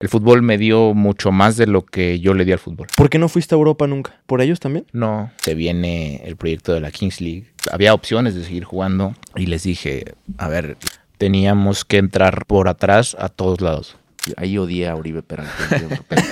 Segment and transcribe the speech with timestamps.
[0.00, 2.88] El fútbol me dio mucho más de lo que yo le di al fútbol.
[2.96, 4.18] ¿Por qué no fuiste a Europa nunca?
[4.24, 4.86] ¿Por ellos también?
[4.92, 7.52] No, se viene el proyecto de la Kings League.
[7.70, 10.78] Había opciones de seguir jugando y les dije, a ver,
[11.18, 13.98] teníamos que entrar por atrás a todos lados.
[14.38, 15.52] Ahí odié a Uribe Peralta.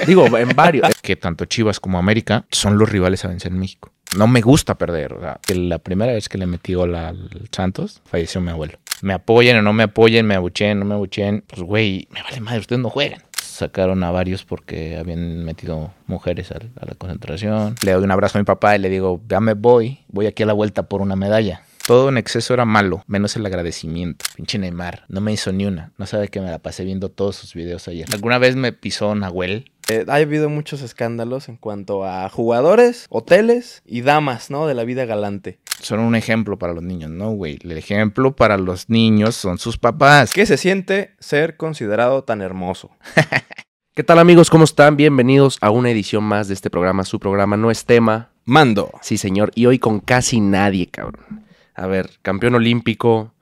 [0.07, 0.89] Digo, en varios.
[1.03, 3.93] Que tanto Chivas como América son los rivales a vencer en México.
[4.16, 5.12] No me gusta perder.
[5.12, 8.79] O sea, que la primera vez que le metí gol al Santos, falleció mi abuelo.
[9.03, 11.45] Me apoyen o no me apoyen, me abuchen, no me abuchen.
[11.46, 13.23] Pues, güey, me vale madre, ustedes no juegan.
[13.59, 17.75] Sacaron a varios porque habían metido mujeres a, a la concentración.
[17.82, 20.44] Le doy un abrazo a mi papá y le digo, ya me voy, voy aquí
[20.44, 21.63] a la vuelta por una medalla.
[21.85, 24.25] Todo en exceso era malo, menos el agradecimiento.
[24.36, 25.90] Pinche Neymar, no me hizo ni una.
[25.99, 28.07] No sabe que me la pasé viendo todos sus videos ayer.
[28.13, 29.72] ¿Alguna vez me pisó Nahuel?
[29.88, 34.66] Eh, ha habido muchos escándalos en cuanto a jugadores, hoteles y damas, ¿no?
[34.66, 35.58] De la vida galante.
[35.81, 37.59] Son un ejemplo para los niños, ¿no, güey?
[37.62, 40.33] El ejemplo para los niños son sus papás.
[40.33, 42.91] ¿Qué se siente ser considerado tan hermoso?
[43.95, 44.50] ¿Qué tal amigos?
[44.50, 44.97] ¿Cómo están?
[44.97, 47.05] Bienvenidos a una edición más de este programa.
[47.05, 48.30] Su programa no es tema.
[48.44, 48.91] Mando.
[49.02, 49.52] Sí, señor.
[49.55, 51.44] Y hoy con casi nadie, cabrón.
[51.75, 53.34] A ver, campeón olímpico,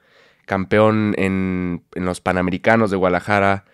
[0.44, 3.64] campeón en, en los Panamericanos de Guadalajara,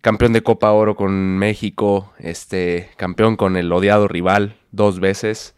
[0.00, 5.54] campeón de Copa Oro con México, este, campeón con el odiado rival dos veces,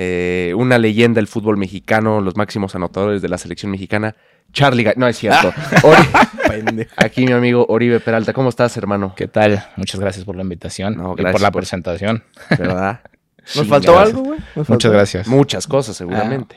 [0.00, 4.14] eh, una leyenda del fútbol mexicano, los máximos anotadores de la selección mexicana,
[4.52, 5.50] Charlie, Ga- no es cierto.
[5.82, 9.12] Ori- Aquí mi amigo Oribe Peralta, ¿cómo estás, hermano?
[9.16, 9.66] ¿Qué tal?
[9.76, 12.22] Muchas gracias por la invitación No, y por la por- presentación.
[12.56, 13.00] ¿Verdad?
[13.56, 14.14] ¿Nos Sí, faltó gracias.
[14.14, 14.40] algo, güey?
[14.54, 15.26] ¿Nos Muchas gracias.
[15.26, 16.56] Muchas cosas, seguramente.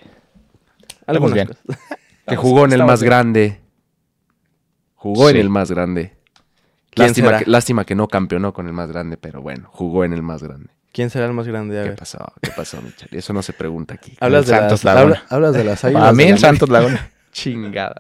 [1.08, 1.48] Algunas bien.
[1.48, 1.66] cosas.
[2.28, 3.10] que jugó en el más bien.
[3.10, 3.62] grande.
[4.96, 6.14] Jugó en el más grande.
[6.92, 10.14] ¿Quién Lástima que, lástima que no campeonó con el más grande, pero bueno, jugó en
[10.14, 10.70] el más grande.
[10.92, 11.80] ¿Quién será el más grande?
[11.80, 11.98] A ¿Qué ver.
[11.98, 12.20] pasó?
[12.42, 13.08] ¿Qué pasó, Michel?
[13.12, 14.18] Eso no se pregunta aquí.
[14.20, 16.02] Hablas de, Santos las, habla- hablas de las águilas.
[16.04, 17.10] Para mí el Santos Laguna.
[17.32, 17.96] Chingada.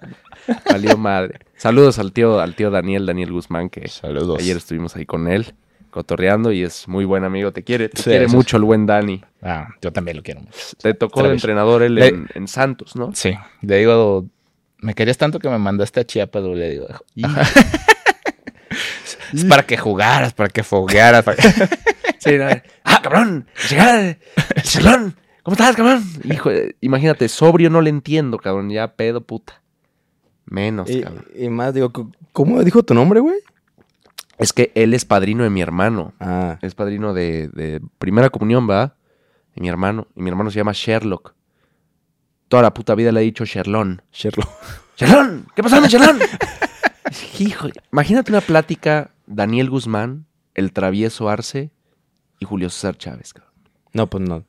[0.69, 1.39] Valió madre.
[1.55, 4.39] Saludos al tío, al tío Daniel, Daniel Guzmán, que Saludos.
[4.41, 5.53] ayer estuvimos ahí con él,
[5.89, 7.53] cotorreando, y es muy buen amigo.
[7.53, 9.23] Te quiere, te Sí, quiere eso mucho el buen Dani.
[9.41, 10.57] Ah, yo también lo quiero mucho.
[10.81, 11.43] Te tocó de Travis.
[11.43, 13.11] entrenador él Le- en, en Santos, ¿no?
[13.13, 14.25] Sí, le digo,
[14.79, 16.87] me querías tanto que me mandaste a Chiapas, güey", le digo.
[19.33, 21.23] es para que jugaras, para que foguearas.
[21.23, 21.49] para que-
[22.19, 22.45] Sí, no,
[22.83, 23.47] ¡Ah, cabrón!
[23.69, 24.17] ¡Llegada!
[24.61, 25.15] ¡Chelón!
[25.43, 26.03] ¿Cómo estás, cabrón?
[26.23, 28.69] Hijo, imagínate, sobrio no le entiendo, cabrón.
[28.69, 29.61] Ya pedo, puta.
[30.45, 31.25] Menos, Y, cabrón.
[31.35, 31.91] y más, digo,
[32.31, 33.37] ¿cómo dijo tu nombre, güey?
[34.37, 36.13] Es que él es padrino de mi hermano.
[36.19, 38.95] Ah, Es padrino de, de primera comunión, ¿va?
[39.55, 40.07] De mi hermano.
[40.15, 41.33] Y mi hermano se llama Sherlock.
[42.49, 44.01] Toda la puta vida le he dicho Sherlón.
[44.11, 44.49] Sherlock.
[44.97, 45.47] ¡Sherlón!
[45.55, 46.19] ¿Qué pasó, mi Sherlón?
[47.39, 50.25] Hijo, imagínate una plática Daniel Guzmán,
[50.55, 51.71] el travieso Arce
[52.39, 53.53] y Julio César Chávez, cabrón.
[53.93, 54.45] No, pues no.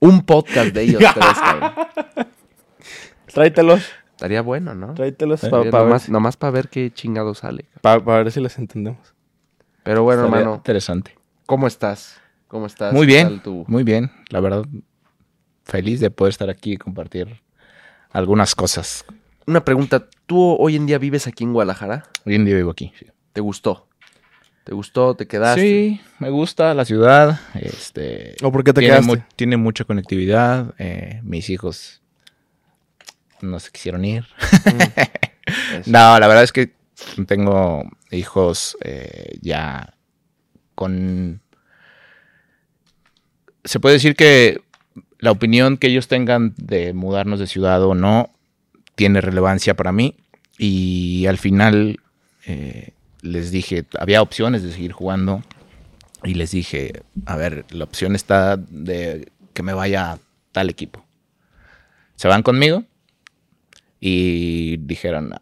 [0.00, 1.72] Un podcast de ellos tres, cabrón.
[3.26, 3.82] Tráetelos.
[4.10, 4.94] Estaría bueno, ¿no?
[4.94, 7.64] Tráetelos Eh, para ver, nomás, nomás para ver qué chingado sale.
[7.82, 8.04] cabrón.
[8.04, 9.14] pa- pa ver si les entendemos.
[9.84, 11.16] Pero bueno, Estaría hermano, Interesante.
[11.46, 12.20] ¿cómo estás?
[12.48, 12.92] ¿Cómo estás?
[12.92, 14.10] Muy ¿Qué bien, tu- muy bien.
[14.30, 14.64] La verdad,
[15.64, 17.40] feliz de poder estar aquí y compartir
[18.10, 19.04] algunas cosas.
[19.48, 22.04] Una pregunta, ¿tú hoy en día vives aquí en Guadalajara?
[22.26, 22.92] Hoy en día vivo aquí.
[22.98, 23.06] sí.
[23.32, 23.88] ¿Te gustó?
[24.64, 25.14] ¿Te gustó?
[25.14, 25.62] ¿Te quedaste?
[25.62, 27.40] Sí, me gusta la ciudad.
[27.54, 29.16] Este, ¿O por qué te tiene, quedaste?
[29.16, 30.74] mu- tiene mucha conectividad.
[30.78, 32.02] eh, mis hijos
[33.40, 34.26] no se quisieron ir.
[34.66, 35.90] Eso.
[35.90, 36.74] No, la verdad es que
[37.26, 39.94] tengo hijos eh, ya
[40.74, 41.40] con...
[43.64, 44.60] Se puede decir que
[45.20, 48.30] la opinión que ellos tengan de mudarnos de ciudad o no
[48.98, 50.16] tiene relevancia para mí.
[50.58, 52.00] Y al final
[52.46, 52.90] eh,
[53.22, 55.44] les dije, había opciones de seguir jugando.
[56.24, 60.18] Y les dije, a ver, la opción está de que me vaya a
[60.50, 61.04] tal equipo.
[62.16, 62.82] ¿Se van conmigo?
[64.00, 65.32] Y dijeron,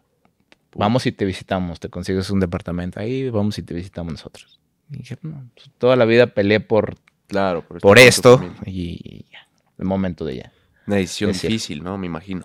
[0.75, 4.59] vamos y te visitamos, te consigues un departamento ahí, vamos y te visitamos nosotros.
[4.91, 6.95] Y dije, no, pues, toda la vida peleé por,
[7.25, 9.47] Claro, por, esto y ya,
[9.79, 10.53] el momento de ya.
[10.85, 11.97] Una decisión difícil, ¿no?
[11.97, 12.43] Me imagino.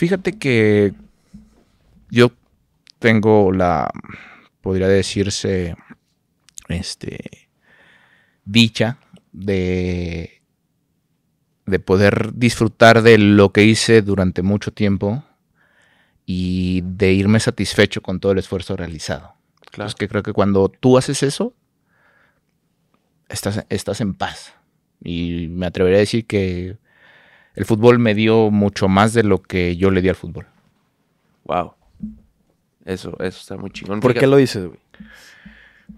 [0.00, 0.94] Fíjate que
[2.08, 2.32] yo
[3.00, 3.90] tengo la,
[4.62, 5.76] podría decirse,
[6.68, 7.50] este,
[8.46, 8.96] dicha
[9.32, 10.40] de,
[11.66, 15.22] de poder disfrutar de lo que hice durante mucho tiempo
[16.24, 19.34] y de irme satisfecho con todo el esfuerzo realizado.
[19.70, 19.90] Claro.
[19.90, 21.52] Es que creo que cuando tú haces eso,
[23.28, 24.54] estás, estás en paz.
[25.04, 26.78] Y me atrevería a decir que
[27.54, 30.46] el fútbol me dio mucho más de lo que yo le di al fútbol.
[31.44, 31.74] Wow.
[32.84, 34.00] Eso, eso está muy chingón.
[34.00, 34.78] ¿Por qué lo dices, güey?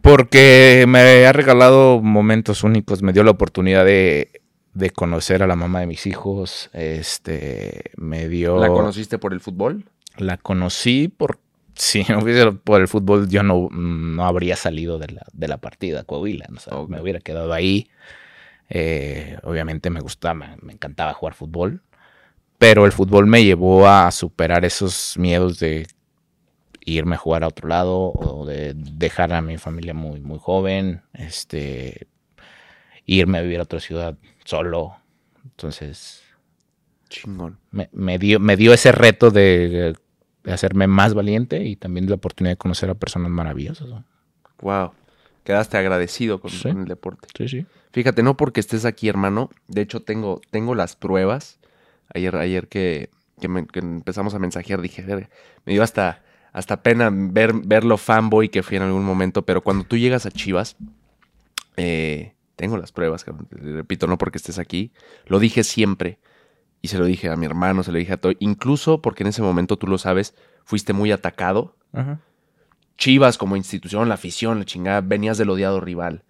[0.00, 4.42] Porque me ha regalado momentos únicos, me dio la oportunidad de,
[4.74, 8.58] de conocer a la mamá de mis hijos, este, me dio...
[8.58, 9.84] ¿La conociste por el fútbol?
[10.16, 11.38] La conocí por,
[11.74, 15.58] si no hubiese por el fútbol, yo no, no habría salido de la, de la
[15.58, 16.46] partida a Coahuila.
[16.48, 16.56] ¿no?
[16.56, 16.78] O sea.
[16.88, 17.88] Me hubiera quedado ahí.
[18.68, 21.82] Eh, obviamente me gustaba, me, encantaba jugar fútbol.
[22.58, 25.86] Pero el fútbol me llevó a superar esos miedos de
[26.84, 31.02] irme a jugar a otro lado o de dejar a mi familia muy, muy joven.
[31.12, 32.06] Este,
[33.04, 34.96] irme a vivir a otra ciudad solo.
[35.44, 36.22] Entonces,
[37.08, 37.58] Chingón.
[37.72, 39.94] me, me dio, me dio ese reto de,
[40.44, 43.88] de hacerme más valiente y también la oportunidad de conocer a personas maravillosas.
[43.88, 44.04] ¿no?
[44.60, 44.92] Wow.
[45.44, 46.62] Quedaste agradecido con, Sí.
[46.68, 47.28] con el deporte.
[47.36, 47.66] Sí, sí.
[47.92, 49.50] Fíjate, no porque estés aquí, hermano.
[49.68, 51.58] De hecho, tengo, tengo las pruebas.
[52.14, 53.10] Ayer, ayer que,
[53.40, 55.28] que me- que empezamos a mensajear, dije, "Verga",
[55.66, 56.22] me dio hasta,
[56.52, 59.42] hasta pena ver, ver lo fanboy que fui en algún momento.
[59.42, 60.76] Pero cuando tú llegas a Chivas,
[61.76, 64.92] eh, tengo las pruebas, repito, no porque estés aquí.
[65.26, 66.18] Lo dije siempre.
[66.80, 68.32] Y se lo dije a mi hermano, se lo dije a todo.
[68.40, 70.34] Incluso porque en ese momento, tú lo sabes,
[70.64, 71.76] fuiste muy atacado.
[72.98, 76.24] Chivas como institución, la afición, la chingada, venías del odiado rival.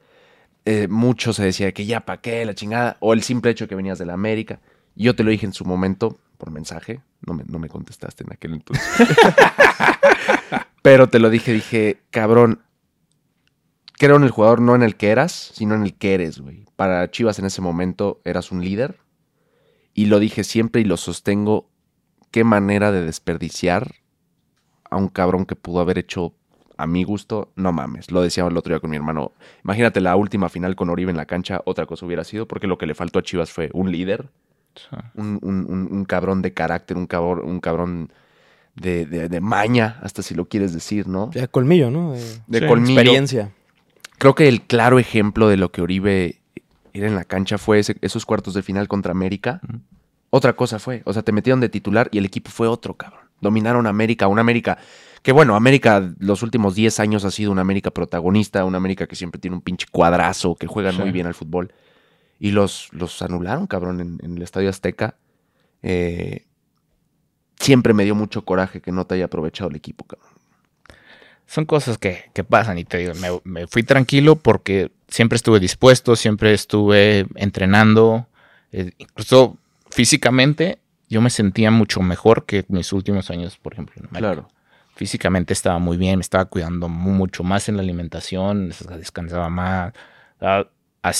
[0.65, 3.75] Eh, mucho se decía que ya pa' qué, la chingada, o el simple hecho que
[3.75, 4.61] venías de la América.
[4.95, 8.33] Yo te lo dije en su momento, por mensaje, no me, no me contestaste en
[8.33, 8.85] aquel entonces.
[10.83, 12.63] Pero te lo dije, dije, cabrón,
[13.99, 16.67] creo en el jugador no en el que eras, sino en el que eres, güey.
[16.77, 18.99] Para Chivas en ese momento eras un líder.
[19.95, 21.71] Y lo dije siempre y lo sostengo.
[22.33, 23.95] Qué manera de desperdiciar
[24.91, 26.35] a un cabrón que pudo haber hecho
[26.83, 28.11] a mi gusto, no mames.
[28.11, 29.33] Lo decía el otro día con mi hermano.
[29.65, 32.79] Imagínate la última final con Oribe en la cancha, otra cosa hubiera sido, porque lo
[32.79, 34.29] que le faltó a Chivas fue un líder,
[35.15, 38.13] un, un- un- un cabrón de carácter, un cabrón, un cabrón
[38.75, 41.31] de, de- de maña, hasta si lo quieres decir, ¿no?
[41.33, 42.13] Ya colmillo, ¿no?
[42.13, 43.01] De, De Sí, colmillo.
[43.01, 43.51] experiencia.
[44.19, 46.41] Creo que el claro ejemplo de lo que Oribe
[46.95, 49.61] era en la cancha fue ese- esos cuartos de final contra América.
[50.31, 53.21] Otra cosa fue, o sea, te metieron de titular y el equipo fue otro, cabrón.
[53.41, 54.79] Dominaron América, una América
[55.23, 59.17] que bueno, América los últimos 10 años ha sido una América protagonista, una América que
[59.17, 61.01] siempre tiene un pinche cuadrazo, que juegan Sí.
[61.03, 61.73] muy bien al fútbol.
[62.41, 65.15] Y los, los anularon, cabrón, en, en el Estadio Azteca.
[65.83, 66.45] Eh,
[67.59, 70.29] siempre me dio mucho coraje que no te haya aprovechado el equipo, cabrón.
[71.47, 75.61] Son cosas que, que pasan y te digo, me, me fui tranquilo porque siempre estuve
[75.61, 78.27] dispuesto, siempre estuve entrenando,
[78.73, 79.59] eh, incluso
[79.91, 80.79] físicamente
[81.11, 83.95] yo me sentía mucho mejor que mis últimos años, por ejemplo.
[83.99, 84.19] en América.
[84.19, 84.49] Claro.
[84.95, 89.49] Físicamente estaba muy bien, me estaba cuidando mu- mucho más en la alimentación, des- descansaba
[89.49, 89.93] más,
[90.41, 90.67] ah,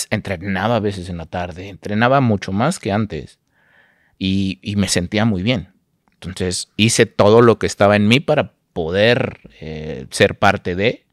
[0.09, 3.39] entrenaba a veces en la tarde, entrenaba mucho más que antes
[4.17, 5.73] y, y me sentía muy bien.
[6.13, 11.05] Entonces hice todo lo que estaba en mí para poder eh, ser parte de.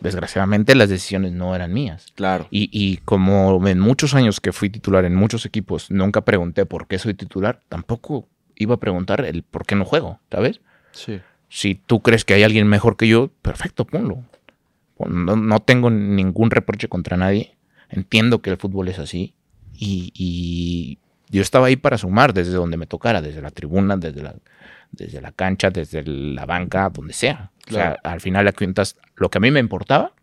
[0.00, 2.12] Desgraciadamente las decisiones no eran mías.
[2.14, 2.48] Claro.
[2.50, 6.88] Y, y como en muchos años que fui titular en muchos equipos, nunca pregunté por
[6.88, 10.60] qué soy titular, tampoco iba a preguntar el por qué no juego, ¿sabes?
[10.92, 11.20] Sí.
[11.54, 14.24] Si tú crees que hay alguien mejor que yo, perfecto, ponlo.
[14.96, 17.56] Pon- No, no tengo ningún reproche contra nadie.
[17.90, 19.34] Entiendo que el fútbol es así.
[19.74, 24.22] Y, y yo estaba ahí para sumar desde donde me tocara, desde la tribuna, desde
[24.22, 24.34] la,
[24.92, 27.50] desde la cancha, desde la banca, donde sea.
[27.68, 30.14] O sea, al final de cuentas, lo que a mí me importaba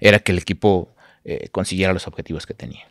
[0.00, 2.84] era que el equipo eh, consiguiera los objetivos que tenía.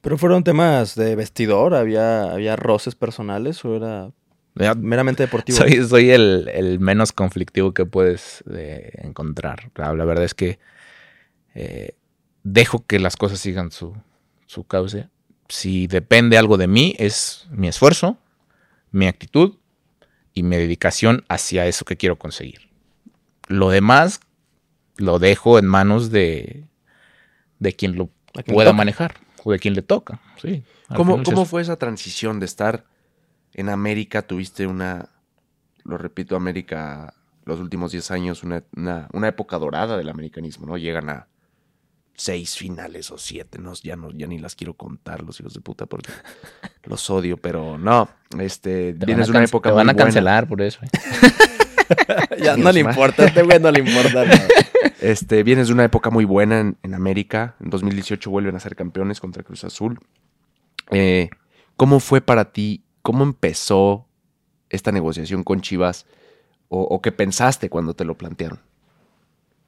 [0.00, 4.10] Pero fueron temas de vestidor, había, había roces personales o era
[4.54, 5.58] meramente deportivo.
[5.58, 9.70] Soy, soy el, el menos conflictivo que puedes eh, encontrar.
[9.74, 10.58] La, la verdad es que
[11.54, 11.94] eh,
[12.42, 13.96] dejo que las cosas sigan su,
[14.46, 15.08] su cauce.
[15.48, 18.18] Si depende algo de mí, es mi esfuerzo,
[18.90, 19.56] mi actitud
[20.32, 22.70] y mi dedicación hacia eso que quiero conseguir.
[23.48, 24.20] Lo demás
[24.96, 26.64] lo dejo en manos de,
[27.58, 30.20] de quien lo quien pueda manejar o de quien le toca.
[30.40, 30.62] Sí,
[30.94, 32.84] ¿Cómo, es cómo fue esa transición de estar
[33.54, 34.22] en América?
[34.22, 35.08] Tuviste una,
[35.84, 37.14] lo repito, América,
[37.44, 40.76] los últimos 10 años, una, una- una época dorada del americanismo, ¿no?
[40.76, 41.26] Llegan a
[42.14, 43.72] seis finales o siete, ¿no?
[43.74, 46.10] Ya, no, ya ni las quiero contar, los hijos de puta, porque
[46.84, 50.04] los odio, pero no, este, Te vienes una época te muy van a buena.
[50.04, 50.80] cancelar por eso.
[50.84, 50.88] ¿eh?
[52.42, 54.48] ya no le importa, a este güey no le importa nada.
[55.02, 57.54] Este, vienes de una época muy buena en, en América.
[57.60, 59.98] En 2018 vuelven a ser campeones contra Cruz Azul.
[60.90, 61.30] Eh,
[61.76, 62.84] ¿Cómo fue para ti?
[63.02, 64.06] ¿Cómo empezó
[64.68, 66.06] esta negociación con Chivas?
[66.68, 68.60] ¿O, o qué pensaste cuando te lo plantearon?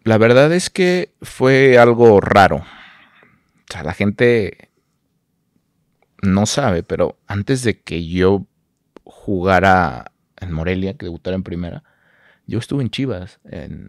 [0.04, 2.56] La verdad es que fue algo raro.
[2.56, 4.70] O sea, la gente
[6.22, 8.46] no sabe, pero antes de que yo
[9.04, 11.84] jugara en Morelia, que debutara en primera,
[12.46, 13.88] yo estuve en Chivas, en,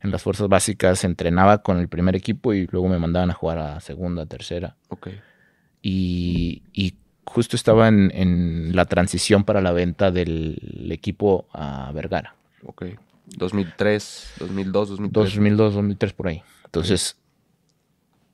[0.00, 3.58] en las fuerzas básicas, entrenaba con el primer equipo y luego me mandaban a jugar
[3.58, 4.76] a segunda, tercera.
[4.88, 5.08] Ok.
[5.82, 12.34] Y, y justo estaba en, en la transición para la venta del equipo a Vergara.
[12.64, 12.86] Ok.
[13.26, 15.24] 2003, 2002, 2003.
[15.24, 16.42] 2002, 2003 por ahí.
[16.64, 17.16] Entonces,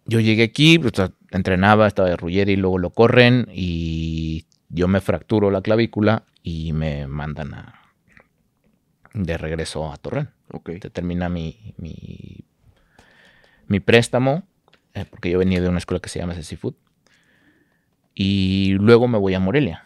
[0.05, 5.51] yo llegué aquí, sea, entrenaba, estaba de Ruggeri, luego lo corren y yo me fracturo
[5.51, 7.81] la clavícula y me mandan a,
[9.15, 10.31] de regreso a Torreón.
[10.51, 10.71] Ok.
[10.83, 12.45] Se termina mi, mi,
[13.67, 14.45] mi préstamo,
[14.95, 16.75] eh, porque yo venía de una escuela que se llama Seafood.
[18.15, 19.85] Y luego me voy a Morelia.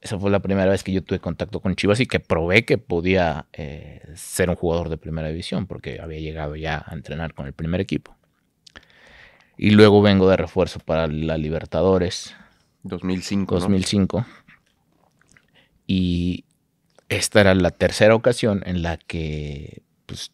[0.00, 2.76] Esa fue la primera vez que yo tuve contacto con Chivas y que probé que
[2.76, 7.46] podía eh, ser un jugador de primera división, porque había llegado ya a entrenar con
[7.46, 8.16] el primer equipo.
[9.56, 12.34] Y luego vengo de refuerzo para la Libertadores
[12.82, 13.60] 2005, ¿no?
[13.60, 14.26] 2005.
[15.86, 16.44] Y
[17.08, 20.32] esta era la tercera ocasión en la que pues,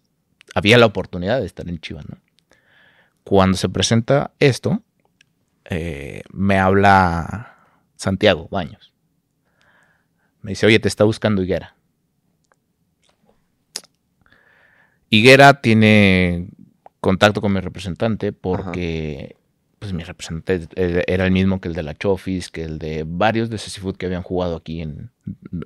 [0.55, 2.09] había la oportunidad de estar en Chivas.
[2.09, 2.19] ¿no?
[3.25, 4.83] Cuando se presenta esto,
[5.69, 7.57] eh, me habla
[7.97, 8.93] Santiago Baños.
[10.41, 11.77] Me dice, oye, te está buscando Higuera.
[15.11, 16.49] Higuera tiene
[17.01, 19.37] contacto con mi representante porque
[19.79, 23.49] pues mi representante era el mismo que el de la Chofis, que el de varios
[23.49, 25.11] de Seafood que habían jugado aquí en,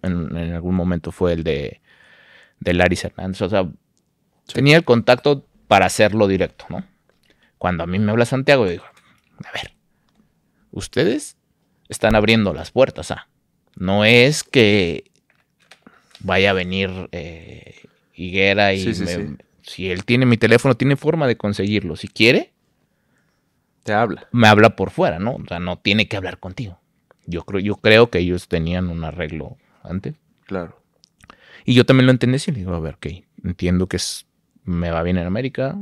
[0.02, 1.80] en, en algún momento fue el de,
[2.60, 3.40] de Laris Hernández.
[3.42, 3.70] O sea,
[4.52, 6.84] tenía el contacto para hacerlo directo, ¿no?
[7.56, 8.84] Cuando a mí me habla Santiago, yo digo,
[9.44, 9.72] a ver,
[10.72, 11.36] ustedes
[11.88, 13.28] están abriendo las puertas, ¿ah?
[13.76, 15.04] No es que
[16.20, 19.36] vaya a venir eh, Higuera y Sí, sí, me- sí.
[19.62, 21.96] si él tiene mi teléfono, tiene forma de conseguirlo.
[21.96, 22.52] Si quiere,
[23.84, 24.28] Te habla.
[24.32, 25.36] me habla por fuera, ¿no?
[25.36, 26.78] O sea, no tiene que hablar contigo.
[27.26, 30.14] Yo creo, yo creo que ellos tenían un arreglo antes.
[30.46, 30.80] Claro.
[31.64, 33.06] Y yo también lo entendí y le digo, a ver, ok,
[33.44, 34.26] entiendo que es,
[34.64, 35.76] me va bien en América,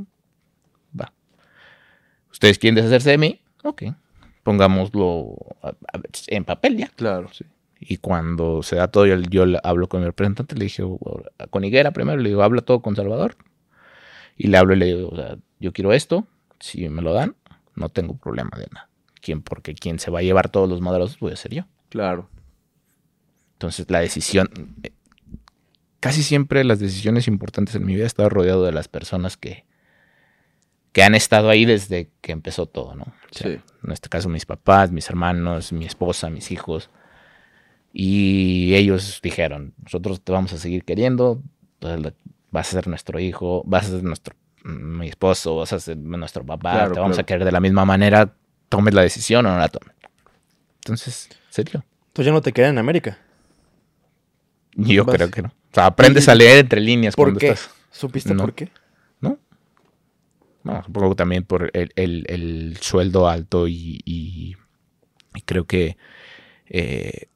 [0.99, 1.13] va.
[2.31, 3.41] ¿Ustedes quieren deshacerse de mí?
[3.65, 3.83] Ok,
[4.51, 5.37] pongámoslo
[6.27, 6.89] en papel ya.
[6.97, 7.31] Claro.
[7.79, 10.83] Y cuando se da todo, yo, yo hablo con mi representante, le dije,
[11.51, 13.37] con Higuera primero, le digo, habla todo con Salvador.
[14.37, 16.27] Y le hablo y le digo, o sea, yo quiero esto,
[16.59, 17.37] si me lo dan,
[17.77, 18.89] no tengo problema de nada.
[19.23, 19.41] ¿Quién?
[19.41, 21.63] Porque quien se va a llevar todos los madrazos voy a ser yo.
[21.91, 22.29] Claro.
[23.53, 24.49] Entonces la decisión,
[24.83, 24.91] eh,
[26.01, 29.65] casi siempre las decisiones importantes en mi vida he estado rodeado de las personas que,
[30.93, 33.05] que han estado ahí desde que empezó todo, ¿no?
[33.05, 33.61] O sea, Sí.
[33.85, 36.91] En este caso mis papás, mis hermanos, mi esposa, mis hijos.
[37.93, 41.43] Y ellos dijeron, nosotros te vamos a seguir queriendo,
[42.51, 45.97] vas a ser nuestro hijo, vas a ser nuestro, mm, mi esposo, vas a ser
[45.97, 47.23] nuestro papá, Claro, te vamos claro.
[47.23, 48.35] a querer de la misma manera,
[48.69, 49.97] tomes la decisión o no la tomes.
[50.83, 51.85] Entonces, serio.
[52.09, 53.19] Entonces ya no te quedan en América.
[54.75, 55.49] Yo Vas- creo que no.
[55.49, 57.49] O sea, aprendes a leer entre líneas ¿Por cuando qué?
[57.49, 57.71] estás.
[57.91, 58.43] ¿Supiste No.
[58.45, 58.71] por qué?
[60.65, 60.75] ¿No?
[60.75, 64.57] No, supongo también por el, el- el sueldo alto y, y-
[65.35, 65.97] y creo que
[66.69, 67.29] eh,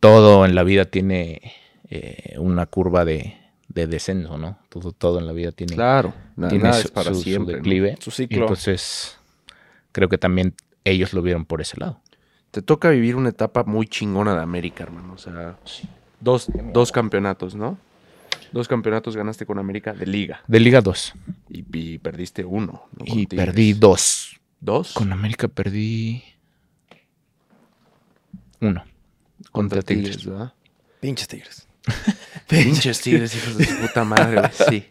[0.00, 1.52] todo en la vida tiene
[1.90, 3.36] eh, una curva de,
[3.68, 4.58] de descenso, ¿no?
[4.68, 6.14] Todo, todo en la vida tiene, Claro.
[6.48, 7.54] Tiene nada su, es para su- su siempre.
[7.54, 7.58] ¿no?
[7.58, 7.96] declive.
[8.00, 8.42] Su Y ciclo.
[8.42, 9.18] entonces
[9.92, 12.00] creo que también ellos lo vieron por ese lado.
[12.50, 15.14] Te toca vivir una etapa muy chingona de América, hermano.
[15.14, 15.58] O sea,
[16.20, 17.78] dos, dos campeonatos, ¿no?
[18.52, 20.42] Dos campeonatos ganaste con América de liga.
[20.46, 21.14] De Liga 2.
[21.50, 22.84] Y, y perdiste uno.
[23.04, 23.46] Y Tigres.
[23.46, 24.40] perdí dos.
[24.60, 24.92] ¿Dos?
[24.92, 26.22] Con América perdí
[28.60, 28.84] uno.
[29.52, 30.24] Contra Tigres.
[30.24, 30.52] ¿verdad?
[31.00, 31.68] Pinches tigres.
[32.48, 34.86] Pinches Tigres, hijos de su puta madre, güey, Sí.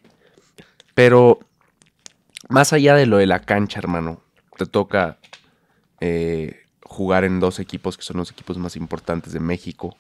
[0.94, 1.40] Pero,
[2.48, 4.22] más allá de lo de la cancha, hermano,
[4.58, 5.18] te toca
[6.00, 9.98] eh, jugar en dos equipos que son los equipos más importantes de México.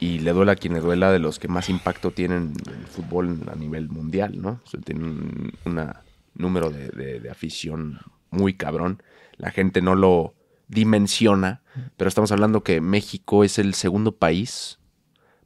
[0.00, 2.86] Y le duela a quien le duela de los que más impacto tienen en el
[2.86, 4.60] fútbol a nivel mundial, ¿no?
[4.64, 6.02] O sea, tienen un una
[6.34, 9.02] número de, de- de afición muy cabrón.
[9.36, 10.34] La gente no lo
[10.68, 11.62] dimensiona,
[11.96, 14.78] pero estamos hablando que México es el segundo país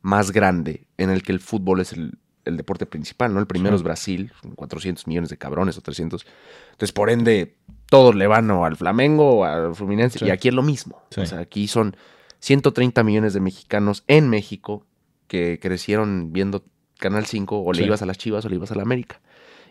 [0.02, 3.40] más grande en el que el fútbol es el, el deporte principal, ¿no?
[3.40, 3.80] El primero Sí.
[3.80, 6.24] es Brasil, son 400 millones de cabrones o 300.
[6.72, 7.56] Entonces, por ende,
[7.88, 10.18] todos le van o al Flamengo o al Fluminense.
[10.20, 10.26] Sí.
[10.26, 11.02] Y aquí es lo mismo.
[11.10, 11.22] Sí.
[11.22, 11.96] O sea, aquí son
[12.44, 14.84] 130 millones de mexicanos en México
[15.28, 16.62] que crecieron viendo
[16.98, 17.84] Canal 5 o le Sí.
[17.86, 19.20] ibas a las Chivas o le ibas a la América.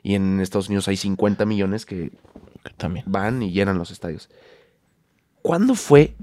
[0.02, 2.12] Y en Estados Unidos hay 50 millones que
[2.64, 3.06] Que También.
[3.08, 4.30] van y llenan los estadios.
[5.42, 6.16] ¿Cuándo fue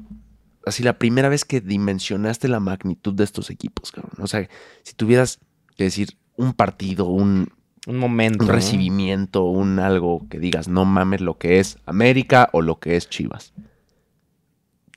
[0.67, 4.13] así la primera vez que dimensionaste la magnitud de estos equipos, cabrón?
[4.21, 4.49] O sea,
[4.83, 5.39] si tuvieras
[5.77, 7.49] que decir un partido, un,
[7.87, 8.45] Un momento.
[8.45, 8.55] un ¿no?
[8.55, 13.09] recibimiento, un algo que digas, no mames lo que es América o lo que es
[13.09, 13.53] Chivas.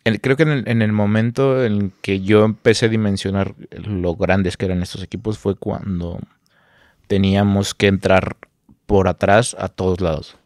[0.03, 4.15] El- creo que en el, en el momento en que yo empecé a dimensionar lo
[4.15, 6.19] grandes que eran estos equipos fue cuando
[7.07, 8.37] teníamos que entrar
[8.85, 10.37] por atrás a todos lados.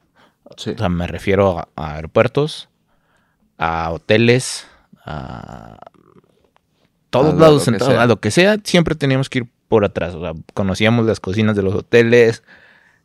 [0.57, 0.71] Sí.
[0.71, 2.69] O sea, me refiero a, a aeropuertos,
[3.57, 4.67] a hoteles,
[5.05, 5.77] a
[7.09, 10.13] todos A lados, a lo que sea, siempre teníamos que ir por atrás.
[10.15, 12.43] O sea, conocíamos las cocinas de los hoteles,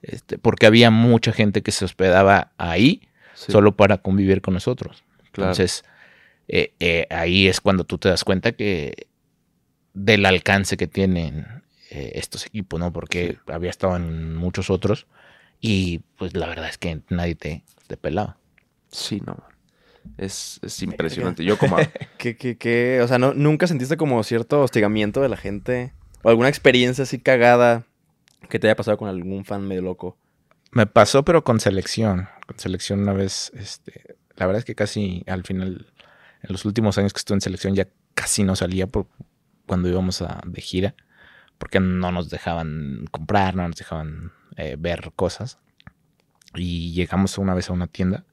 [0.03, 3.03] este, porque había mucha gente que se hospedaba ahí
[3.35, 5.03] Sí, solo para convivir con nosotros.
[5.33, 5.51] claro.
[5.53, 5.85] Entonces,
[6.49, 9.09] eh, eh, ahí es cuando tú te das cuenta que
[9.95, 12.93] del alcance que tienen eh, estos equipos, ¿no?
[12.93, 15.07] Porque había estado en muchos otros
[15.61, 18.39] y pues la verdad es que nadie te, te pelaba.
[18.91, 19.43] Sí, no.
[20.19, 21.45] Es, es impresionante.
[21.45, 21.77] Yo como...
[22.19, 23.01] ¿Qué, qué, qué?
[23.03, 25.93] O sea, ¿no, ¿nunca sentiste como cierto hostigamiento de la gente?
[26.23, 27.85] ¿O alguna experiencia así cagada
[28.49, 30.17] que te haya pasado con algún fan medio loco?
[30.73, 32.29] Me pasó, pero con selección.
[32.47, 35.93] Con selección una vez, este, la verdad es que casi al final,
[36.43, 39.07] en los últimos años que estuve en selección, ya casi no salía por
[39.67, 40.95] cuando íbamos a, de gira,
[41.59, 45.59] porque no nos dejaban comprar, no nos dejaban eh, ver cosas.
[46.55, 48.25] Y llegamos una vez a una tienda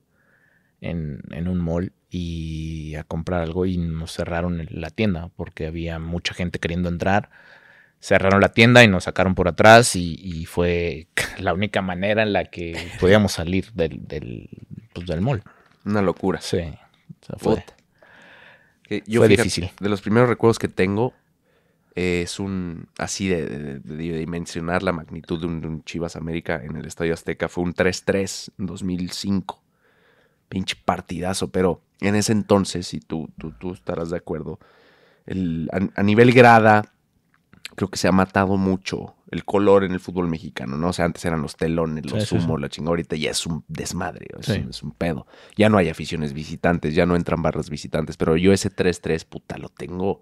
[0.81, 5.99] en, en un mall y a comprar algo y nos cerraron la tienda porque había
[5.99, 7.29] mucha gente queriendo entrar.
[8.01, 11.07] Cerraron la tienda y nos sacaron por atrás y, y fue
[11.39, 14.49] la única manera en la que podíamos salir del, del,
[14.93, 15.43] pues, del mall.
[15.85, 16.41] Una locura.
[16.41, 16.57] Sí.
[16.59, 17.73] O sea, fue- Puta.
[18.89, 19.71] Que yo, Fue fíjate, difícil.
[19.79, 21.13] De los primeros recuerdos que tengo,
[21.95, 22.87] eh, es un.
[22.97, 27.13] Así de, de- dimensionar la magnitud de un, de un Chivas América en el Estadio
[27.13, 27.47] Azteca.
[27.49, 29.61] Fue un 3-3 en 2005.
[30.49, 34.57] Pinche partidazo, pero en ese entonces, y tú, tú, tú estarás de acuerdo,
[35.27, 36.91] el, a, a nivel grada,
[37.79, 40.89] creo que se ha matado mucho el color en el fútbol mexicano, ¿no?
[40.89, 43.45] O sea, antes eran los telones, los Sí, sí, humos, la chingada, ahorita ya es
[43.45, 44.59] un desmadre, es, Sí.
[44.63, 45.25] un, es un pedo.
[45.55, 49.57] Ya no hay aficiones visitantes, ya no entran barras visitantes, pero yo ese 3-3, puta,
[49.57, 50.19] lo tengo.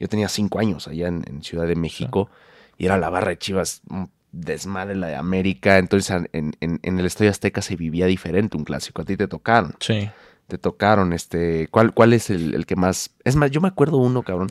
[0.00, 2.30] Yo tenía cinco años allá en, en Ciudad de México
[2.78, 5.78] y era la barra de Chivas, un desmadre la de América.
[5.78, 9.02] Entonces en, en- en el Estadio Azteca se vivía diferente un clásico.
[9.02, 10.08] A ti te tocaron, Sí.
[10.48, 11.12] te tocaron.
[11.12, 13.10] este ¿Cuál, cuál es el, el que más?
[13.24, 14.48] Es más, yo me acuerdo uno, cabrón.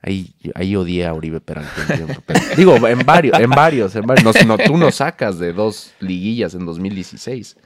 [0.00, 1.72] Ahí, ahí odié a Uribe Peralta.
[2.56, 4.34] digo, en varios, en varios, en varios.
[4.46, 7.56] No, no, tú nos sacas de dos liguillas en 2016.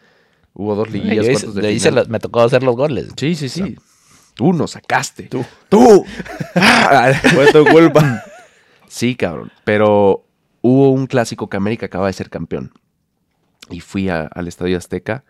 [0.55, 1.55] Hubo dos liguillas.
[1.55, 3.09] De me tocó hacer los goles.
[3.17, 3.77] Sí, sí, sí.
[4.35, 5.25] Tú nos sacaste.
[5.25, 5.45] Tú.
[5.69, 6.05] Tú.
[7.35, 8.25] Fue tu culpa.
[8.89, 9.53] sí, cabrón.
[9.65, 10.27] Pero
[10.63, 12.73] hubo un clásico que América acaba de ser campeón.
[13.71, 15.25] Y fui a- al Estadio Azteca.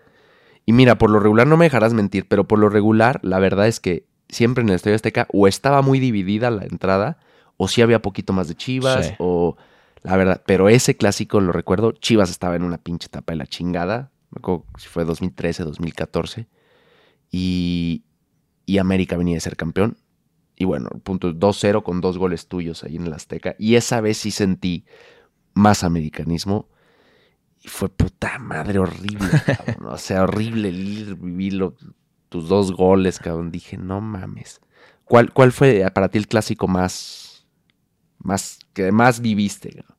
[0.67, 3.67] Y mira, por lo regular no me dejarás mentir, pero por lo regular, la verdad
[3.67, 7.19] es que siempre en el Estadio Azteca o estaba muy dividida la entrada,
[7.57, 9.13] o sí había poquito más de Chivas, Sí.
[9.19, 9.57] o
[10.03, 10.43] la verdad.
[10.47, 14.11] Pero ese clásico lo recuerdo, Chivas estaba en una pinche etapa de la chingada.
[14.31, 16.49] Me acuerdo si fue 2013, 2014.
[17.31, 18.05] Y,
[18.67, 19.97] y América venía de ser campeón.
[20.57, 23.55] Y bueno, punto 2-0 con dos goles tuyos ahí en el Azteca.
[23.59, 24.85] Y esa vez sí sentí
[25.55, 26.69] más americanismo.
[27.65, 29.87] Y fue puta madre horrible, cabrón.
[29.93, 31.77] O sea, horrible el ir, vivir lo-
[32.33, 33.53] tus dos goles, cabrón.
[33.53, 34.61] Dije, no mames.
[35.05, 37.47] ¿Cuál, cuál fue para ti el clásico más,
[38.19, 39.69] más, que más viviste?
[39.71, 39.97] cabrón?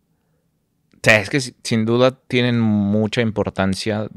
[0.95, 4.07] O sea, es que si- sin duda tienen mucha importancia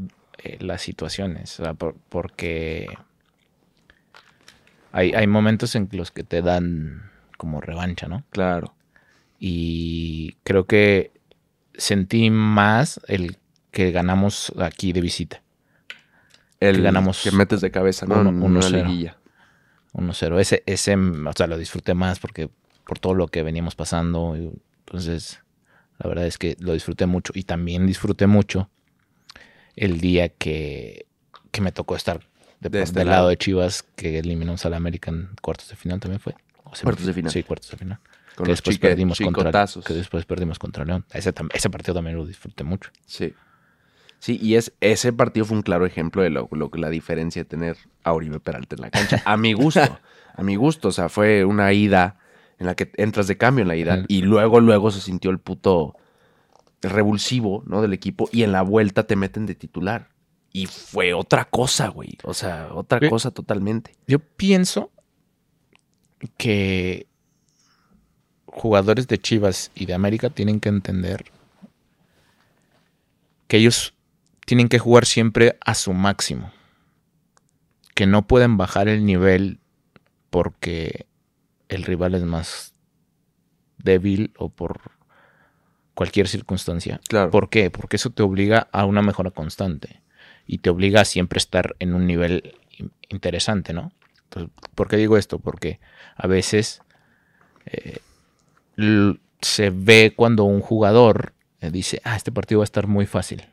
[0.42, 2.87] eh, las situaciones, o sea, por- porque
[4.92, 8.24] hay, hay momentos en los que te dan como revancha, ¿no?
[8.31, 8.74] Claro.
[9.38, 11.12] Y creo que
[11.74, 13.37] sentí más el
[13.70, 15.42] que ganamos aquí de visita,
[16.61, 18.21] El ganamos que metes de cabeza, ¿no?
[18.21, 18.88] uno- En uno una cero.
[18.88, 19.19] liguilla.
[19.92, 20.38] 1-0.
[20.40, 22.51] Ese, ese, o sea, lo disfruté más porque
[22.87, 24.37] por todo lo que veníamos pasando.
[24.37, 24.51] y-
[24.87, 25.40] Entonces,
[25.99, 27.33] la verdad es que lo disfruté mucho.
[27.35, 28.69] Y también disfruté mucho
[29.75, 31.07] el día que,
[31.51, 32.21] que me tocó estar
[32.61, 33.19] de- De este del lado.
[33.21, 36.35] lado de Chivas, que eliminamos al América en cuartos de final también fue.
[36.64, 37.33] O Cuartos de final.
[37.33, 37.99] Sí, cuartos de final.
[38.37, 41.05] Con que los después chique- perdimos contra que después perdimos contra León.
[41.12, 42.90] Ese, ese partido también lo disfruté mucho.
[43.07, 43.33] Sí.
[44.18, 47.42] Sí, y es, ese partido fue un claro ejemplo de lo, lo que la diferencia
[47.42, 49.22] de tener a Oribe Peralta en la cancha.
[49.24, 49.81] A mi gusto.
[50.35, 50.88] a mi gusto.
[50.88, 52.18] O sea, fue una ida
[52.59, 54.05] en la que entras de cambio en la ida.
[54.09, 55.96] Y luego, luego se sintió el puto
[56.83, 57.83] revulsivo, ¿no?
[57.83, 58.29] Del equipo.
[58.33, 60.09] Y en la vuelta te meten de titular.
[60.52, 62.16] Y fue otra cosa, güey.
[62.24, 63.94] O sea, otra cosa totalmente.
[64.07, 64.90] Yo pienso
[66.38, 67.07] que
[68.46, 71.26] jugadores de Chivas y de América tienen que entender
[73.48, 73.94] que ellos
[74.47, 76.51] tienen que jugar siempre a su máximo.
[77.95, 79.61] Que no pueden bajar el nivel
[80.31, 81.07] porque
[81.69, 82.75] el rival es más
[83.79, 84.81] débil o por
[85.95, 87.01] cualquier circunstancia.
[87.09, 87.31] Claro.
[87.31, 87.71] ¿Por qué?
[87.71, 90.03] Porque eso te obliga a una mejora constante
[90.47, 93.93] y te obliga a siempre estar en un nivel in- interesante, ¿no?
[94.25, 95.39] Entonces, ¿Por qué digo esto?
[95.39, 95.81] Porque
[96.17, 96.83] a veces
[97.65, 97.99] eh,
[99.41, 103.45] se ve cuando un jugador eh, dice, ah, este partido va a estar muy fácil.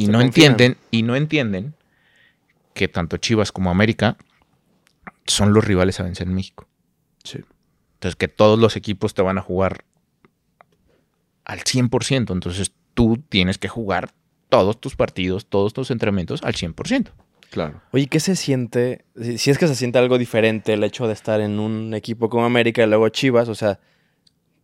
[0.00, 1.74] Y Se no entienden, y no entienden
[2.72, 4.16] que tanto Chivas como América
[5.26, 6.66] son los rivales a vencer en México.
[7.22, 7.40] Sí.
[7.96, 9.84] Entonces, que todos los equipos te van a jugar
[11.44, 12.32] al 100%.
[12.32, 14.14] Entonces, tú tienes que jugar
[14.48, 17.10] todos tus partidos, todos tus entrenamientos al 100%.
[17.50, 17.82] Claro.
[17.92, 19.04] Oye, ¿qué se siente?
[19.20, 22.30] Si, si es que se siente algo diferente el hecho de estar en un equipo
[22.30, 23.80] como América y luego Chivas, o sea,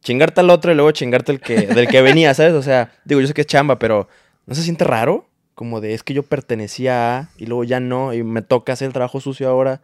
[0.00, 2.54] chingarte al otro y luego chingarte el que, del que venía, ¿sabes?
[2.54, 4.08] O sea, digo, yo sé que es chamba, pero
[4.46, 5.28] ¿no se siente raro?
[5.54, 8.86] Como de, es que yo pertenecía a y luego ya no, y me toca hacer
[8.86, 9.80] el trabajo sucio ahora.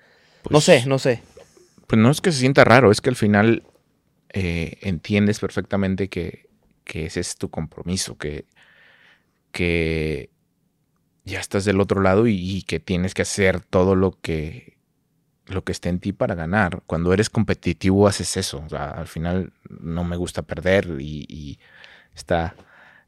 [0.51, 1.23] no Pues, sé, no sé.
[1.87, 3.65] Pues no es que se sienta raro, es que al final
[4.31, 6.49] eh, entiendes perfectamente que,
[6.85, 8.47] que ese es tu compromiso, que,
[9.51, 10.31] que
[11.25, 14.79] ya estás del otro lado y, y que tienes que hacer todo lo que,
[15.47, 16.83] lo que esté en ti para ganar.
[16.87, 18.63] Cuando eres competitivo haces eso.
[18.65, 21.59] O sea, al final no me gusta perder y, y
[22.15, 22.55] está,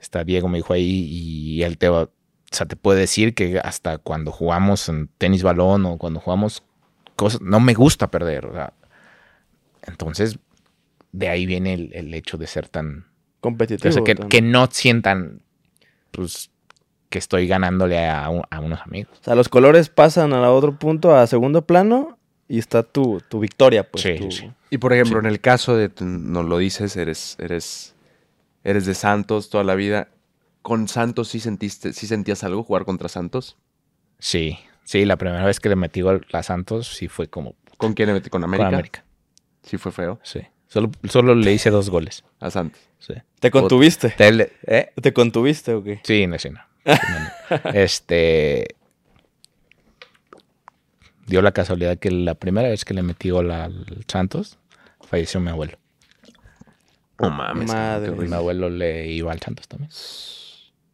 [0.05, 2.11] está Diego me dijo ahí y él te va, o
[2.51, 6.63] sea, te puede decir que hasta cuando jugamos en tenis balón o cuando jugamos
[7.17, 8.47] cosas, no me gusta perder.
[8.47, 8.73] o sea,
[9.87, 10.39] entonces,
[11.13, 13.07] de ahí viene el, el hecho de ser tan...
[13.41, 13.89] Competitivo.
[13.91, 15.43] o sea, que, que no sientan,
[16.11, 16.51] pues,
[17.11, 19.19] que estoy ganándole a, un- a unos amigos.
[19.21, 23.41] O sea, los colores pasan al otro punto, a segundo plano, y está tu, tu
[23.41, 24.03] victoria, pues.
[24.03, 24.51] Sí, tu- sí.
[24.71, 25.27] Y por ejemplo, Sí.
[25.27, 27.95] en el caso de, nos lo dices, eres, eres,
[28.65, 30.09] eres de Santos toda la vida.
[30.63, 33.57] ¿Con Santos sí sentiste, sí sentías algo jugar contra Santos?
[34.19, 37.93] Sí, sí, la primera vez que le metí gol a Santos sí fue como ¿Con
[37.95, 38.31] quién le metí?
[38.31, 38.69] ¿Con con América?
[38.69, 39.05] América.
[39.63, 40.19] Sí fue feo.
[40.23, 40.41] Sí.
[40.69, 42.25] Solo, solo le hice dos goles.
[42.41, 42.81] A Santos.
[42.99, 43.15] Sí.
[43.41, 44.11] ¿Te contuviste?
[44.11, 44.93] Te- ¿eh?
[45.01, 46.01] ¿Te contuviste o qué?
[46.05, 46.61] Sí, no, sí, no.
[46.85, 47.71] No, no.
[47.75, 48.77] Este.
[51.27, 54.59] Dio la casualidad que la primera vez que le metí gol al Santos,
[55.09, 55.79] falleció mi abuelo.
[57.19, 57.69] No mames.
[57.69, 58.11] Madre.
[58.11, 59.91] Mi abuelo le iba al Santos también.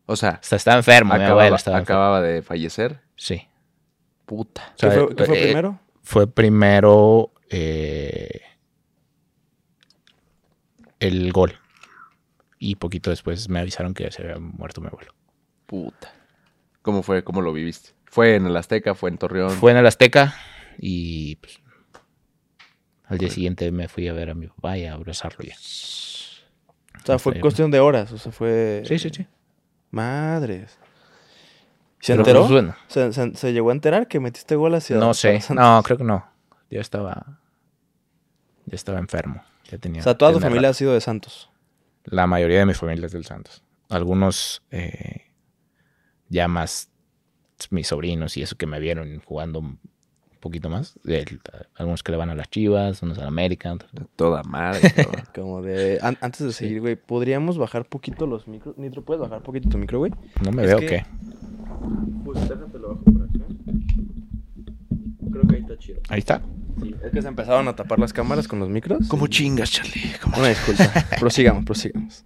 [0.07, 1.99] O sea, O sea, estaba enfermo, mi acababa, abuelo estaba enfermo.
[2.01, 3.01] acababa de fallecer.
[3.17, 3.47] Sí.
[4.27, 4.73] Puta.
[4.77, 5.81] O sea, ¿Qué fue, qué fue eh, primero?
[6.03, 8.41] Fue primero eh,
[10.99, 11.57] el gol.
[12.59, 15.15] Y poquito después me avisaron que se había muerto mi abuelo.
[15.67, 16.13] Puta.
[16.83, 17.25] ¿Cómo fue?
[17.25, 17.91] ¿Cómo lo viviste?
[18.05, 18.95] ¿Fue en el Azteca?
[18.95, 19.51] ¿Fue en Torreón?
[19.53, 20.35] Fue en el Azteca
[20.79, 21.61] y pues,
[23.07, 25.55] al día siguiente me fui a ver a mi papá y a abrazarlo ya.
[27.03, 28.83] O sea, fue cuestión de horas, o sea, fue...
[28.87, 29.27] Sí, sí, sí.
[29.91, 30.79] Madres.
[32.01, 32.41] ¿Se Pero, enteró?
[32.41, 34.97] pues, bueno, ¿Se, se- se llegó a enterar que metiste gol hacia...
[34.97, 35.41] no sé.
[35.51, 36.27] No, creo que no.
[36.71, 37.41] Ya estaba.
[38.67, 39.43] Ya estaba enfermo.
[39.71, 40.01] Ya tenía.
[40.01, 41.51] O sea, toda tu familia ha sido de Santos.
[42.05, 43.63] La mayoría de mi familia es del Santos.
[43.89, 45.33] Algunos eh,
[46.29, 46.91] ya más
[47.71, 49.63] mis sobrinos y eso que me vieron jugando
[50.41, 50.99] poquito más.
[51.05, 51.41] El-
[51.77, 53.73] algunos que le van a las Chivas, unos a la América.
[53.73, 54.91] otros- toda madre.
[54.95, 55.25] cabrón.
[55.35, 55.99] Como de...
[56.03, 58.77] an- antes de seguir, güey, ¿podríamos bajar poquito los micros?
[58.79, 60.13] Nitro, ¿puedes bajar poquito tu micro, güey?
[60.43, 61.05] No me Es veo que- que.
[62.25, 63.45] Pues déjate lo bajo por acá.
[65.33, 66.01] Creo que ahí está chido.
[66.09, 66.43] Ahí está.
[66.83, 69.07] Sí, es que se empezaron a tapar las cámaras con los micros.
[69.09, 70.13] ¿Cómo chingas, Charlie?
[70.23, 70.85] ¿Cómo Una disculpa.
[71.21, 72.25] prosigamos, prosigamos.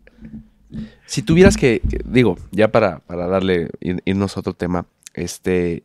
[1.06, 5.84] Si tuvieras que, que- digo, ya para, para darle, ir- irnos a otro tema, este,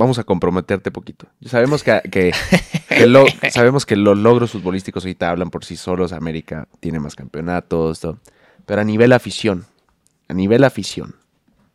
[0.00, 1.26] vamos a comprometerte poquito.
[1.44, 2.32] Sabemos que, que,
[2.88, 7.14] que lo- sabemos que los logros futbolísticos ahorita hablan por sí solos, América tiene más
[7.14, 8.18] campeonatos, todo.
[8.66, 9.66] pero a nivel afición,
[10.28, 11.14] a nivel afición,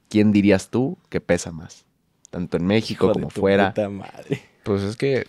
[0.09, 1.85] ¿quién dirías tú que pesa más?
[2.31, 3.69] Tanto en México Hijo de como tu fuera.
[3.73, 4.41] puta madre.
[4.63, 5.27] Pues es que.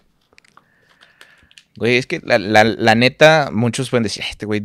[1.76, 4.64] Güey, es que la, la- la neta, muchos pueden decir, "Ay, este güey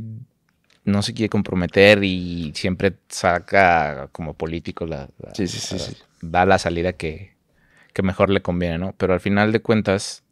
[0.86, 5.84] no se quiere comprometer y siempre saca como político la, la- Sí, sí, sí, la-
[5.84, 5.98] sí.
[6.22, 7.36] da la salida que,
[7.93, 8.93] que mejor le conviene, ¿no?
[8.97, 10.23] Pero al final de cuentas,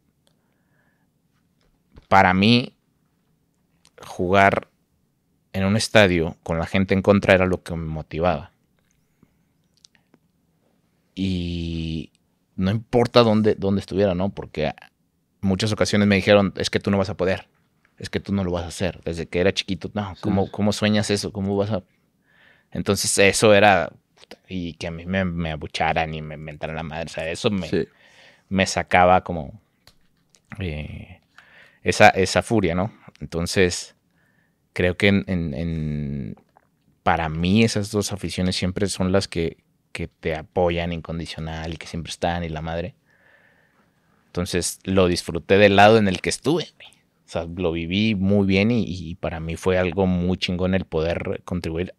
[2.08, 2.74] para mí,
[4.00, 4.68] jugar
[5.52, 8.52] en un estadio con la gente en contra era lo que me motivaba.
[11.14, 12.12] Y
[12.56, 14.30] no importa dónde, dónde estuviera, ¿no?
[14.30, 14.72] Porque
[15.40, 17.48] muchas ocasiones me dijeron, es que tú no vas a poder,
[17.98, 19.00] es que tú no lo vas a hacer.
[19.04, 21.32] Desde que era chiquito, no, ¿cómo, cómo sueñas eso?
[21.32, 21.82] ¿Cómo vas a...?
[22.70, 23.92] Entonces eso era...
[24.48, 27.50] Y que a mí me, me abucharan y me mentaran la madre, o sea, eso
[27.50, 27.86] me, Sí.
[28.48, 29.60] me sacaba como
[30.58, 31.20] eh,
[31.82, 32.92] esa, esa furia, ¿no?
[33.20, 33.94] Entonces,
[34.72, 36.36] creo que en, en- en-
[37.02, 39.56] para mí esas dos aficiones siempre son las que,
[39.92, 42.94] que te apoyan incondicional y que siempre están y la madre.
[44.26, 46.64] Entonces, lo disfruté del lado en el que estuve.
[47.26, 50.84] O sea, lo viví muy bien y, y para mí fue algo muy chingón el
[50.84, 51.94] poder contribuir.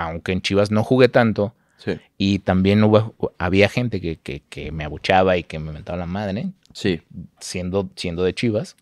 [0.00, 1.92] Aunque en Chivas no jugué tanto, Sí.
[2.18, 6.06] y también hubo, había gente que, que- que me abuchaba y que me mentaba la
[6.06, 7.00] madre, Sí.
[7.40, 8.76] siendo, siendo de Chivas.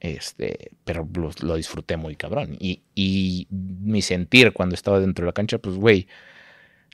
[0.00, 2.56] Este, pero lo, lo disfruté muy cabrón.
[2.60, 6.06] Y, y mi sentir cuando estaba dentro de la cancha, pues, güey,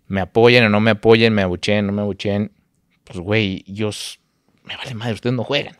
[0.06, 2.52] me apoyen o no me apoyen, me abuchen, no me abuchen,
[3.04, 3.90] pues, güey, yo
[4.64, 5.76] me vale madre, ustedes no juegan.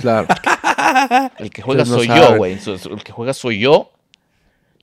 [0.00, 0.28] Claro.
[1.38, 2.52] El que juega no soy yo, güey.
[2.54, 3.92] El que juega soy yo.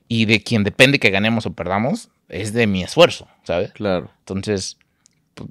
[0.08, 3.72] Y de quien depende que ganemos o perdamos, es de mi esfuerzo, ¿sabes?
[3.74, 4.12] Claro.
[4.20, 4.78] Entonces,
[5.36, 5.50] pu-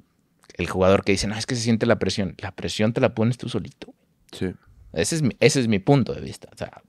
[0.55, 2.35] el jugador que dice, no, es que se siente la presión.
[2.39, 3.93] La presión te la pones tú solito.
[4.31, 4.53] Sí.
[4.93, 6.47] Ese es mi, ese es mi punto de vista.
[6.53, 6.81] O sea,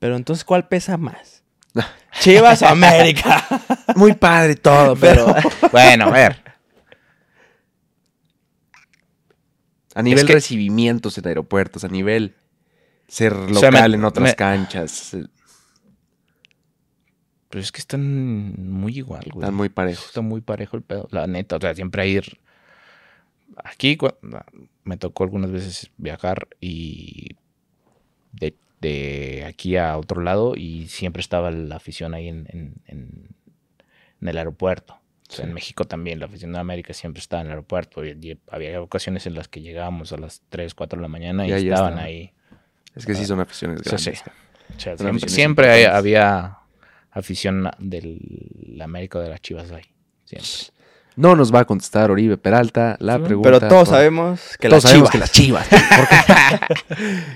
[0.00, 1.42] Pero entonces, ¿cuál pesa más?
[2.20, 3.44] Chivas o América.
[3.96, 5.26] Muy padre todo, pero.
[5.72, 6.42] bueno, a ver.
[9.94, 12.34] A nivel que- recibimientos en aeropuertos, a nivel
[13.08, 15.16] ser sea, local me- en otras me- canchas.
[17.56, 19.42] Pero es que están muy igual, güey.
[19.44, 20.04] Están muy parejos.
[20.04, 21.08] Está muy parejo el pedo.
[21.10, 22.20] La neta, o sea, siempre hay.
[23.64, 24.12] Aquí cu-
[24.84, 27.30] me tocó algunas veces viajar y
[28.32, 33.28] de, de aquí a otro lado y siempre estaba la afición ahí en, en- en-
[34.20, 34.98] en el aeropuerto.
[35.30, 35.48] O sea, Sí.
[35.48, 38.04] en México también, la afición de América siempre estaba en el aeropuerto.
[38.04, 41.52] Y, había ocasiones en las que llegábamos a las 3, 4 de la mañana y
[41.52, 42.32] estaban ahí.
[42.94, 44.02] Es que sí son aficiones grandes.
[44.02, 44.30] sí.
[44.76, 46.58] O sea, siempre, hay- había
[47.18, 49.84] afición del América o de las Chivas ahí.
[50.24, 50.48] Siempre.
[51.16, 53.48] No nos va a contestar Oribe Peralta la Sí, pregunta.
[53.48, 55.12] Pero todos por- sabemos que todos las sabemos Chivas.
[55.12, 55.68] que las chivas.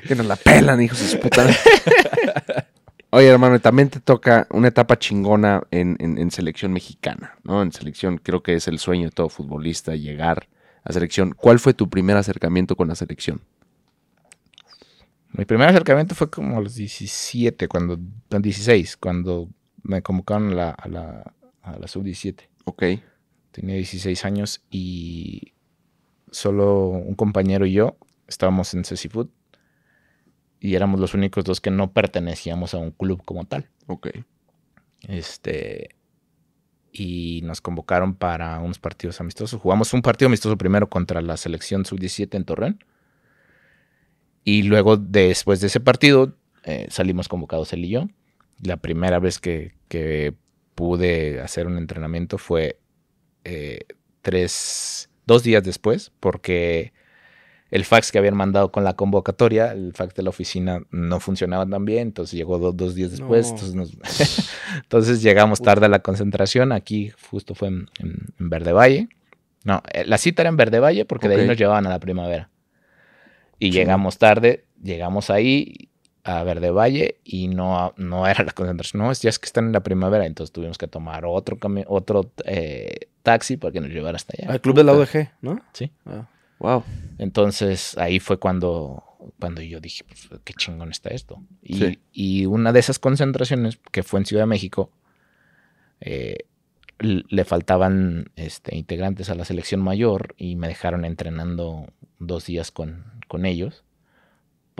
[0.07, 1.47] Que nos la pelan, hijos de su puta.
[3.13, 7.63] Oye, hermano, también te toca una etapa chingona en, en- en selección mexicana, ¿no?
[7.63, 10.49] En selección, creo que es el sueño de todo futbolista llegar
[10.85, 11.33] a selección.
[11.33, 13.41] ¿Cuál fue tu primer acercamiento con la selección?
[15.33, 17.99] Mi primer acercamiento fue como a los 17, cuando,
[18.31, 19.49] no, 16, cuando
[19.83, 22.49] me convocaron a la, a la, a la sub-17.
[22.65, 22.83] Ok,
[23.53, 25.55] Tenía 16 años y
[26.31, 27.97] solo un compañero y yo
[28.29, 29.29] estábamos en Cecifood
[30.61, 33.69] y éramos los únicos dos que no pertenecíamos a un club como tal.
[33.87, 34.09] ok.
[35.09, 35.97] Este.
[36.93, 39.61] Y nos convocaron para unos partidos amistosos.
[39.61, 42.85] Jugamos un partido amistoso primero contra la selección sub-17 en Torreón.
[44.45, 48.09] Y luego, después de ese partido, eh, salimos convocados él y yo.
[48.63, 50.35] La primera vez que, que
[50.75, 52.79] pude hacer un entrenamiento fue
[53.45, 53.81] eh,
[54.23, 56.93] tres, dos días después, porque
[57.71, 61.65] el fax que habían mandado con la convocatoria, el fax de la oficina no funcionaba
[61.67, 63.47] tan bien, entonces llegó do- dos días después.
[63.53, 63.59] No.
[63.59, 64.51] Entonces, nos-
[64.83, 69.09] entonces llegamos tarde a la concentración, aquí justo fue en, en- en Verde Valle.
[69.65, 72.01] No, eh, la cita era en Verde Valle porque de ahí nos llevaban a la
[72.01, 72.51] primavera.
[73.59, 73.73] Y Sí.
[73.73, 75.90] llegamos tarde, llegamos ahí
[76.25, 79.73] a Verde Valle y no, no era la concentración, no, ya es que están en
[79.73, 84.35] la primavera, entonces tuvimos que tomar otro, otro eh, taxi para que nos llevara hasta
[84.39, 84.53] allá.
[84.53, 85.61] Al club de la UDG, ¿no?
[85.73, 85.91] Sí.
[86.07, 86.29] Ah.
[86.59, 86.85] Wow.
[87.19, 89.03] Entonces ahí fue cuando,
[89.39, 91.43] cuando yo dije, pues qué chingón está esto.
[91.63, 91.99] Y, Sí.
[92.13, 94.91] y una de esas concentraciones, que fue en Ciudad de México,
[96.01, 96.37] eh,
[96.99, 101.87] le faltaban este, integrantes a la selección mayor y me dejaron entrenando
[102.19, 103.85] dos días con, con ellos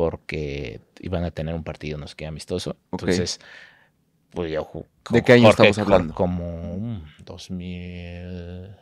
[0.01, 2.75] porque iban a tener un partido, no sé qué, amistoso.
[2.91, 3.39] Entonces,
[4.31, 4.67] pues yo...
[5.11, 6.15] ¿De qué año Jorge estamos hablando?
[6.15, 8.77] Como mm, 2000...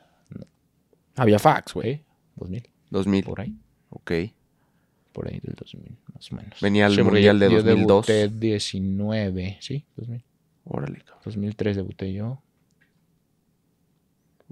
[1.17, 1.97] Había fax, güey.
[1.97, 2.05] ¿sí?
[2.37, 3.25] 2000, 2000.
[3.25, 3.53] por ahí.
[3.91, 4.13] Ok.
[5.11, 6.61] Por ahí del 2000, más o menos.
[6.61, 8.07] Venía el porque Mundial de yo 2002.
[8.07, 10.23] debuté 19, sí, 2000.
[10.67, 11.23] Órale, cabrón.
[11.25, 12.41] 2003 debuté yo.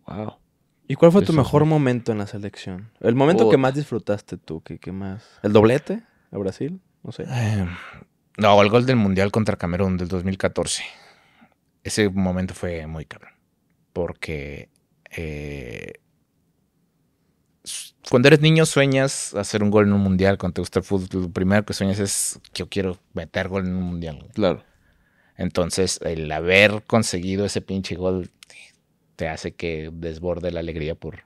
[0.05, 0.39] Wow.
[0.89, 1.69] ¿Y cuál fue tu mejor fue.
[1.69, 2.91] momento en la selección?
[2.99, 5.25] El momento que más disfrutaste tú, que, que más...
[5.45, 6.03] ¿El doblete
[6.37, 6.81] a Brasil?
[7.03, 7.25] No sé.
[7.29, 7.67] Eh,
[8.39, 10.85] no, el gol del Mundial contra Camerún del 2014.
[11.83, 13.33] Ese momento fue muy cabrón.
[13.93, 14.69] Porque
[15.11, 15.95] eh,
[18.11, 20.39] cuando eres niño sueñas hacer un gol en un Mundial.
[20.39, 23.67] Cuando te gusta el fútbol, lo primero que sueñas es que yo quiero meter gol
[23.67, 24.29] en un Mundial.
[24.35, 24.63] Claro.
[25.37, 28.31] Entonces, el haber conseguido ese pinche gol
[29.17, 31.25] te hace que desborde la alegría por,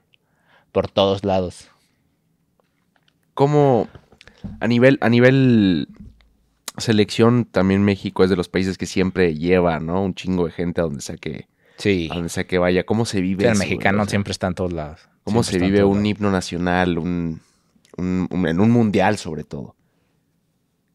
[0.71, 1.69] por todos lados.
[3.33, 3.87] ¿Cómo
[4.59, 5.87] a nivel, a nivel
[6.77, 10.03] selección, también México es de los países que siempre lleva, ¿no?
[10.03, 12.85] Un chingo de gente a donde sea que, Sí, a donde sea que vaya.
[12.85, 15.01] ¿Cómo se vive Sí, el eso, mexicano O siempre está en todos lados.
[15.23, 17.41] ¿Cómo Siempre se vive un himno nacional, un,
[17.97, 19.75] un- un- en un mundial sobre todo?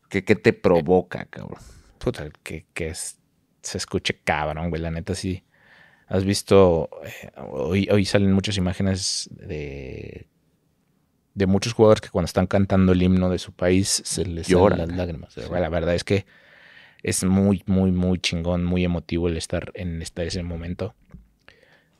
[0.08, 1.58] ¿Qué, qué te provoca, cabrón?
[1.98, 3.18] Puta, que, que es-
[3.62, 4.80] se escuche cabrón, güey.
[4.80, 5.42] La neta, sí.
[6.08, 6.88] Has visto.
[7.04, 10.28] eh, hoy, hoy salen muchas imágenes de.
[11.36, 14.78] De muchos jugadores que cuando están cantando el himno de su país se les Lloran.
[14.78, 15.36] salen las lágrimas.
[15.36, 16.26] La verdad es que
[17.02, 20.94] es muy, muy, muy chingón, muy emotivo el estar en este, ese momento.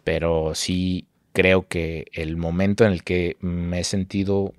[0.04, 4.54] Pero sí creo que el momento en el que me he sentido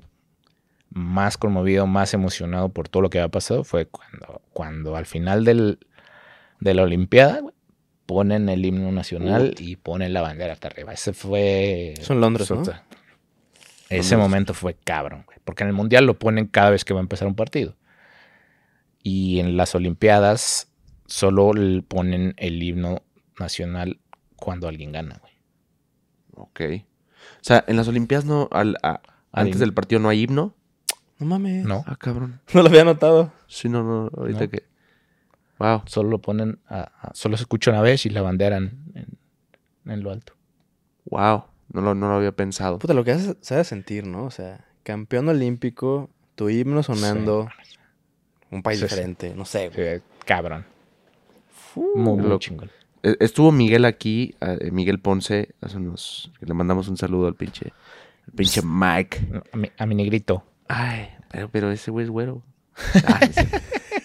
[0.92, 5.44] más conmovido, más emocionado por todo lo que había pasado fue cuando, cuando al final
[5.44, 5.80] del,
[6.60, 7.42] de la Olimpiada
[8.06, 10.94] ponen el himno nacional y ponen la bandera hasta arriba.
[10.94, 11.94] Ese fue...
[11.98, 12.64] Eso en Londres, ¿no?
[13.90, 15.38] Ese me momento fue cabrón, güey.
[15.46, 17.76] Porque en el Mundial lo ponen cada vez que va a empezar un partido.
[19.04, 20.70] Y en las Olimpiadas
[21.06, 23.04] solo le ponen el himno
[23.40, 24.00] nacional
[24.36, 25.34] cuando alguien gana, güey.
[26.36, 26.62] Ok.
[27.36, 28.50] O sea, en las Olimpiadas no.
[28.52, 29.60] al- a- antes himno.
[29.66, 30.54] del partido no hay himno.
[31.20, 31.66] No mames.
[31.66, 32.42] No, Ah, cabrón.
[32.54, 33.32] No lo había notado.
[33.48, 34.10] Sí, no, no.
[34.18, 34.50] Ahorita No.
[34.50, 34.64] que.
[35.60, 35.82] Wow.
[35.88, 39.18] solo lo ponen, a- a- solo se escucha una vez y la banderan en,
[39.92, 40.34] en lo alto.
[41.06, 41.46] Wow.
[41.72, 42.80] No lo, no lo había pensado.
[42.80, 44.24] Puta, lo que hace- se ha de sentir, ¿no?
[44.26, 47.50] O sea, campeón olímpico, tu himno sonando,
[48.52, 48.90] un país Sí, sí.
[48.96, 50.02] diferente, no sé, güey.
[50.26, 50.66] Cabrón.
[51.76, 52.72] Muy, chingón.
[53.04, 56.32] Eh, Estuvo Miguel aquí, eh, Miguel Ponce, hace unos.
[56.40, 57.72] Le mandamos un saludo al pinche.
[58.28, 59.42] Al pinche Mike.
[59.52, 60.44] A mi, a mi negrito.
[60.68, 62.42] Ay, pero, pero ese güey es güero.
[63.06, 63.46] Ay, sí.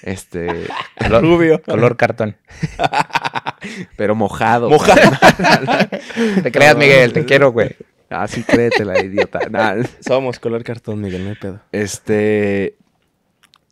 [0.03, 0.66] este.
[0.98, 1.62] Color, Rubio.
[1.62, 2.37] color cartón.
[3.97, 4.68] Pero mojado.
[4.71, 5.01] Mojado.
[6.42, 7.71] Te creas, Miguel, te quiero, güey.
[8.11, 9.40] Así créetela, idiota.
[9.51, 11.61] Nah, Somos color cartón, Miguel, no hay pedo.
[11.73, 12.77] Este.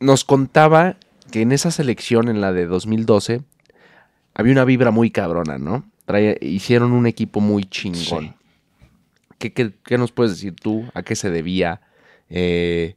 [0.01, 0.97] Nos contaba
[1.31, 3.43] que en esa selección, en la de 2012,
[4.35, 5.85] había una vibra muy cabrona, ¿no?
[6.07, 8.29] Traía- hicieron un equipo muy chingón.
[8.29, 8.33] Sí.
[9.39, 10.85] ¿Qué, qué, qué nos puedes decir tú?
[10.95, 11.83] ¿A qué se debía?
[12.31, 12.95] Eh,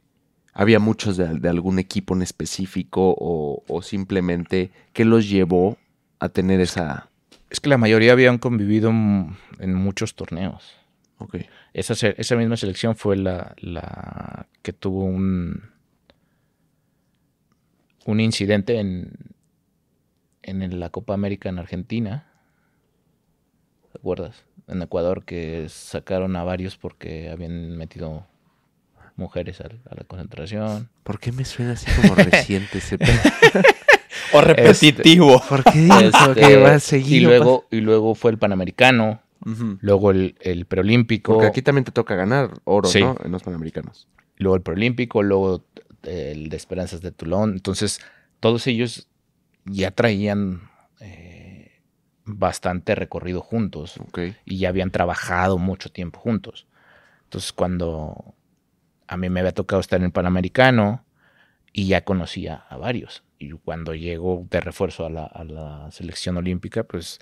[0.54, 5.76] ¿Había muchos de, de algún equipo en específico o, o simplemente qué los llevó
[6.24, 7.10] a tener esa...
[7.50, 10.74] Es que la mayoría habían convivido en, muchos torneos.
[11.18, 11.36] Ok,
[11.72, 15.70] Esa, esa misma selección fue la, la que tuvo un,
[18.06, 19.12] un incidente en,
[20.42, 22.26] en la Copa América en Argentina.
[23.92, 24.44] ¿Te acuerdas?
[24.66, 28.26] En Ecuador que sacaron a varios porque habían metido
[29.16, 30.88] mujeres a, la concentración.
[31.02, 32.98] ¿Por qué me suena así como reciente ese?
[34.34, 35.40] O repetitivo.
[35.48, 37.22] ¿Por qué digo Este, que va a seguir?
[37.22, 39.20] y, luego, y luego fue el Panamericano,
[39.80, 41.34] luego el, el Preolímpico.
[41.34, 43.00] Porque aquí también te toca ganar oro, Sí.
[43.00, 43.16] ¿no?
[43.24, 44.08] En los Panamericanos.
[44.36, 45.64] luego el Proolímpico, luego
[46.02, 47.52] el de Esperanzas de Toulon.
[47.52, 48.00] Entonces,
[48.40, 49.08] todos ellos
[49.64, 50.68] ya traían
[51.00, 51.80] eh,
[52.24, 53.94] bastante recorrido juntos
[54.44, 56.66] y ya habían trabajado mucho tiempo juntos.
[57.24, 58.34] Entonces, cuando
[59.08, 61.04] a mí me había tocado estar en el Panamericano
[61.72, 63.23] y ya conocía a varios.
[63.44, 67.18] Y cuando llegó de refuerzo a la, a la selección olímpica, pues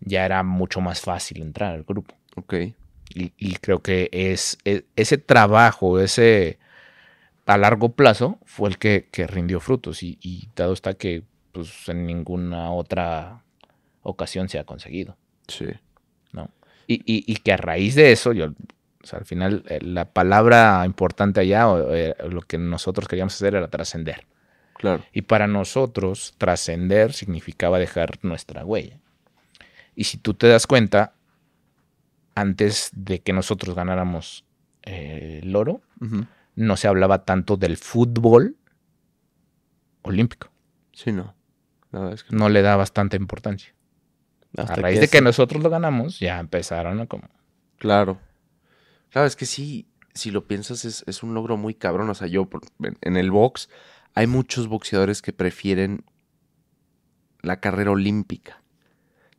[0.00, 2.14] ya era mucho más fácil entrar al grupo.
[2.36, 2.54] Ok.
[3.14, 6.58] Y, y creo que es, e- ese trabajo, ese
[7.46, 10.02] a largo plazo, fue el que, que rindió frutos.
[10.02, 13.42] Y, y dado está que pues, en ninguna otra
[14.02, 15.16] ocasión se ha conseguido.
[15.48, 15.66] Sí.
[16.32, 16.50] ¿no?
[16.86, 20.82] Y, y- que a raíz de eso, yo, o sea, al final, eh, la palabra
[20.86, 24.26] importante allá, o, eh, lo que nosotros queríamos hacer era trascender.
[24.74, 25.04] Claro.
[25.12, 28.98] Y para nosotros, trascender significaba dejar nuestra huella.
[29.94, 31.14] Y si tú te das cuenta,
[32.34, 34.44] antes de que nosotros ganáramos
[34.82, 35.80] eh, el oro,
[36.56, 38.56] no se hablaba tanto del fútbol
[40.02, 40.50] olímpico.
[40.92, 41.34] Sí, no.
[42.12, 43.72] Es que No le da bastante importancia.
[44.56, 47.28] Hasta a raíz de que nosotros lo ganamos, ya empezaron a como...
[47.78, 48.18] Claro.
[49.10, 52.10] Claro, es que sí, si lo piensas, es, es un logro muy cabrón.
[52.10, 53.68] O sea, yo por- en, en el box
[54.14, 56.04] hay muchos boxeadores que prefieren
[57.42, 58.60] la carrera olímpica.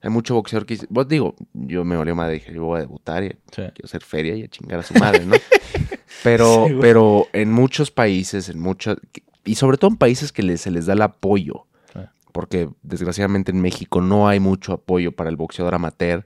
[0.01, 2.81] Hay mucho boxeador que dice, vos digo, yo me olía madre, dije, yo voy a
[2.81, 5.35] debutar y quiero hacer feria y a chingar a su madre, ¿no?
[6.23, 8.97] Pero, Sí, pero en muchos países, en muchos,
[9.43, 11.99] y sobre todo en países que se les da el apoyo, Sí.
[12.31, 16.25] porque desgraciadamente en México no hay mucho apoyo para el boxeador amateur,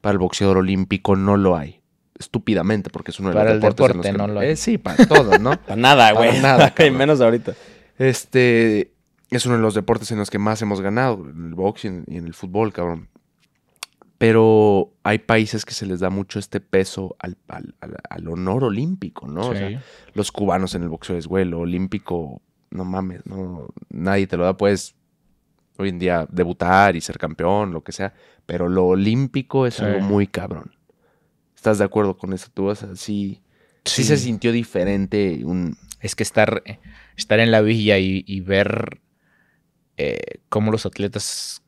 [0.00, 1.80] para el boxeador olímpico no lo hay.
[2.18, 4.40] Estúpidamente, porque es uno de Para los el deportes en los deporte que- no lo
[4.40, 4.48] hay.
[4.50, 5.50] Eh, sí, para todos, ¿no?
[5.66, 6.40] Para nada, Para güey.
[6.42, 6.96] nada, Y cabrón.
[6.98, 7.54] menos ahorita.
[7.98, 8.92] Este
[9.30, 11.88] es uno de los deportes en los que más hemos ganado, en el box y
[11.88, 13.08] en, el fútbol, cabrón.
[14.16, 18.64] Pero hay países que se les da mucho este peso al, al- al- al honor
[18.64, 19.48] olímpico, ¿no?
[19.50, 19.80] O sea,
[20.14, 24.44] los cubanos en el boxeo es güey, lo olímpico, no mames, no, nadie te lo
[24.44, 24.96] da, puedes
[25.76, 28.12] hoy en día debutar y ser campeón, lo que sea,
[28.44, 29.84] pero lo olímpico es Sí.
[29.84, 30.72] algo muy cabrón.
[31.54, 32.48] ¿Estás de acuerdo con eso?
[32.52, 33.40] Tú vas así.
[33.84, 34.04] Sí, Sí.
[34.04, 36.62] se sintió diferente un, Es que estar,
[37.16, 39.00] estar en la villa y, y ver
[39.96, 41.62] eh, cómo los atletas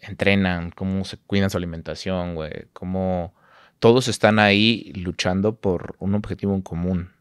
[0.00, 3.34] entrenan, cómo se cuidan su alimentación, güey, cómo
[3.78, 7.12] todos están ahí luchando por un objetivo en común.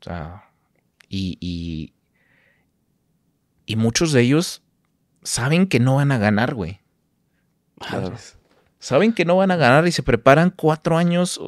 [0.00, 0.50] O sea,
[1.08, 1.92] y, y,
[3.66, 4.62] y muchos de ellos
[5.22, 6.80] saben que no van a ganar, güey.
[7.78, 8.14] Claro.
[8.78, 11.40] Saben que no van a ganar y se preparan cuatro años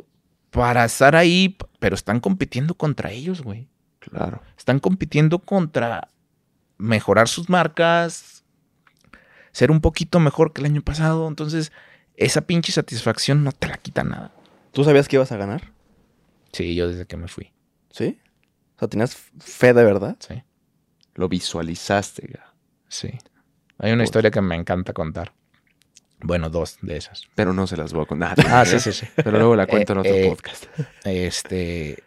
[0.53, 3.69] para estar ahí, pero están compitiendo contra ellos, güey.
[3.99, 4.43] Claro.
[4.57, 6.09] Están compitiendo contra
[6.79, 8.45] mejorar sus marcas,
[9.51, 11.27] ser un poquito mejor que el año pasado.
[11.27, 11.73] Entonces,
[12.17, 14.33] esa pinche satisfacción no te la quita nada.
[14.73, 15.73] ¿Tú sabías que ibas a ganar?
[16.53, 17.51] Sí, yo desde que me fui.
[17.91, 18.21] ¿Sí?
[18.77, 20.17] O sea, ¿tenías fe de verdad?
[20.21, 20.43] Sí,
[21.15, 22.43] Lo visualizaste, güey.
[22.89, 23.11] sí.
[23.79, 25.33] Hay una historia que me encanta contar.
[26.23, 27.29] Bueno, dos de esas.
[27.35, 28.37] Pero no se las voy a contar.
[28.49, 29.07] Ah, sí, sí, sí.
[29.17, 30.65] Pero luego la cuento en Eh, otro eh, podcast.
[31.05, 32.03] Este,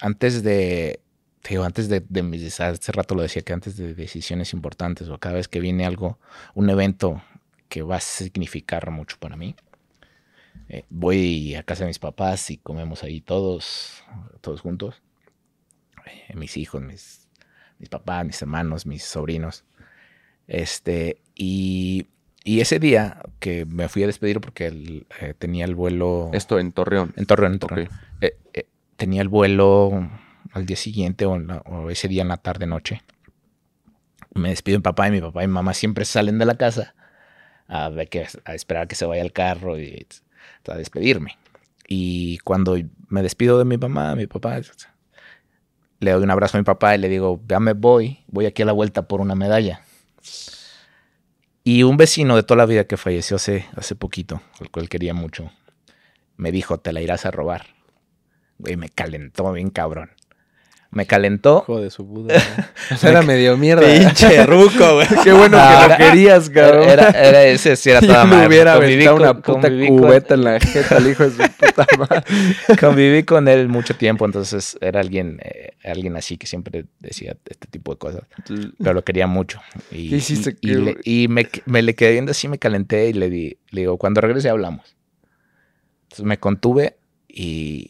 [0.00, 1.00] antes de,
[1.42, 5.08] te digo, antes de, de mis, hace rato lo decía que antes de decisiones importantes
[5.08, 6.18] o cada vez que viene algo,
[6.54, 7.22] un evento
[7.68, 9.56] que va a significar mucho para mí,
[10.68, 14.04] eh, voy a casa de mis papás y comemos ahí todos,
[14.40, 15.02] todos juntos,
[16.06, 17.28] Eh, mis hijos, mis,
[17.78, 19.64] mis papás, mis hermanos, mis sobrinos,
[20.46, 22.06] este, y,
[22.44, 26.58] y ese día que me fui a despedir porque el, eh, tenía el vuelo Esto
[26.58, 27.12] en Torreón.
[27.16, 27.88] en Torreón, en Torreón
[28.20, 28.66] eh, eh,
[28.96, 30.08] tenía el vuelo
[30.52, 33.02] al día siguiente o, en la- o ese día en la tarde noche.
[34.34, 36.56] Me despido de mi papá y mi papá y mi mamá siempre salen de la
[36.56, 36.94] casa
[37.66, 40.06] a, ver que, a esperar que se vaya el carro y
[40.68, 41.38] a despedirme.
[41.88, 42.76] Y cuando
[43.08, 44.60] me despido de mi mamá, mi papá,
[46.00, 48.62] le doy un abrazo a mi papá y le digo, ya me voy, voy aquí
[48.62, 49.82] a la vuelta por una medalla.
[51.66, 55.14] Y un vecino de toda la vida que falleció hace, hace poquito, al cual quería
[55.14, 55.50] mucho,
[56.36, 57.68] me dijo, te la irás a robar.
[58.58, 60.10] Güey, me calentó bien cabrón.
[60.94, 61.64] Me calentó.
[61.66, 62.34] Hijo de su puta.
[62.34, 62.44] madre.
[62.92, 63.82] O sea, era medio mierda.
[63.86, 65.08] Pinche ruco, güey.
[65.24, 66.88] Qué bueno que lo querías, cabrón.
[66.88, 68.46] Era, era ese, sí, era toda madre.
[68.46, 71.52] hubiera Conviví aventado con- una puta con- cubeta en la jeta al hijo de su
[71.52, 72.22] puta madre.
[72.78, 77.66] conviví con él mucho tiempo, entonces era alguien, eh, alguien así que siempre decía este
[77.68, 78.22] tipo de cosas,
[78.78, 79.60] pero lo quería mucho.
[79.90, 80.56] Y, ¿Qué hiciste?
[80.60, 83.30] Y, y ¿Qué- le- y me, me le quedé viendo así, me calenté y le
[83.30, 84.94] di, le digo, cuando regrese hablamos.
[86.04, 86.96] Entonces me contuve
[87.28, 87.88] y,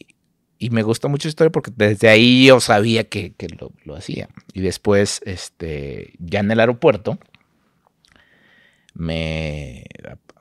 [0.65, 3.95] y me gustó mucho la historia porque desde ahí yo sabía que, que lo, lo
[3.95, 4.29] hacía.
[4.53, 7.19] Y después, este, ya en el aeropuerto,
[8.93, 9.85] me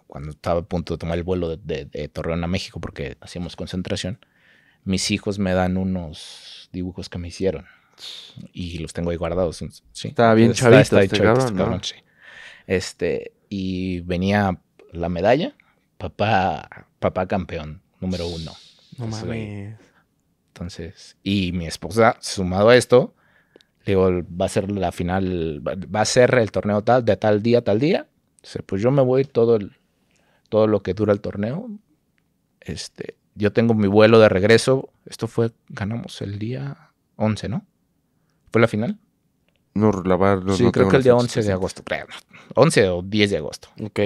[0.07, 3.16] cuando estaba a punto de tomar el vuelo de, de- de Torreón a México porque
[3.20, 4.25] hacíamos concentración,
[4.85, 7.66] mis hijos me dan unos dibujos que me hicieron
[8.53, 9.62] y los tengo ahí guardados.
[9.93, 11.83] Sí, Estaba bien Está- chavito está este chavito cabrón, ¿no?
[11.83, 11.97] sí.
[12.66, 14.61] Este, y venía
[14.93, 15.55] la medalla,
[15.99, 18.53] papá, papá campeón, número uno.
[18.99, 19.75] No mames.
[20.55, 23.13] Entonces, y mi esposa, sumado a esto,
[23.85, 24.09] le digo,
[24.41, 27.81] va a ser la final, va a ser el torneo tal, de tal día, tal
[27.81, 28.07] día.
[28.41, 29.73] Dice, pues yo me voy todo el,
[30.49, 31.69] todo lo que dura el torneo.
[32.61, 34.91] Este, yo tengo mi vuelo de regreso.
[35.07, 37.67] Esto fue, ganamos el día 11, ¿no?
[38.53, 39.01] ¿Fue la final?
[39.75, 42.07] No, la verdad, no, sí, no creo que el día fechas 11 de agosto, creo.
[42.55, 43.71] 11 o 10 de agosto.
[43.83, 44.01] Ok.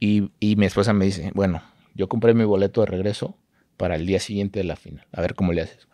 [0.00, 1.62] Y, y mi esposa me dice, bueno,
[1.94, 3.36] yo compré mi boleto de regreso
[3.78, 5.06] para el día siguiente de la final.
[5.12, 5.88] A ver cómo le haces.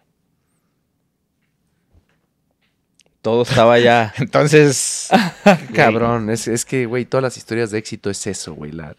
[3.22, 4.12] Todo estaba ya.
[4.18, 5.08] Entonces,
[5.74, 8.72] Cabrón, es, es que, güey, todas las historias de éxito es eso, güey.
[8.72, 8.96] La,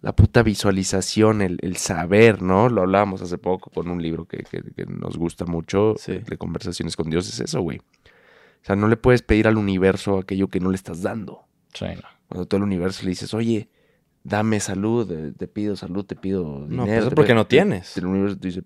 [0.00, 2.68] la puta visualización, el, el saber, ¿no?
[2.68, 6.18] Lo hablábamos hace poco con un libro que, que- que nos gusta mucho, Sí.
[6.18, 7.78] de conversaciones con Dios, es eso, güey.
[7.78, 11.44] O sea, no le puedes pedir al universo aquello que no le estás dando.
[11.74, 12.08] sí, no.
[12.28, 13.68] Cuando tú al universo le dices, oye,
[14.24, 16.84] dame salud, eh, te pido salud, te pido dinero.
[16.86, 17.36] pues es te porque pido-".
[17.36, 17.96] no tienes.
[17.96, 18.62] El universo te dice,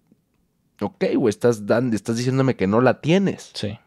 [0.80, 3.78] ok, güey, estás, dando, estás diciéndome que no la tienes, Sí.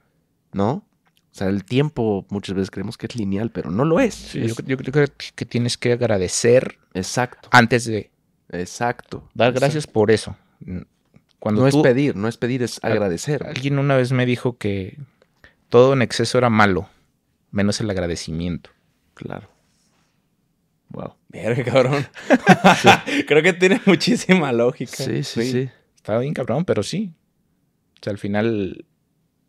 [0.53, 0.85] ¿no?
[1.31, 4.15] O sea, el tiempo muchas veces creemos que es lineal, pero no lo es.
[4.15, 8.11] Sí, Es- yo, yo creo que, que tienes que agradecer Exacto, antes de
[8.49, 9.29] exacto.
[9.35, 9.59] dar exacto.
[9.59, 10.35] gracias por eso.
[11.39, 13.45] Cuando No tú- es pedir, no es pedir, es agradecer.
[13.45, 14.97] alguien una vez me dijo que
[15.69, 16.89] todo en exceso era malo,
[17.51, 18.71] menos el agradecimiento.
[19.13, 19.47] Claro.
[20.89, 21.15] Wow.
[21.29, 22.05] Verga, cabrón.
[23.27, 25.03] Creo que tiene muchísima lógica.
[25.03, 25.69] Sí, sí, sí.
[25.95, 27.13] Estaba bien cabrón, pero sí.
[27.95, 28.85] O sea, al final,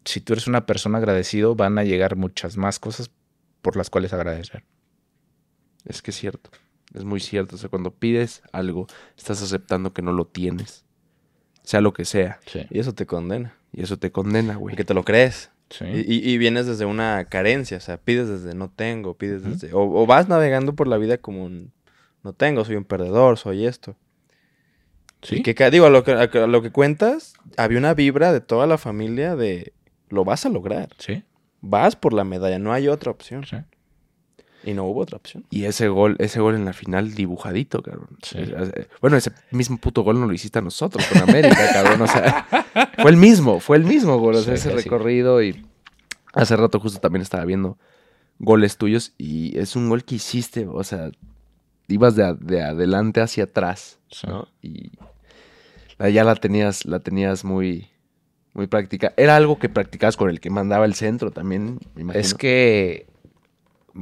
[0.04, 3.10] si tú eres una persona agradecido, van a llegar muchas más cosas
[3.62, 4.64] por las cuales agradecer.
[5.84, 6.50] Es que es cierto.
[6.94, 7.56] Es muy cierto.
[7.56, 8.86] O sea, cuando pides algo,
[9.16, 10.84] estás aceptando que no lo tienes.
[11.62, 12.40] Sea lo que sea.
[12.46, 12.66] Sí.
[12.70, 13.54] Y eso te condena.
[13.72, 14.72] Y eso te condena, güey.
[14.72, 15.50] Porque te lo crees.
[15.70, 15.84] Sí.
[15.86, 17.76] Y, vienes desde una carencia.
[17.76, 19.72] O sea, pides desde no tengo, pides desde.
[19.72, 21.72] O, o vas navegando por la vida como un
[22.22, 23.96] no tengo, soy un perdedor, soy esto.
[25.22, 25.36] Sí.
[25.36, 28.32] Y que digo, a lo que, a que- a lo que cuentas, había una vibra
[28.32, 29.72] de toda la familia de
[30.08, 30.88] lo vas a lograr.
[30.98, 31.22] Sí.
[31.60, 33.44] Vas por la medalla, no hay otra opción.
[33.44, 33.56] Sí.
[34.64, 35.44] Y no hubo otra opción.
[35.50, 38.08] Y ese gol, ese gol en la final dibujadito, cabrón.
[38.22, 38.38] Sí.
[38.38, 42.02] Eh, Bueno, ese mismo puto gol no lo hiciste a nosotros con América, cabrón.
[42.02, 42.46] O sea,
[42.98, 44.34] fue el mismo, fue el mismo gol.
[44.36, 44.84] O sea, Sí, ese sí.
[44.84, 45.64] recorrido y
[46.34, 47.78] hace rato justo también estaba viendo
[48.38, 51.10] goles tuyos y es un gol que hiciste, o sea,
[51.88, 54.26] ibas de, de adelante hacia atrás, Sí.
[54.26, 54.48] ¿no?
[54.62, 54.92] Y
[55.98, 57.88] ya la tenías, la tenías muy,
[58.54, 59.12] muy práctica.
[59.16, 62.20] Era algo que practicabas con el que mandaba el centro también, me imagino.
[62.20, 63.06] Es que,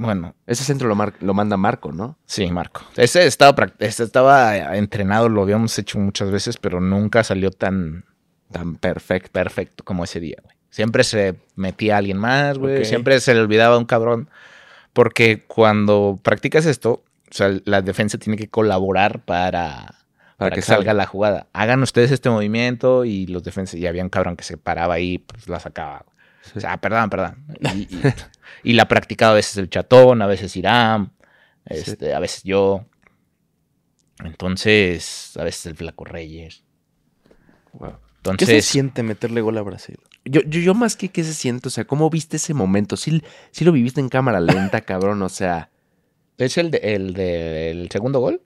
[0.01, 2.16] bueno, Ese centro lo, mar- lo manda Marco, ¿no?
[2.24, 2.82] sí, Marco.
[2.96, 8.05] Ese estaba, estaba entrenado, lo habíamos hecho muchas veces, pero nunca salió tan,
[8.53, 9.30] Tan perfecto.
[9.32, 10.55] perfecto como ese día, güey.
[10.70, 12.84] Siempre se metía alguien más, güey.
[12.84, 14.28] Siempre se le olvidaba un cabrón.
[14.92, 19.94] Porque cuando practicas esto, o sea, la defensa tiene que colaborar para,
[20.36, 21.46] para, que, salga la jugada.
[21.53, 25.18] Hagan ustedes este movimiento y los defensas, y había un cabrón que se paraba ahí,
[25.18, 26.05] pues la sacaba.
[26.57, 27.45] O sea, perdón, perdón.
[27.74, 28.03] Y, y-
[28.62, 31.12] y la ha practicado a veces el chatón, a veces Irán,
[31.66, 32.86] este, a veces yo.
[34.24, 36.64] Entonces, a veces el Flaco Reyes.
[37.72, 37.91] Wow.
[37.91, 39.99] ¿Qué Entonces, se siente meterle gol a Brasil?
[40.24, 42.97] Yo, yo, yo más que qué se siente, o sea, ¿cómo viste ese momento?
[42.97, 43.22] Sí,
[43.53, 45.70] sí lo viviste en cámara lenta, cabrón, o sea,
[46.36, 48.43] ¿es el, de- el del segundo gol?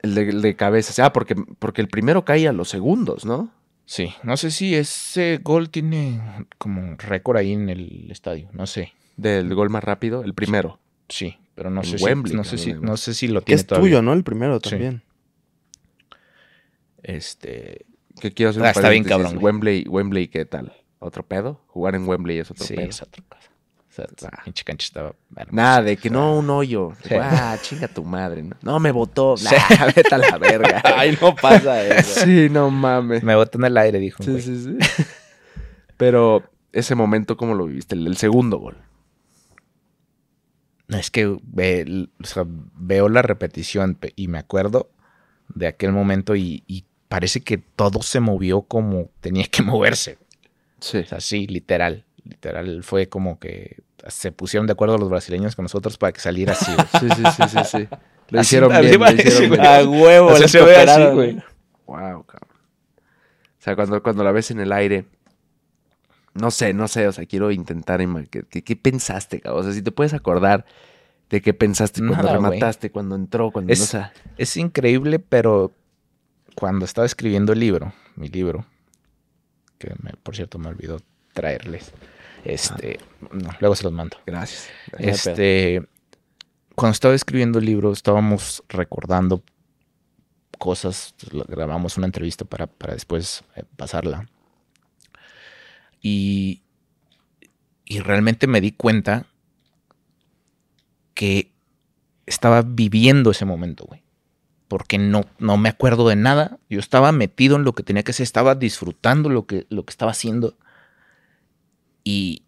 [0.00, 0.90] el de, el de cabeza.
[0.90, 3.50] O sea, porque, porque el primero cae a los segundos, ¿no?
[3.86, 6.20] Sí, no sé si ese gol tiene
[6.58, 8.92] como récord ahí en el estadio, no sé.
[9.16, 10.78] Del gol más rápido, el primero.
[11.08, 13.60] Sí, pero no sé Wembley, si no sé si no sé si lo Que tiene
[13.60, 13.88] es todavía.
[13.90, 14.12] tuyo, ¿no?
[14.12, 14.70] El primero Sí.
[14.70, 15.02] también.
[17.02, 17.86] Este,
[18.20, 19.38] Que quiero hacer Ah, un está bien cabrón.
[19.40, 20.72] Wembley, Wembley, ¿qué tal?
[20.98, 21.60] ¿Otro pedo?
[21.68, 22.88] Jugar en Wembley es otro sí, pedo.
[22.88, 23.50] es otra cosa.
[23.96, 24.42] Sea, Ah.
[24.44, 25.56] pinche cancha estaba hermosa.
[25.56, 26.92] Nada, de que no, un hoyo.
[27.02, 27.14] Sí.
[27.18, 28.42] Ah, chinga tu madre.
[28.42, 29.36] No, no me votó.
[29.38, 29.46] Sí.
[29.78, 30.82] Nah, vete a la verga.
[30.96, 32.20] Ay, no pasa eso.
[32.24, 33.22] sí, no mames.
[33.22, 34.22] Me botó en el aire, dijo.
[34.22, 34.76] Sí, sí, sí.
[35.96, 36.42] Pero
[36.72, 37.94] ese momento, ¿cómo lo viviste?
[37.94, 38.76] El, el segundo gol.
[40.88, 44.90] No, es que ve- o sea, veo la repetición pe- y me acuerdo
[45.54, 50.18] de aquel momento y, y parece que todo se movió como tenía que moverse.
[50.80, 50.98] Sí.
[50.98, 52.04] O sea, sí, literal.
[52.24, 53.78] Literal, fue como que
[54.08, 56.72] se pusieron de acuerdo los brasileños con nosotros para que saliera así.
[56.74, 56.86] güey.
[57.00, 57.88] Sí, sí, sí, sí, sí.
[58.30, 59.60] Lo Así- hicieron así bien, lo parece, hicieron güey.
[59.60, 59.72] bien.
[59.72, 61.36] A huevo, O sea, les se ve así, güey.
[61.86, 62.50] Wow, cabrón.
[62.58, 65.06] O sea, cuando, cuando la ves en el aire,
[66.34, 69.60] no sé, no sé, o sea, quiero intentar ima- ¿Qué, qué, qué pensaste, cabrón?
[69.60, 70.66] O sea, si te puedes acordar
[71.30, 72.50] de qué pensaste cuando Nada, güey.
[72.50, 75.72] remataste, cuando entró, cuando Es- no, o sea, Es increíble, pero
[76.54, 78.66] cuando estaba escribiendo el libro, mi libro,
[79.78, 81.00] que me- por cierto me olvidó
[81.32, 81.92] traerles,
[82.46, 82.98] este,
[83.32, 84.16] no, luego se los mando.
[84.26, 84.68] gracias.
[84.98, 85.82] Este,
[86.74, 89.42] cuando estaba escribiendo el libro, estábamos recordando
[90.58, 91.14] cosas,
[91.48, 94.28] grabamos una entrevista para, para después eh, pasarla.
[96.00, 96.62] Y,
[97.84, 99.26] y realmente me di cuenta
[101.14, 101.50] que
[102.26, 104.02] estaba viviendo ese momento, güey.
[104.68, 106.58] Porque no, no me acuerdo de nada.
[106.68, 109.90] Yo estaba metido en lo que tenía que hacer, estaba disfrutando lo que, lo que
[109.90, 110.56] estaba haciendo.
[112.08, 112.44] Y,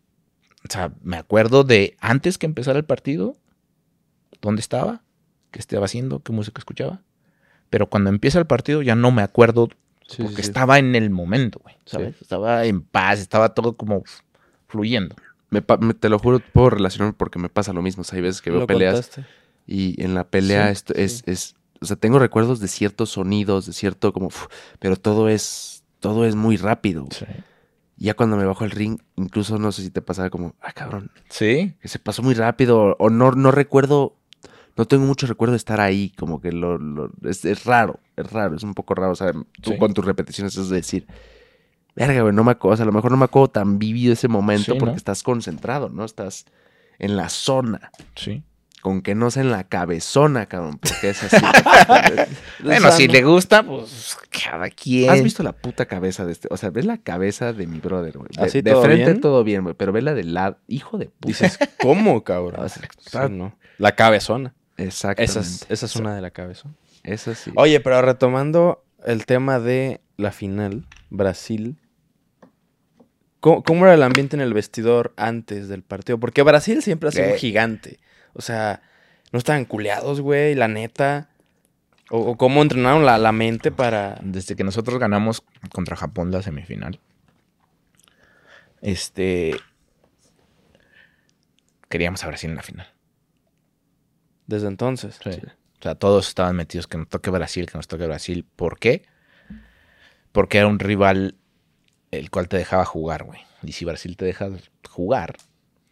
[0.69, 3.37] o sea, me acuerdo de antes que empezara el partido,
[4.41, 5.03] dónde estaba,
[5.51, 7.03] qué estaba haciendo, qué música escuchaba.
[7.69, 9.69] Pero cuando empieza el partido ya no me acuerdo
[10.07, 10.49] Sí, porque sí, sí.
[10.49, 11.75] estaba en el momento, güey.
[11.85, 12.15] ¿Sabes?
[12.23, 14.05] Estaba en paz, estaba todo como
[14.69, 15.17] fluyendo.
[15.51, 18.03] Me pa- me- te lo juro, puedo relacionarme porque me pasa lo mismo.
[18.03, 19.25] O sea, hay veces que veo peleas contaste.
[19.67, 21.03] y en la pelea Sí, esto sí.
[21.03, 24.31] es, es, o sea, tengo recuerdos de ciertos sonidos, de cierto como,
[24.79, 27.03] pero todo es, todo es muy rápido.
[27.05, 27.45] güey.
[27.99, 31.11] Ya cuando me bajo al ring, incluso no sé si te pasaba como, ah, cabrón,
[31.31, 31.75] Sí.
[31.81, 34.17] que se pasó muy rápido o no, no recuerdo,
[34.77, 38.31] no tengo mucho recuerdo de estar ahí, como que lo, lo- es, es raro, es
[38.33, 39.79] raro, es un poco raro, o sea, tú Sí.
[39.79, 41.07] con tus repeticiones es decir,
[41.97, 44.13] verga, güey, no me acuerdo, o sea, a lo mejor no me acuerdo tan vivido
[44.13, 44.97] ese momento Sí, porque ¿no?
[44.97, 46.05] estás concentrado, ¿no?
[46.05, 46.45] Estás
[47.01, 48.45] en la zona, Sí.
[48.89, 51.37] Con que no sea en la cabezona, cabrón, porque es así.
[52.65, 55.11] Bueno, O sea, si no- le gusta, pues cada quien.
[55.11, 56.49] ¿Has visto la puta cabeza de este?
[56.51, 58.31] O sea, ves la cabeza de mi brother, güey.
[58.35, 59.21] De, ¿Así de todo frente bien?
[59.21, 59.75] todo bien, güey.
[59.75, 60.59] Pero ve la del lado.
[60.69, 61.27] Hijo de puta.
[61.29, 62.61] Dices, ¿cómo, cabrón?
[62.65, 63.55] O sea, Sí, está- no.
[63.77, 64.55] La cabezona.
[64.79, 65.31] Exactamente.
[65.31, 66.75] Esa es, esa es una de la cabezona.
[67.05, 67.53] Esa sí.
[67.57, 71.77] Oye, pero retomando el tema de la final, Brasil.
[73.41, 76.19] ¿Cómo, cómo era el ambiente en el vestidor antes del partido?
[76.19, 78.01] Porque Brasil siempre ha sido un gigante.
[78.39, 78.81] O sea,
[79.33, 81.29] no estaban culeados, güey, la neta.
[82.11, 84.19] O, o cómo entrenaron la, la mente para.
[84.23, 87.01] Desde que nosotros ganamos contra Japón la semifinal.
[88.81, 89.57] Este.
[91.89, 92.87] Queríamos a Brasil en la final.
[94.47, 95.19] Desde entonces.
[95.23, 95.31] Sí.
[95.79, 98.47] O sea, todos estaban metidos que nos toque Brasil, que nos toque Brasil.
[98.57, 99.05] ¿Por qué?
[100.33, 101.37] Porque era un rival
[102.11, 103.41] el cual te dejaba jugar, güey.
[103.63, 104.49] Y si Brasil te deja
[104.89, 105.37] jugar,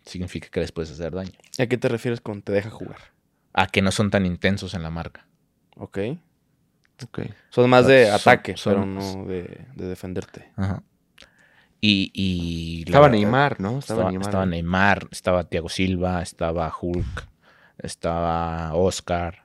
[0.07, 1.33] significa que les puedes hacer daño.
[1.59, 2.97] ¿A qué te refieres con te deja jugar?
[3.53, 5.27] A que no son tan intensos en la marca.
[5.77, 5.99] ¿Ok?
[7.05, 7.21] Ok.
[7.51, 10.51] Son más de Son- ataque, son- pero no de, de defenderte.
[10.57, 10.83] Ajá.
[11.81, 13.79] Y, y Estaba verdad- Neymar, ¿no?
[13.79, 14.29] Estaba, Estaba, Neymar.
[14.29, 17.29] estaba Neymar, estaba Thiago Silva, estaba Hulk,
[17.79, 19.45] estaba Oscar.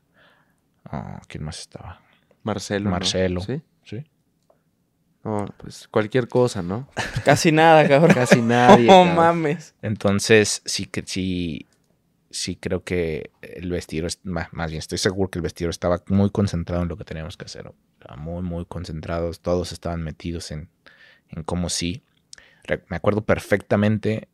[0.86, 2.02] ah, ¿Quién más estaba?
[2.44, 2.86] Marcelo.
[2.86, 2.92] ¿no?
[2.92, 3.42] Marcelo.
[3.42, 3.62] Sí.
[3.84, 4.04] Sí.
[5.24, 6.88] No, pues cualquier cosa, ¿no?
[7.26, 8.14] Casi nada, cabrón.
[8.16, 8.88] Casi nadie.
[8.88, 9.16] No cabrón.
[9.16, 9.76] mames.
[9.82, 11.68] Entonces, sí que sí,
[12.32, 16.02] sí creo que el vestidor, es- ma- más bien estoy seguro que el vestidor estaba
[16.08, 17.72] muy concentrado en lo que teníamos que hacer.
[18.00, 19.42] Estaba muy, muy concentrados.
[19.42, 20.70] Todos estaban metidos en,
[21.30, 22.02] en cómo sí.
[22.64, 24.28] Re- Me acuerdo perfectamente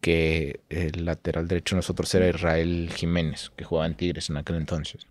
[0.00, 4.56] que el lateral derecho de nosotros era Israel Jiménez, que jugaba en Tigres en aquel
[4.56, 5.06] entonces.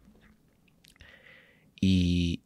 [1.79, 2.41] Y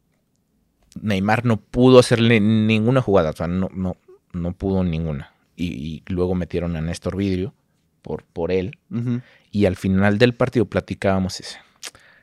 [1.02, 3.96] Neymar no pudo hacerle ninguna jugada, o sea, no, no,
[4.32, 5.32] no pudo ninguna.
[5.56, 7.54] Y, y luego metieron a Néstor Vidrio
[8.02, 8.78] por, por él.
[9.50, 11.58] Y al final del partido platicábamos ese.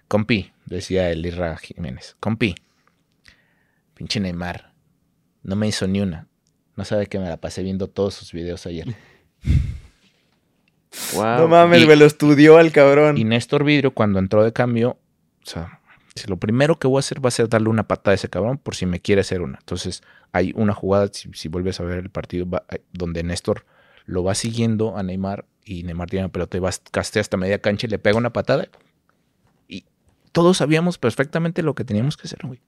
[0.07, 2.15] Compi, decía el Irra Jiménez.
[2.19, 2.55] Compi,
[3.95, 4.74] pinche Neymar,
[5.43, 6.28] no me hizo ni una.
[6.76, 8.88] No sabe que me la pasé viendo todos sus videos ayer.
[11.15, 11.38] Wow.
[11.39, 13.17] No mames, Y- güey, lo estudió al cabrón.
[13.17, 14.99] Y Néstor Vidrio, cuando entró de cambio,
[15.41, 15.80] o sea,
[16.16, 18.30] si lo primero que voy a hacer va a ser darle una patada a ese
[18.30, 19.57] cabrón por si me quiere hacer una.
[19.59, 23.66] Entonces, hay una jugada, si, si vuelves a ver el partido, va- hay- donde Néstor
[24.05, 27.59] lo va siguiendo a Neymar y Neymar tiene la pelota y va castea hasta media
[27.59, 28.68] cancha y le pega una patada.
[29.68, 29.86] Y
[30.32, 32.59] todos sabíamos perfectamente lo que teníamos que hacer, güey.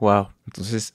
[0.00, 0.28] Wow.
[0.46, 0.94] Entonces,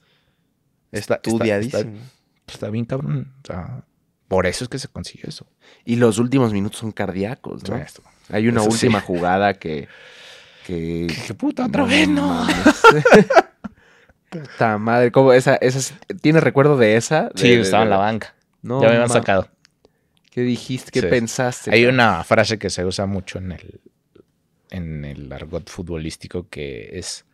[0.92, 1.80] está, Estudiadísimo.
[1.82, 3.34] está- está bien cabrón.
[3.44, 3.84] O sea,
[4.28, 5.46] por eso es que se consiguió eso.
[5.86, 7.76] Y los últimos minutos son cardíacos, ¿no?
[7.76, 8.02] Esto.
[8.30, 8.86] Hay una Eso sí.
[8.88, 9.88] última jugada que.
[10.76, 12.48] Que ¡Qué puta otra vez, no!
[14.30, 15.34] Puta madre, ¿cómo?
[15.34, 17.24] Esa, esa, ¿Tienes recuerdo de esa?
[17.30, 18.36] De- Sí, estaba en la banca.
[18.62, 19.50] No, ya me habían sacado.
[20.30, 20.92] ¿Qué dijiste?
[20.92, 21.08] ¿Qué Sí.
[21.08, 21.72] pensaste?
[21.74, 23.82] Hay una frase que se usa mucho en el,
[24.70, 27.26] en el argot futbolístico que es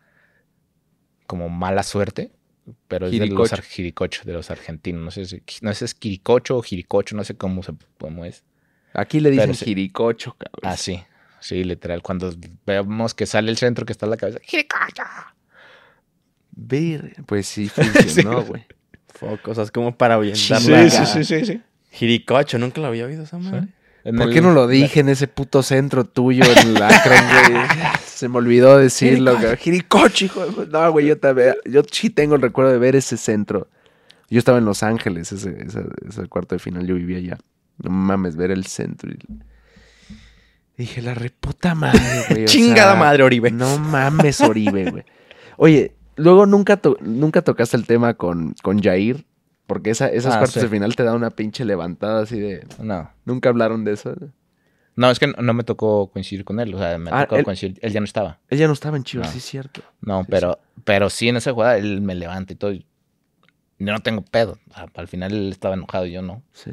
[1.28, 2.32] como mala suerte,
[2.88, 4.22] pero es de los Jiricocho.
[4.24, 5.02] de los argentinos.
[5.04, 8.24] No sé si no sé si es quiricocho o jiricocho, no sé cómo, se, cómo
[8.24, 8.42] es.
[8.94, 10.60] Aquí le dicen Pero jiricocho, cabrón.
[10.72, 11.00] Ah, sí,
[11.40, 12.02] sí, literal.
[12.02, 12.34] Cuando
[12.66, 14.38] vemos que sale el centro que está en la cabeza.
[16.52, 18.64] Ver, pues sí, funcionó, güey.
[19.08, 20.88] Foco, o sea, es como para ahuyentar Sí, la...
[20.90, 21.62] sí, sí, sí, sí.
[21.90, 23.68] Jiricocho, nunca lo había oído esa madre.
[24.16, 26.88] ¿Por qué no lo dije en ese puto centro tuyo en la
[27.48, 27.60] güey?
[28.06, 29.56] Se me olvidó decirlo, cabrón.
[29.56, 30.66] Jiricocho, hijo de...
[30.68, 31.54] No, güey, yo también...
[31.64, 33.68] Yo sí tengo el recuerdo de ver ese centro.
[34.30, 37.38] Yo estaba en Los Ángeles, ese, ese, ese cuarto de final, yo vivía allá.
[37.78, 39.10] No mames, ver el centro.
[39.10, 39.18] y-
[40.78, 42.00] Dije, la reputa madre,
[42.30, 42.44] güey.
[42.46, 43.50] Chingada sea, madre, Oribe.
[43.50, 45.04] No mames, Oribe, güey.
[45.56, 49.26] Oye, luego nunca, to- nunca tocaste el tema con, con Jair,
[49.66, 50.60] porque esa, esas Ah, cuartos sí.
[50.60, 52.64] de final te da una pinche levantada así de...
[52.80, 53.10] No.
[53.24, 54.14] Nunca hablaron de eso.
[54.94, 56.72] No, es que no, no me tocó coincidir con él.
[56.74, 57.78] O sea, me Ah, tocó él- coincidir.
[57.82, 58.38] Él ya no estaba.
[58.48, 59.32] Ella no estaba en Chivas, No.
[59.32, 59.82] sí es cierto.
[60.00, 62.72] No, Sí, pero, pero sí en esa jugada él me levanta y todo.
[62.72, 62.82] Yo
[63.92, 64.58] no tengo pedo.
[64.70, 66.42] O sea, al final él estaba enojado y yo no.
[66.52, 66.70] Sí.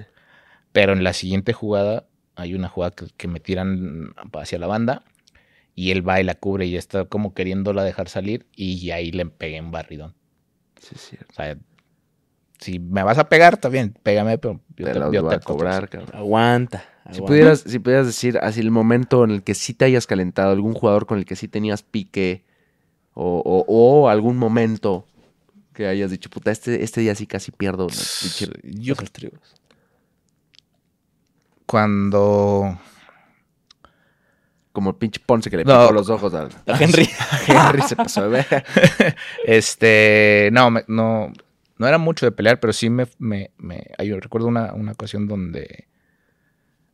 [0.72, 2.06] Pero en la siguiente jugada,
[2.36, 5.04] hay una jugada que, que me tiran hacia la banda
[5.76, 9.26] y él va y la cubre y está como queriéndola dejar salir y ahí le
[9.26, 10.14] pegué un barridón.
[10.82, 11.28] Sí es cierto.
[11.32, 11.58] O sea,
[12.60, 15.36] si me vas a pegar, está bien, pégame, pero yo Te, te, yo voy te
[15.36, 16.12] a cobrar, cabrón.
[16.16, 16.80] Aguanta.
[16.80, 17.28] Si aguanta.
[17.28, 20.74] pudieras, si pudieras decir así el momento en el que sí te hayas calentado, algún
[20.74, 22.44] jugador con el que sí tenías pique
[23.14, 25.06] o, o- o algún momento
[25.74, 27.88] que hayas dicho, puta, este, este día sí casi pierdo.
[27.88, 27.92] ¿no?
[28.64, 28.96] Yo
[31.76, 32.80] cuando
[34.72, 35.82] Como el pinche Ponce que le No.
[35.82, 36.48] picó los ojos A
[36.80, 37.10] Henry.
[37.50, 38.66] Henry se pasó de ver.
[39.46, 41.34] Este, no, me- no,
[41.78, 45.28] no era mucho de pelear, pero sí me, me, me- yo recuerdo una, una ocasión
[45.28, 45.90] donde,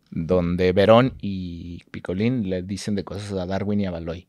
[0.10, 4.28] donde Verón y Picolín le dicen de cosas a Darwin y a Baloy.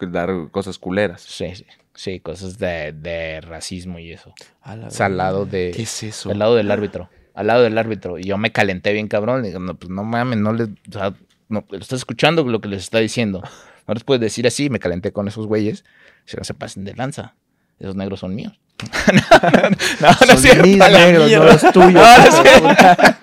[0.00, 1.22] Dar cosas culeras.
[1.22, 1.64] Sí, sí,
[1.94, 4.34] sí, cosas de, de racismo y eso.
[4.62, 6.28] Al lado de, ¿Qué es eso?
[6.32, 8.18] al lado del árbitro, al lado del árbitro.
[8.18, 10.92] Y yo me calenté bien cabrón, le digo, no, pues no mames, no le, o
[10.92, 11.14] sea,
[11.48, 13.42] no, estás escuchando lo que les está diciendo.
[13.86, 15.84] No les puedes decir así, me calenté con esos güeyes,
[16.24, 17.34] si no se pasen de lanza.
[17.78, 18.58] Esos negros son míos.
[19.12, 19.70] no, no,
[20.10, 22.02] no, Son mis negros, no los tuyos.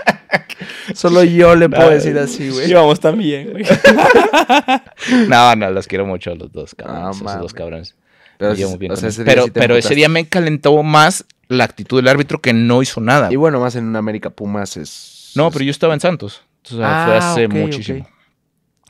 [0.89, 0.95] No.
[0.95, 2.69] Solo yo le puedo decir así, güey.
[2.69, 3.65] Íbamos también, güey.
[5.27, 7.15] No, no, los quiero mucho a los dos No, cabrones.
[7.21, 7.95] esos dos cabrones.
[8.37, 11.25] Pero, Me llevo sí- bien o sea, ese pero pero ese día me calentó más
[11.49, 13.31] la actitud del árbitro que no hizo nada.
[13.31, 15.31] Y bueno, más en un América Pumas es...
[15.35, 16.41] No, pero yo estaba en Santos.
[16.65, 18.07] O sea, fue Ah, hace muchísimo.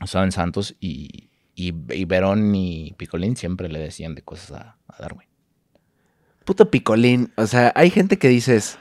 [0.02, 4.76] Estaba en Santos y, y, y Verón y Picolín siempre le decían de cosas a,
[4.88, 5.28] a Darwin.
[6.44, 7.32] Puto picolín.
[7.36, 8.78] O sea, hay gente que dices...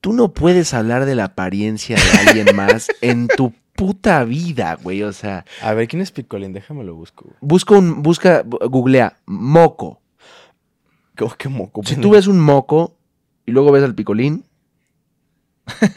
[0.00, 5.02] Tú no puedes hablar de la apariencia de alguien más en tu puta vida, güey.
[5.02, 6.52] O sea, A ver, ¿quién es Picolín?
[6.52, 7.24] Déjame lo busco.
[7.24, 7.36] güey.
[7.40, 8.02] busca un...
[8.02, 8.42] Busca...
[8.42, 9.18] Googlea.
[9.26, 10.00] Moco.
[11.16, 11.82] ¿Cómo que moco?
[11.84, 12.96] Si tú ves un moco
[13.46, 14.44] y luego ves al picolín,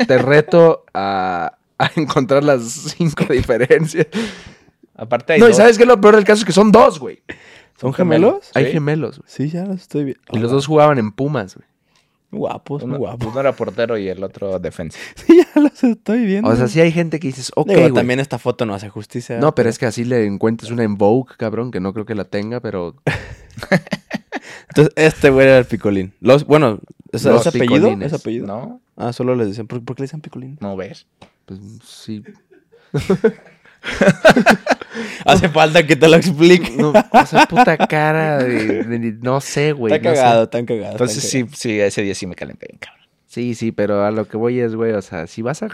[0.07, 2.63] te reto a, a encontrar las
[2.97, 4.07] cinco diferencias.
[4.95, 5.57] Aparte hay No, y dos.
[5.57, 5.85] ¿sabes qué?
[5.85, 7.21] Lo peor del caso es que son dos, güey.
[7.79, 8.51] ¿Son gemelos?
[8.55, 8.71] Hay Sí.
[8.73, 9.29] gemelos, güey.
[9.29, 10.21] Sí, ya los estoy viendo.
[10.31, 11.67] Y los dos jugaban en Pumas, güey.
[12.31, 13.27] Guapos, muy Uno, guapos.
[13.31, 14.99] uno era portero y el otro defensa.
[15.15, 16.49] Sí, ya los estoy viendo.
[16.49, 17.93] O sea, sí hay gente que dices, ok, Digo, güey.
[17.93, 19.39] también esta foto no hace justicia.
[19.39, 22.13] No, pero es que así le encuentras una en Vogue, cabrón, que no creo que
[22.15, 22.95] la tenga, pero...
[24.69, 26.13] Entonces, este güey era el Picolín.
[26.21, 26.79] Los, bueno,
[27.11, 27.89] ¿Es, Los es apellido?
[28.01, 28.45] ¿Es apellido?
[28.45, 28.81] ¿No?
[28.95, 29.67] Ah, solo les decían.
[29.67, 30.57] ¿Por, por qué le dicen picolín?
[30.61, 31.07] ¿No ves?
[31.45, 32.23] Pues sí.
[35.25, 36.71] Hace falta que te lo explique.
[36.77, 39.93] No, esa puta cara de, de- no sé, güey.
[39.93, 40.21] está no sé.
[40.21, 40.91] cagado, está cagado.
[40.91, 41.57] Entonces sí, cagado.
[41.57, 42.99] sí, ese día sí me calenté bien, cabrón.
[43.25, 45.69] Sí, sí, pero a lo que voy es, güey, o sea, si vas a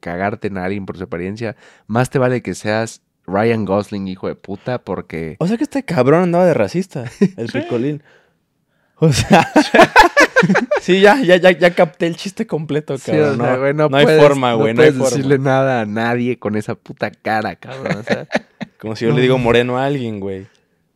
[0.00, 1.56] cagarte en alguien por su apariencia,
[1.88, 5.36] más te vale que seas Ryan Gosling, hijo de puta, porque...
[5.38, 7.04] O sea que este cabrón andaba de racista,
[7.36, 8.02] el picolín.
[8.96, 9.48] O sea.
[10.80, 13.40] sí, ya, ya, ya, ya capté el chiste completo, Sí, cabrón.
[13.40, 14.72] o sea, no, güey, no no hay puedes- forma, güey.
[14.74, 15.10] No, puedes forma.
[15.10, 17.98] decirle nada a nadie con esa puta cara, cabrón.
[17.98, 18.26] O sea,
[18.80, 20.46] Como si yo le digo moreno a alguien, güey.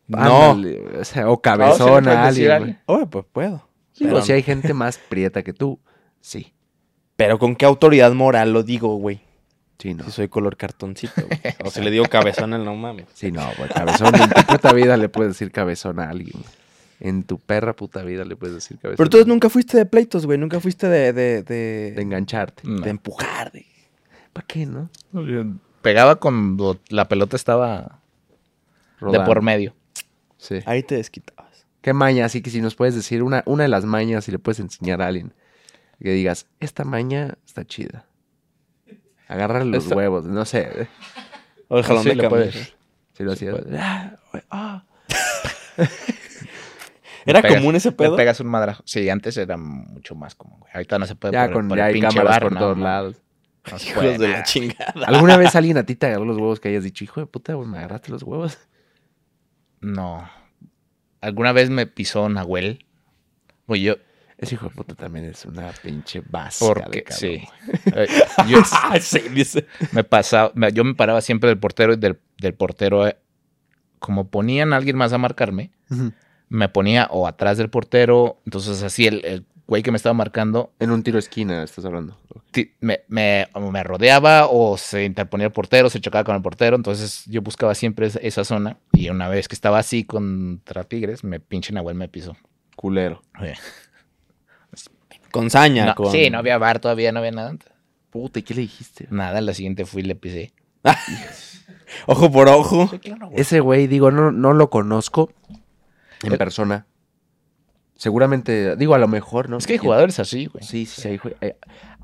[0.06, 0.50] No.
[0.52, 2.78] ándale, o sea, o sí cabezón a alguien.
[2.86, 3.68] Oye, pues puedo.
[3.98, 5.78] Digo, Pero, si hay gente más prieta que tú,
[6.20, 6.52] sí.
[7.16, 9.20] pero con qué autoridad moral lo digo, güey.
[9.82, 10.04] Sí, no.
[10.04, 11.40] Si soy color cartoncito, güey.
[11.64, 13.06] O si le digo cabezón al no mames.
[13.14, 14.14] Sí, no, güey, cabezón.
[14.14, 16.34] En tu puta vida le puedes decir cabezón a alguien.
[16.40, 16.54] güey.
[17.00, 18.96] En tu perra puta vida le puedes decir cabezón.
[18.98, 20.38] Pero entonces nunca fuiste de pleitos, güey.
[20.38, 22.62] Nunca fuiste de, de, de, De engancharte.
[22.64, 22.80] No.
[22.80, 23.66] de empujar, de...
[24.32, 24.88] ¿Para qué, no?
[25.12, 25.44] Yo
[25.82, 27.98] Pegaba cuando la pelota estaba
[29.00, 29.74] de por medio.
[30.36, 30.60] Sí.
[30.64, 31.66] Ahí te desquitabas.
[31.80, 32.24] ¿Qué maña?
[32.26, 35.02] Así que si nos puedes decir una, una de las mañas y le puedes enseñar
[35.02, 35.34] a alguien.
[36.00, 38.06] Que digas, esta maña está chida.
[39.28, 40.88] Agarrar los Esta- huevos, no sé.
[41.68, 42.74] O el jalón Sí, de lo puedes.
[43.14, 43.56] Si lo hacías.
[43.78, 44.16] Ah,
[44.50, 44.84] ah.
[47.24, 48.16] ¿Era pegas- común ese pedo?
[48.16, 48.82] pegas un madrajo.
[48.84, 50.72] Sí, antes era mucho más común, güey.
[50.74, 52.60] Ahorita no se puede Ya con por ya el hay pinche cámaras barro, por no,
[52.60, 53.16] todos no, lados.
[53.70, 55.06] no Hijos de la chingada.
[55.06, 57.54] ¿Alguna vez alguien a ti te agarró los huevos que hayas dicho, hijo de puta,
[57.54, 58.58] güey, me agarraste los huevos?
[59.80, 60.28] No.
[61.20, 62.84] Alguna vez me pisó Nahuel.
[63.66, 63.94] Pues yo,
[64.42, 66.26] Ese hijo de puta también es una pinche de
[66.58, 67.42] porque, cabrón, sí.
[67.94, 68.06] Eh,
[68.48, 68.58] yo
[69.00, 69.66] sí, dice.
[69.92, 73.16] me pasaba, me- yo me paraba siempre del portero y del, del portero, eh,
[74.00, 75.70] como ponían a alguien más a marcarme,
[76.48, 80.72] me ponía o atrás del portero, entonces así el, el güey que me estaba marcando
[80.80, 82.18] En un tiro de esquina estás hablando.
[82.80, 83.46] me, me,
[83.84, 88.06] rodeaba o se interponía el portero, se chocaba con el portero, entonces yo buscaba siempre
[88.06, 92.08] esa, esa zona y una vez que estaba así contra Tigres, me pinche Nahuel me
[92.08, 92.36] pisó.
[92.74, 93.22] Culero.
[93.40, 93.54] Eh,
[95.32, 95.86] Con saña.
[95.86, 96.12] no, con...
[96.12, 97.56] Sí, no había bar todavía, no había nada.
[98.10, 99.06] Puta, ¿y qué le dijiste?
[99.10, 100.52] Nada, la siguiente fui y le pisé.
[102.06, 102.90] Ojo por ojo.
[103.34, 105.30] Ese güey, digo, no, no lo conozco
[106.22, 106.86] en Eh, persona.
[107.96, 109.58] Seguramente, digo, a lo mejor, ¿no?
[109.58, 110.64] Es que hay jugadores así, güey.
[110.64, 111.52] Sí, sí, sí, hay, jue- hay,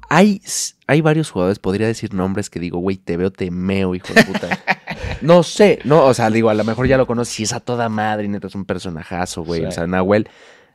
[0.09, 3.95] hay, s- hay varios jugadores, podría decir nombres que digo, güey, te veo, te meo,
[3.95, 4.49] hijo de puta.
[5.23, 7.61] no sé, no, o sea, digo, a lo mejor ya lo conoces, si es a
[7.61, 9.63] toda madre, y neta es un personajazo, güey.
[9.63, 9.67] Sí.
[9.67, 10.29] O sea, Nahuel,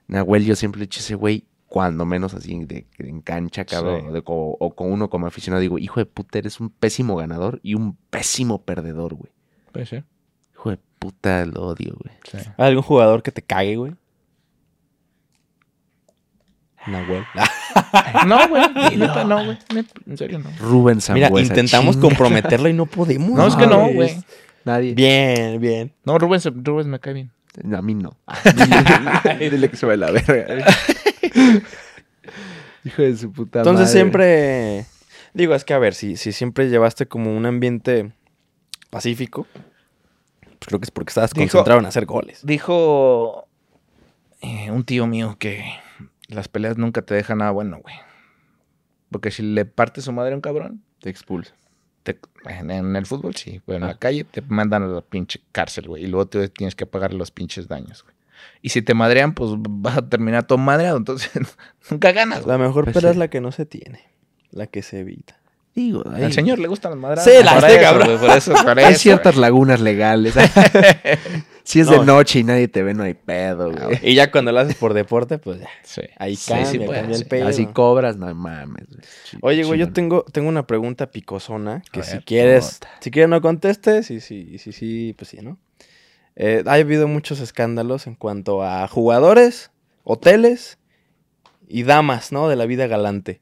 [0.07, 3.65] Nahuel, yo siempre le he dicho ese güey, cuando menos así de, de en cancha,
[3.65, 4.13] cabrón, Sí.
[4.13, 7.73] de o con uno como aficionado, digo, hijo de puta, eres un pésimo ganador y
[7.73, 9.31] un pésimo perdedor, güey.
[9.71, 10.03] Puede ser.
[10.53, 12.15] Hijo de puta, lo odio, güey.
[12.31, 12.47] Sí.
[12.57, 13.95] ¿Hay algún jugador que te cague, güey?
[16.85, 17.23] Nahuel.
[18.27, 18.95] No, güey.
[18.95, 19.57] neta, no, güey.
[20.05, 20.51] En serio, no.
[20.59, 22.07] Rubén Mira, Sambuesa, intentamos chinga.
[22.07, 23.31] comprometerlo y no podemos.
[23.31, 24.15] No, es que no, güey.
[24.63, 24.93] Nadie.
[24.93, 25.91] Bien, bien.
[26.05, 27.31] No, Rubén, Rubén me cae bien.
[27.75, 28.15] A mí no.
[29.39, 30.65] Dile que se ve la verga.
[32.85, 33.91] Hijo de su puta Entonces madre.
[33.99, 34.85] siempre...
[35.33, 38.11] Digo, es que a ver, si, si siempre llevaste como un ambiente
[38.91, 39.47] pacífico,
[40.41, 42.45] pues creo que es porque estabas Dijo- concentrado en hacer goles.
[42.45, 43.47] Dijo
[44.41, 45.63] eh, un tío mío que
[46.27, 47.95] las peleas nunca te dejan nada bueno, güey.
[49.09, 51.55] Porque si le partes su madre a un cabrón, Te expulsa.
[52.03, 53.87] te- en, en el fútbol sí, pero en Ah.
[53.87, 56.03] la calle te mandan a la pinche cárcel, güey.
[56.03, 58.12] Y luego te tienes que pagar los pinches daños, güey.
[58.61, 60.97] Y si te madrean, pues vas a terminar todo madreado.
[60.97, 61.31] Entonces,
[61.89, 62.57] nunca ganas, güey.
[62.57, 63.15] La mejor Pues pelea sí.
[63.15, 64.01] es la que no se tiene,
[64.51, 65.37] la que se evita.
[65.75, 67.23] Digo, Al señor le gustan las madradas.
[67.25, 68.19] Sí, de eso, cabrón.
[68.19, 70.35] por eso, por hay eso, ciertas lagunas legales.
[71.63, 71.99] si es No.
[71.99, 73.97] de noche y nadie te ve, no hay pedo, güey.
[74.03, 75.69] Y ya cuando lo haces por deporte, pues ya.
[75.83, 76.01] Sí.
[76.17, 77.27] Ahí Sí, cambia, sí puede, cambia el sí.
[77.29, 77.47] pedo.
[77.47, 78.85] Así cobras, no mames.
[78.87, 79.01] güey.
[79.23, 82.89] Chi- Oye, güey, yo tengo, tengo una pregunta picosona que A si ver, quieres, puta.
[82.99, 85.57] si quieres no contestes y si sí, sí, pues sí, ¿no?
[86.35, 89.71] Eh, ha habido muchos escándalos en cuanto a jugadores,
[90.03, 90.79] hoteles
[91.67, 92.49] y damas, ¿no?
[92.49, 93.41] De la vida galante.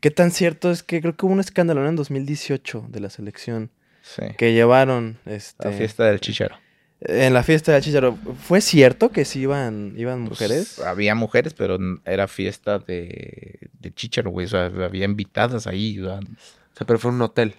[0.00, 3.70] ¿Qué tan cierto es que creo que hubo un escándalo en 2018 de la selección
[4.02, 4.22] Sí.
[4.36, 6.56] que llevaron este, La fiesta del chichero.
[7.00, 8.16] en la fiesta del Chicharo?
[8.40, 10.78] ¿Fue cierto que sí iban, iban Pues, mujeres?
[10.80, 14.46] había mujeres, pero era fiesta de, de chicharo, güey.
[14.46, 16.00] O sea, había invitadas ahí.
[16.00, 17.54] o sea, O sea, pero fue un hotel.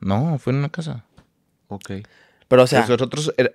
[0.00, 1.06] no, fue en una casa.
[1.68, 1.92] Ok.
[2.48, 3.52] Pero o sea, nosotros, era-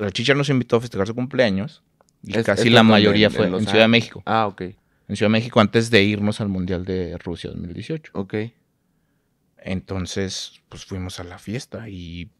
[0.00, 1.82] el chicharo nos invitó a festejar su cumpleaños.
[2.22, 3.88] Y Es- casi la mayoría en- fue en Ciudad de.
[3.88, 4.22] México.
[4.26, 4.60] Ah, ok.
[5.08, 8.12] En Ciudad de México antes de irnos al Mundial de Rusia 2018.
[8.14, 8.34] Ok.
[9.58, 12.30] Entonces, pues fuimos a la fiesta y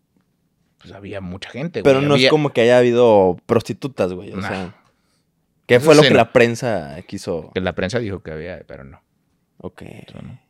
[0.79, 1.83] pues había mucha gente.
[1.83, 2.09] pero güey.
[2.09, 4.33] no Había- es como que haya habido prostitutas, güey.
[4.33, 4.49] O Nah.
[4.49, 4.77] sea,
[5.67, 6.17] ¿Qué Eso fue lo que no.
[6.17, 7.53] la prensa quiso?
[7.55, 9.01] Que la prensa dijo que había, pero no.
[9.59, 9.83] Ok.
[10.21, 10.41] No.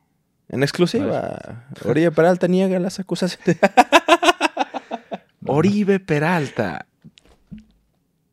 [0.49, 3.59] En exclusiva, Oribe Peralta niega las acusaciones.
[5.51, 6.87] Oribe Peralta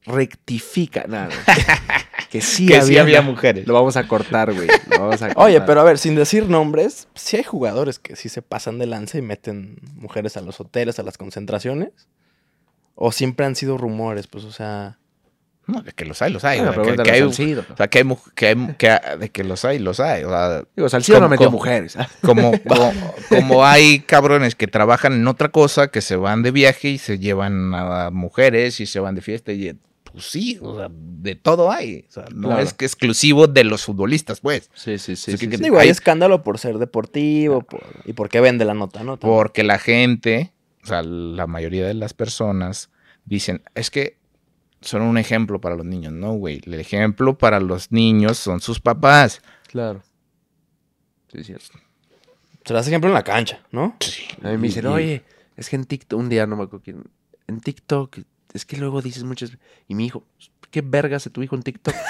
[0.08, 1.06] rectifica.
[1.08, 1.30] Nada.
[2.30, 3.68] que sí, que había, sí había mujeres.
[3.68, 4.68] Lo vamos a cortar, güey.
[4.90, 8.30] Lo vamos a Oye, pero a ver, sin decir nombres, sí hay jugadores que sí
[8.30, 11.92] se pasan de lanza y meten mujeres a los hoteles, a las concentraciones.
[12.96, 14.98] O siempre han sido rumores, pues, o sea.
[15.68, 16.60] No, de que los hay, los hay.
[16.60, 18.06] Bueno, sea, que, que hay, o sea, que hay,
[18.36, 20.24] que hay- que- de que los hay, los hay.
[20.24, 21.98] O sea, Digo, Salcido no ¿Cómo- metió mujeres.
[22.22, 22.94] como, como,
[23.30, 27.20] como hay cabrones que trabajan en otra cosa, que se van de viaje y se
[27.20, 29.78] llevan a mujeres y se van de fiesta y
[30.10, 32.06] pues sí, o sea, de todo hay.
[32.10, 32.64] O sea, no Claro.
[32.64, 34.72] es que exclusivo de los futbolistas, pues.
[34.74, 35.34] Sí, sí, sí.
[35.34, 35.64] Es sí, que- sí.
[35.64, 39.18] Digo, hay hay- escándalo por ser deportivo por- y porque vende la nota, ¿no?
[39.18, 39.38] También.
[39.38, 40.54] Porque la gente,
[40.84, 42.90] o sea, la mayoría de las personas
[43.26, 44.17] dicen, es que
[44.88, 46.14] son un ejemplo para los niños.
[46.14, 46.62] No, güey.
[46.66, 49.42] El ejemplo para los niños son sus papás.
[49.68, 50.02] Claro.
[51.32, 51.78] Sí, cierto.
[52.66, 53.96] Se das ejemplo en la cancha, ¿no?
[54.00, 54.24] Sí.
[54.44, 55.24] A mí me dicen, Y- oye,
[55.56, 57.04] es que en TikTok, un día no me acuerdo quién,
[57.48, 58.18] en TikTok,
[58.54, 59.58] es que luego dices muchas,
[59.88, 60.24] y mi hijo,
[60.72, 61.94] ¿qué verga hace tu hijo en TikTok?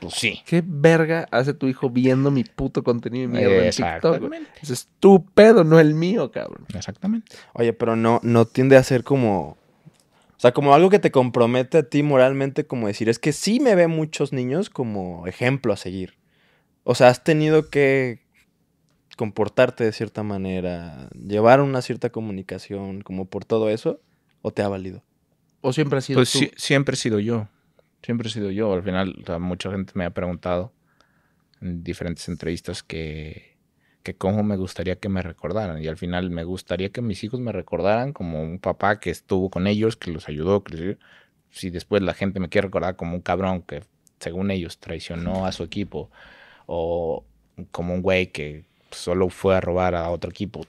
[0.00, 0.40] Pues sí.
[0.46, 4.00] ¿Qué verga hace tu hijo viendo mi puto contenido de mierda en TikTok?
[4.02, 4.14] güey?
[4.24, 4.50] Exactamente.
[4.62, 6.64] Es estúpido, no el mío, cabrón.
[6.74, 7.36] Exactamente.
[7.52, 9.58] Oye, pero no, no tiende a ser como.
[10.40, 13.60] O sea, como algo que te compromete a ti moralmente, como decir, es que sí
[13.60, 16.14] me ven muchos niños como ejemplo a seguir.
[16.82, 18.22] O sea, has tenido que
[19.18, 24.00] comportarte de cierta manera, llevar una cierta comunicación, como por todo eso,
[24.40, 25.02] o te ha valido.
[25.60, 26.38] O siempre ha sido Pues tú.
[26.38, 27.46] sí, siempre he sido yo.
[28.02, 28.72] Siempre he sido yo.
[28.72, 30.72] Al final, o sea, mucha gente me ha preguntado
[31.60, 33.49] en diferentes entrevistas que,
[34.02, 35.82] que cómo me gustaría que me recordaran.
[35.82, 39.50] Y al final me gustaría que mis hijos me recordaran como un papá que estuvo
[39.50, 40.64] con ellos, que los ayudó.
[40.64, 40.98] Que
[41.50, 43.82] Si después la gente me quiere recordar como un cabrón que,
[44.18, 46.10] según ellos, traicionó a su equipo,
[46.66, 47.24] o
[47.72, 50.62] como un güey que solo fue a robar a otro equipo,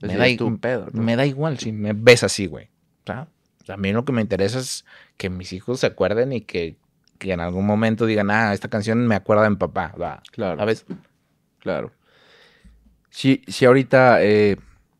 [0.00, 1.02] me da, i- tu pedo, ¿no?
[1.02, 2.68] me da igual si me ves así, güey.
[3.06, 3.28] Sea,
[3.68, 4.84] a mí lo que me interesa es
[5.16, 6.76] que mis hijos se acuerden y que,
[7.18, 9.94] que en algún momento digan, ah, esta canción me acuerda de mi papá.
[10.00, 10.58] Va, Claro.
[10.58, 10.84] ¿Sabes?
[11.60, 11.92] Claro.
[13.12, 14.56] Si, si ahorita eh,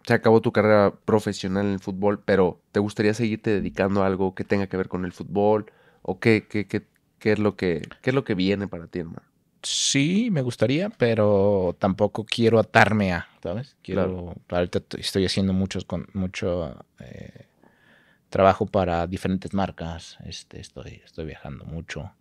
[0.07, 4.35] se acabó tu carrera profesional en el fútbol, pero ¿te gustaría seguirte dedicando a algo
[4.35, 5.67] que tenga que ver con el fútbol?
[6.03, 6.83] ¿O qué, qué, qué,
[7.19, 9.23] qué es, lo que, qué es lo que viene para ti, hermano?
[9.63, 13.77] Sí, me gustaría, pero tampoco quiero atarme a, ¿sabes?
[13.83, 17.47] Quiero, ahorita estoy haciendo muchos con mucho eh,
[18.29, 20.19] trabajo para diferentes marcas.
[20.25, 22.13] Este, estoy, estoy viajando mucho.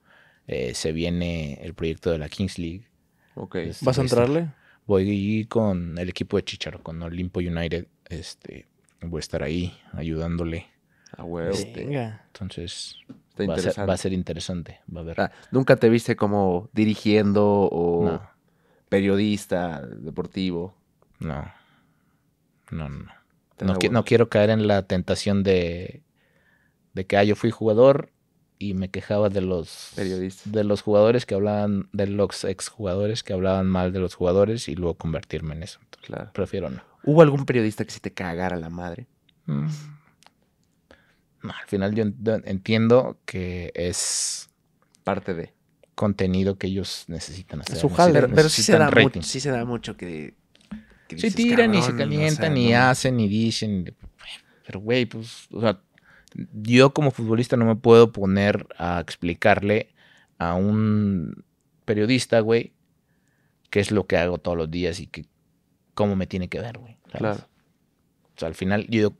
[0.48, 2.88] Eh, se viene el proyecto de la Kings League.
[3.36, 3.56] Ok.
[3.56, 4.50] Es- ¿Vas a este, entrarle?
[4.88, 7.88] Voy con el equipo de Chicharo, con Olimpo United.
[8.10, 8.68] Este,
[9.02, 10.68] voy a estar ahí ayudándole.
[11.18, 11.52] A huevo.
[11.52, 12.24] este, Venga.
[12.28, 12.96] Entonces,
[13.30, 13.88] Está va a, ser, interesante.
[13.90, 14.80] va a ser interesante.
[14.94, 15.22] Va a haber.
[15.22, 18.30] Ah, ¿Nunca te viste como dirigiendo o no,
[18.90, 20.76] periodista deportivo?
[21.20, 21.52] no.
[22.72, 23.06] No, no.
[23.60, 26.04] No, qui- no quiero caer en la tentación de,
[26.94, 28.10] de que ah, yo fui jugador
[28.62, 30.50] y me quejaba de los Periodista.
[30.50, 34.76] de los jugadores que hablaban, de los exjugadores que hablaban mal de los jugadores y
[34.76, 35.80] luego convertirme en eso.
[35.84, 36.32] Entonces, Claro.
[36.34, 36.82] prefiero no.
[37.04, 39.08] ¿Hubo algún periodista que sí te cagara la madre?
[39.48, 39.68] Mm.
[41.44, 44.50] No, al final yo ent- entiendo que es
[45.04, 45.54] Parte de.
[45.96, 47.78] contenido que ellos necesitan hacer.
[47.78, 48.22] su jale.
[48.28, 50.36] Pero, sí, se da mucho, sí se da mucho que...
[51.10, 52.80] dices, tiran y se "Cabrón, calientan o sea, y no".
[52.80, 53.96] hacen y dicen.
[54.68, 55.82] Pero, güey, pues, o sea,
[56.54, 59.94] yo como futbolista no me puedo poner a explicarle
[60.38, 61.44] a un
[61.86, 62.74] periodista, güey,
[63.70, 65.26] qué es lo que hago todos los días y que,
[65.94, 66.98] cómo me tiene que ver, güey.
[67.12, 67.40] Claro.
[68.36, 69.14] O sea, al final yo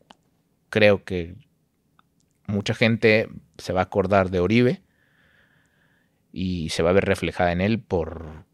[0.70, 1.36] creo que
[2.48, 4.82] mucha gente se va a acordar de Oribe
[6.32, 8.46] y se va a ver reflejada en él por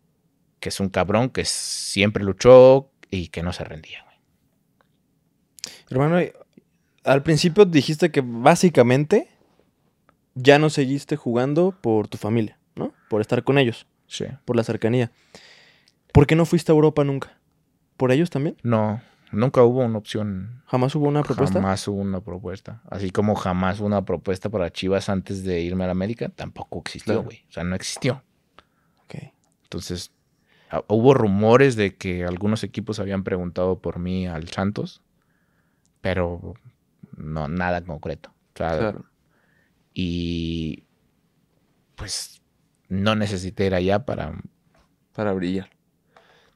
[0.60, 4.03] que es un cabrón que siempre luchó y que no se rendía.
[4.03, 4.18] güey.
[5.89, 6.18] Hermano,
[7.08, 9.28] al principio dijiste que básicamente
[10.36, 12.93] ya no seguiste jugando por tu familia, ¿no?
[13.10, 14.26] Por estar con ellos, Sí.
[14.45, 15.12] por la cercanía.
[16.14, 17.38] ¿Por qué no fuiste a Europa nunca?
[17.97, 18.55] ¿Por ellos también?
[18.64, 19.01] No,
[19.32, 20.62] nunca hubo una opción.
[20.68, 21.60] ¿Jamás hubo una propuesta?
[21.60, 22.82] Jamás hubo una propuesta.
[22.89, 26.80] Así como jamás hubo una propuesta para Chivas antes de irme a la América, tampoco
[26.80, 27.24] existió, Claro.
[27.24, 27.43] güey.
[27.49, 28.22] O sea, no existió.
[29.05, 29.16] Ok.
[29.64, 30.12] Entonces,
[30.70, 35.01] ah, hubo rumores de que algunos equipos habían preguntado por mí al Santos,
[36.01, 36.53] pero
[37.18, 38.30] no, nada concreto.
[38.53, 39.05] O sea, Claro.
[39.93, 40.86] Y
[41.95, 42.41] pues
[42.89, 44.39] no necesité ir allá para...
[45.13, 45.70] Para brillar.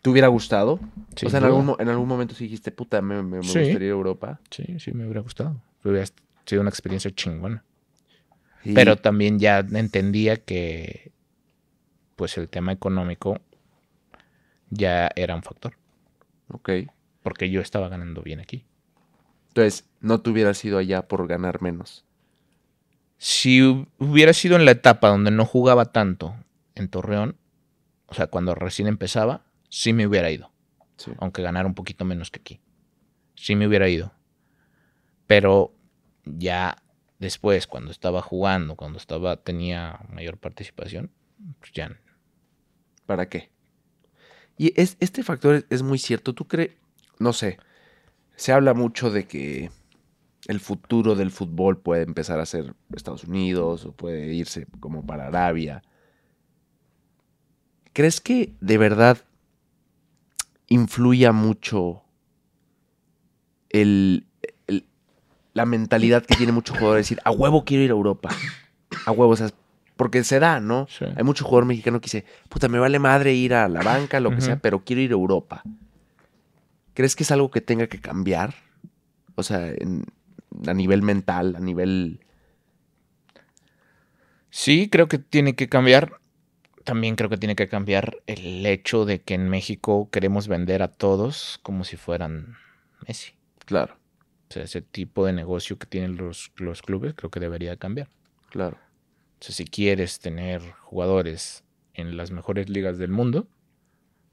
[0.01, 0.80] ¿Te hubiera gustado?
[1.16, 3.59] sin o sea, en algún, en algún momento sí dijiste, puta, me, me- me Sí.
[3.59, 4.39] gustaría ir a Europa.
[4.49, 5.62] Sí, sí, me hubiera gustado.
[5.84, 6.05] Hubiera
[6.45, 7.64] sido una experiencia chingona.
[8.76, 11.12] Pero también ya entendía que
[12.16, 13.39] pues el tema económico
[14.70, 15.74] ya era un factor.
[16.49, 16.70] Ok.
[17.24, 18.66] Porque yo estaba ganando bien aquí.
[19.52, 22.06] Entonces, no te hubieras ido allá por ganar menos.
[23.18, 26.36] Si hu- hubiera sido en la etapa donde no jugaba tanto
[26.76, 27.36] en Torreón,
[28.08, 30.52] o sea, cuando recién empezaba, sí me hubiera ido.
[30.97, 31.12] Sí.
[31.20, 32.62] Aunque ganara un poquito menos que aquí.
[33.36, 34.14] Sí me hubiera ido.
[35.28, 35.74] Pero
[36.26, 36.78] ya
[37.20, 41.12] después, cuando estaba jugando, cuando estaba, tenía mayor participación,
[41.60, 41.97] pues ya.
[43.06, 43.52] ¿Para qué?
[44.58, 46.34] Y es, este factor es, es muy cierto.
[46.34, 46.72] ¿Tú crees?
[47.20, 47.58] No sé.
[48.36, 49.69] Se habla mucho de que
[50.47, 55.27] el futuro del fútbol puede empezar a ser Estados Unidos o puede irse como para
[55.27, 55.84] Arabia.
[57.93, 59.17] ¿Crees que de verdad
[60.67, 62.01] influya mucho
[63.69, 64.25] el,
[64.67, 64.86] el-
[65.53, 68.29] la mentalidad que tiene mucho jugador de decir, a huevo quiero ir a Europa?
[69.05, 69.49] A huevo, o sea,
[69.97, 70.88] porque se da, ¿no?
[70.89, 71.05] Sí.
[71.15, 74.29] Hay mucho jugador mexicano que dice, puta, me vale madre ir a la banca, lo
[74.32, 75.63] que sea, pero quiero ir a Europa.
[76.94, 78.56] ¿Crees que es algo que tenga que cambiar?
[79.36, 80.06] O sea, en-
[80.68, 82.20] a nivel mental, a nivel...
[84.50, 86.20] Sí, creo que tiene que cambiar.
[86.84, 90.89] También creo que tiene que cambiar el hecho de que en México queremos vender a
[90.92, 92.58] todos como si fueran
[93.08, 93.34] Messi.
[93.66, 93.96] Claro,
[94.50, 98.10] O sea, ese tipo de negocio que tienen los, los clubes creo que debería cambiar.
[98.50, 98.78] claro.
[99.39, 101.64] O sea, si quieres tener jugadores
[101.94, 103.48] en las mejores ligas del mundo,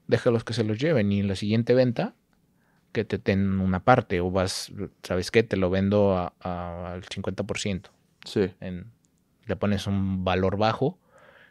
[0.07, 2.15] déjalos que se los lleven y en la siguiente venta
[2.91, 4.71] que te den una parte o vas,
[5.03, 5.43] ¿sabes qué?
[5.43, 7.89] Te lo vendo a- a- al 50%.
[8.25, 8.85] Sí, En,
[9.45, 10.97] le pones un valor bajo,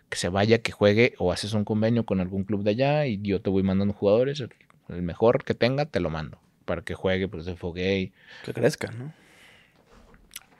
[0.08, 3.20] que se vaya, que juegue o haces un convenio con algún club de allá y
[3.22, 4.50] yo te voy mandando jugadores, el,
[4.88, 8.12] el mejor que tenga te lo mando para que juegue, pues se foguee.
[8.44, 9.12] Que crezca, ¿no?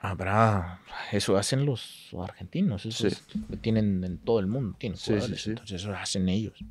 [0.01, 0.79] Habrá,
[1.11, 3.15] eso hacen los argentinos, eso Sí.
[3.15, 3.27] es-
[3.61, 5.49] tienen en todo el mundo, tienen Sí, sí, jugadores, sí.
[5.49, 6.63] entonces eso hacen ellos.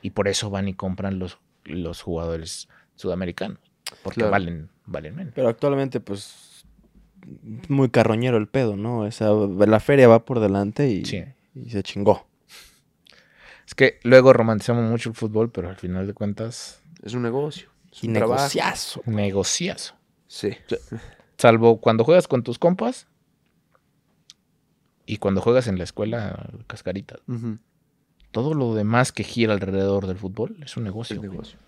[0.00, 2.68] Y por eso van y compran los, los jugadores
[2.98, 3.58] sudamericanos,
[4.02, 4.32] porque Claro.
[4.32, 5.32] valen, valen menos.
[5.34, 6.64] Pero actualmente, pues,
[7.68, 9.00] muy carroñero el pedo, ¿no?
[9.00, 11.24] O sea, la feria va por delante y, Sí.
[11.54, 12.26] y se chingó.
[13.66, 17.68] Es que luego romantizamos mucho el fútbol, pero al final de cuentas, es un negocio.
[17.92, 18.34] Es trabajo.
[18.42, 19.02] negociazo.
[19.06, 19.94] negociazo.
[20.26, 20.50] Sí,
[21.38, 23.06] Salvo cuando juegas con tus compas
[25.06, 27.16] y cuando juegas en la escuela, cascarita.
[27.28, 27.58] Ujú,
[28.30, 31.16] Todo lo demás que gira alrededor del fútbol es un negocio.
[31.16, 31.58] es negocio.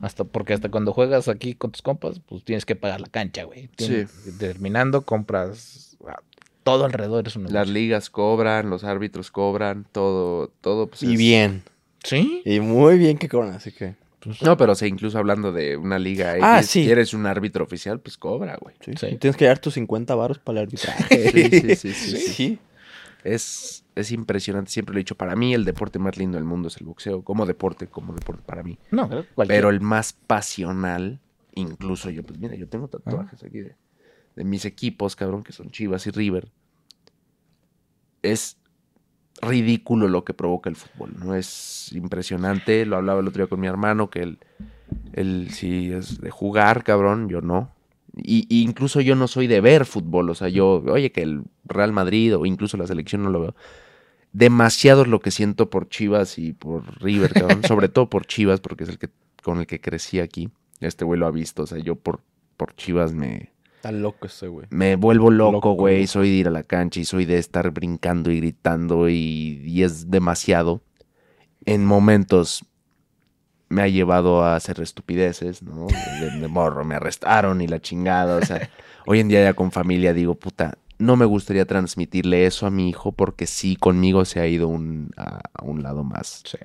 [0.00, 3.44] Hasta porque hasta cuando juegas aquí con tus compas, pues tienes que pagar la cancha,
[3.44, 3.68] güey.
[3.76, 5.96] Tienes- Terminando, compras.
[6.62, 7.58] Todo alrededor es un negocio.
[7.60, 10.86] Las ligas cobran, los árbitros cobran, todo, todo.
[10.88, 11.62] pues, Y es- bien.
[12.04, 12.42] ¿Sí?
[12.44, 13.94] Y muy bien que cobran, así que.
[14.20, 16.84] Pues, No, pero o sea, incluso hablando de una liga X, Ah, sí.
[16.84, 18.74] si eres un árbitro oficial, pues cobra, güey.
[18.84, 18.92] Sí.
[18.98, 19.16] Sí.
[19.16, 20.98] Tienes que dar tus 50 varos para el arbitraje.
[21.32, 22.58] Sí, sí, sí, sí, sí.
[23.34, 25.16] Es, es impresionante, siempre lo he dicho.
[25.16, 27.22] Para mí, el deporte más lindo del mundo es el boxeo.
[27.22, 28.78] Como deporte, como deporte para mí.
[29.08, 31.20] no, cualquier- Pero el más pasional,
[31.54, 33.76] incluso yo, pues mira, yo tengo tatuajes aquí de,
[34.36, 36.50] de mis equipos, cabrón, que son Chivas y River.
[38.22, 38.56] Es
[39.40, 41.34] ridículo lo que provoca el fútbol, ¿no?
[41.34, 42.84] Es impresionante.
[42.86, 44.38] Lo hablaba el otro día con mi hermano, que él,
[45.12, 47.70] él sí es de jugar, cabrón, yo no.
[48.22, 51.42] Y, y incluso yo no soy de ver fútbol, o sea, yo, oye, que el
[51.64, 53.54] Real Madrid o incluso la selección no lo veo.
[54.32, 57.62] Demasiado es lo que siento por Chivas y por River, cabrón.
[57.66, 59.08] Sobre todo por Chivas, porque es el que
[59.42, 60.50] con el que crecí aquí.
[60.80, 62.20] Este güey lo ha visto, o sea, yo por,
[62.56, 64.66] por Chivas me, Está loco ese güey.
[64.70, 66.08] me vuelvo loco, güey.
[66.08, 69.84] Soy de ir a la cancha y soy de estar brincando y gritando y, y
[69.84, 70.82] es demasiado.
[71.64, 72.64] En momentos
[73.68, 75.86] me ha llevado a hacer estupideces, ¿no?
[76.20, 78.36] De, de morro, me arrestaron y la chingada.
[78.36, 78.68] O sea,
[79.06, 82.88] hoy en día ya con familia digo, puta, no me gustaría transmitirle eso a mi
[82.88, 86.58] hijo porque sí, conmigo se ha ido un, a, a un lado más Sí.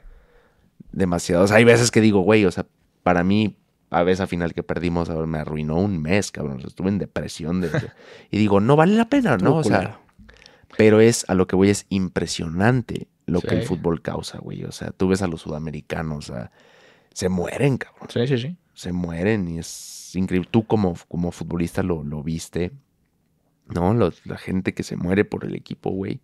[0.92, 1.44] demasiado.
[1.44, 2.66] O sea, hay veces que digo, güey, o sea,
[3.04, 3.58] para mí,
[3.90, 6.58] a veces a final que perdimos, me arruinó un mes, cabrón.
[6.58, 7.62] O sea, estuve en depresión.
[7.62, 7.92] de- de-
[8.32, 9.58] y digo, no vale la pena, ¿no?
[9.58, 10.00] O sea,
[10.78, 14.64] pero es a lo que voy, es impresionante lo que el fútbol causa, güey.
[14.64, 16.52] O sea, tú ves a los sudamericanos, o sea,
[17.14, 18.10] se mueren, cabrón.
[18.12, 18.58] Sí, sí, sí.
[18.74, 20.48] Se mueren y es increíble.
[20.52, 22.72] Tú como, como futbolista lo, lo viste,
[23.68, 23.94] ¿no?
[23.94, 26.22] Los- la gente que se muere por el equipo, güey.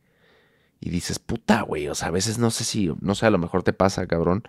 [0.81, 1.87] Y dices, puta, güey.
[1.89, 4.41] O sea, a veces no sé si, no sé, a lo mejor te pasa, cabrón.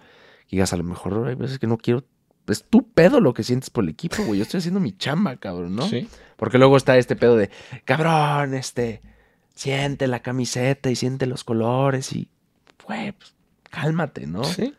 [0.48, 2.04] que digas, a lo mejor hay veces que no quiero.
[2.48, 4.38] Es tu pedo lo que sientes por el equipo, güey.
[4.38, 5.86] Yo estoy haciendo mi chamba, cabrón, ¿no?
[5.88, 6.08] Sí.
[6.36, 7.50] Porque luego está este pedo de,
[7.84, 9.00] cabrón, este,
[9.54, 12.28] siente la camiseta y siente los colores y,
[12.86, 13.34] güey, pues,
[13.70, 14.42] cálmate, ¿no?
[14.44, 14.74] Sí.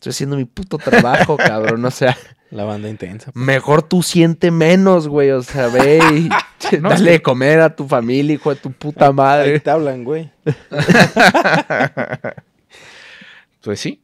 [0.00, 1.84] Estoy haciendo mi puto trabajo, cabrón.
[1.84, 2.16] O sea,
[2.50, 3.30] La banda intensa.
[3.34, 5.30] mejor tú siente menos, güey.
[5.30, 6.28] O sea, ve y
[6.80, 9.60] No, Dale de comer a tu familia, hijo de tu puta Ahí madre.
[9.60, 10.30] te hablan, güey.
[13.62, 14.02] Pues sí.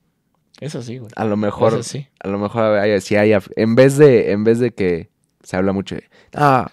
[0.60, 1.10] Eso sí, güey.
[1.16, 2.08] A lo mejor, Eso sí.
[2.20, 5.10] a lo mejor hay, sí hay, en vez de, en vez de que
[5.42, 6.70] se habla mucho de, ah,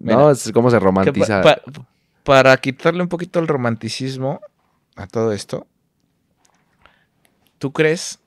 [0.00, 1.42] no, es cómo se romantiza.
[1.42, 1.86] pa- pa-
[2.24, 4.40] para quitarle un poquito el romanticismo
[4.96, 5.66] a todo esto,
[7.58, 8.20] ¿tú crees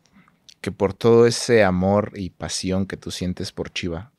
[0.63, 4.11] que por todo ese amor y pasión que tú sientes por Chiva,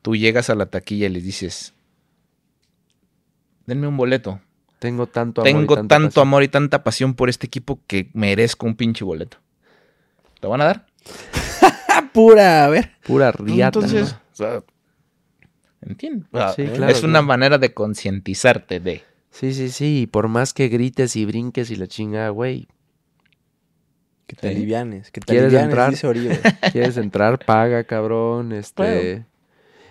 [0.00, 1.74] tú llegas a la taquilla y les dices,
[3.66, 4.40] denme un boleto?
[4.78, 5.48] Tengo tanto amor.
[5.50, 6.26] y Tengo tanta tanto pasión".
[6.28, 9.36] amor y tanta pasión por este equipo que merezco un pinche boleto.
[10.40, 10.86] ¿Te van a dar?
[11.88, 12.92] Ah, pura, a ver.
[13.06, 13.78] Pura riata.
[13.78, 14.18] Entonces, ¿no?
[14.32, 14.62] o sea,
[15.82, 16.28] ¿entiendes?
[16.32, 17.22] O sea, Sí, es claro, una claro.
[17.26, 19.02] manera de concientizarte de...
[19.30, 20.00] Sí, sí, sí.
[20.02, 22.68] y Por más que grites y brinques y la chinga, güey.
[24.26, 24.54] Que te Sí.
[24.56, 25.10] alivianes.
[25.10, 25.90] Que te ¿Quieres alivianes, entrar?
[25.90, 26.40] dice Oribe.
[26.72, 27.38] ¿Quieres entrar?
[27.44, 28.52] Paga, cabrón.
[28.52, 29.24] Este.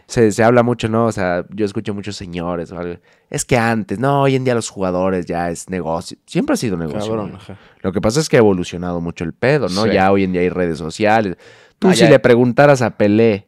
[0.06, 1.06] Se, se habla mucho, ¿no?
[1.06, 3.00] O sea, yo escucho muchos señores o algo.
[3.30, 6.18] Es que antes, no, hoy en día los jugadores ya es negocio.
[6.26, 7.00] Siempre ha sido negocio.
[7.16, 7.38] Cabrón.
[7.82, 9.84] Lo que pasa es que ha evolucionado mucho el pedo, ¿no?
[9.84, 9.92] Sí.
[9.94, 11.38] Ya hoy en día hay redes sociales.
[11.80, 12.10] Tú Ah, si ya.
[12.10, 13.48] le preguntaras a Pelé,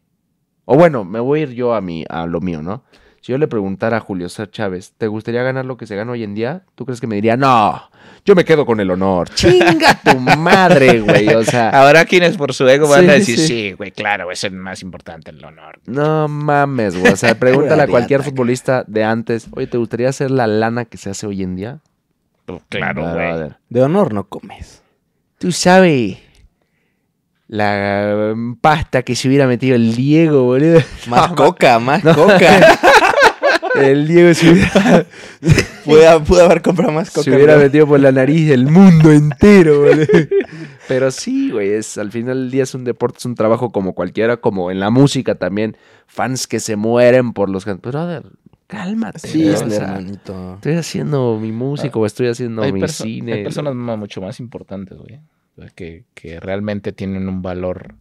[0.63, 2.83] o bueno, me voy a ir yo a mi, a lo mío, ¿no?
[3.25, 6.11] Si yo le preguntara a Julio César Chávez, ¿te gustaría ganar lo que se gana
[6.11, 6.61] hoy en día?
[6.75, 7.89] ¿Tú crees que me diría, no,
[8.23, 9.29] yo me quedo con el honor?
[9.33, 11.29] ¡Chinga tu madre, güey!
[11.29, 13.47] O sea, Ahora quienes por su ego van Sí, a decir, sí.
[13.47, 15.79] sí, güey, claro, es el más importante el honor.
[15.87, 17.13] no mames, güey.
[17.13, 20.97] O sea, pregúntale a cualquier futbolista de antes, oye, ¿te gustaría hacer la lana que
[20.97, 21.79] se hace hoy en día?
[22.45, 23.49] Pues, Claro, güey.
[23.69, 24.83] De honor no comes.
[25.39, 26.19] Tú sabes
[27.47, 30.79] la mm, pasta que se hubiera metido el Diego, boludo.
[31.07, 32.79] Más No, coca, más coca.
[33.75, 35.05] El Diego se hubiera,
[35.83, 37.23] pude, pude haber comprado más coca.
[37.23, 37.61] se hubiera ¿no?
[37.63, 40.05] metido por la nariz del mundo entero, boludo.
[40.87, 43.93] Pero sí, güey, es, al final del día es un deporte, es un trabajo como
[43.93, 45.75] cualquiera, como en la música también.
[46.07, 48.23] Fans que se mueren por los can- Brother,
[48.67, 49.19] cálmate.
[49.19, 49.99] Sí, o sea.
[49.99, 53.33] Estoy haciendo mi música o estoy haciendo hay, mi cine.
[53.33, 55.19] hay personas mucho más importantes, güey.
[55.57, 57.95] o sea, Que, que realmente tienen un valor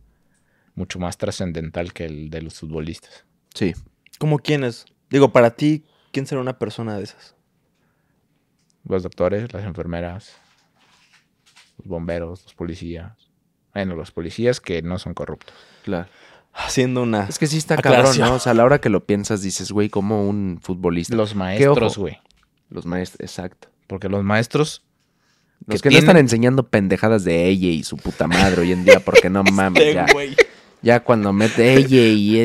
[0.75, 3.25] mucho más trascendental que el de los futbolistas.
[3.55, 3.73] Sí.
[4.19, 4.85] ¿Cómo quiénes?
[5.15, 7.37] Digo, para ti, ¿quién será una persona de esas?
[8.85, 10.33] Los doctores, las enfermeras,
[11.79, 13.12] los bomberos, los policías.
[13.73, 15.55] Bueno, los policías que no son corruptos.
[15.85, 16.09] Claro.
[16.53, 17.27] Haciendo una...
[17.29, 18.12] Es que sí está Aclaración.
[18.17, 18.35] cabrón, ¿no?
[18.37, 21.15] O sea, a la hora que lo piensas dices, güey, como un futbolista.
[21.15, 22.19] Los maestros, güey.
[22.69, 23.69] Los maestros, exacto.
[23.87, 24.83] Porque los maestros
[25.67, 28.85] Los que que, no están enseñando pendejadas de ella y su puta madre hoy en
[28.85, 30.07] día, porque no mames, Este ya.
[30.12, 30.35] güey.
[30.83, 32.37] Ya cuando mete ella y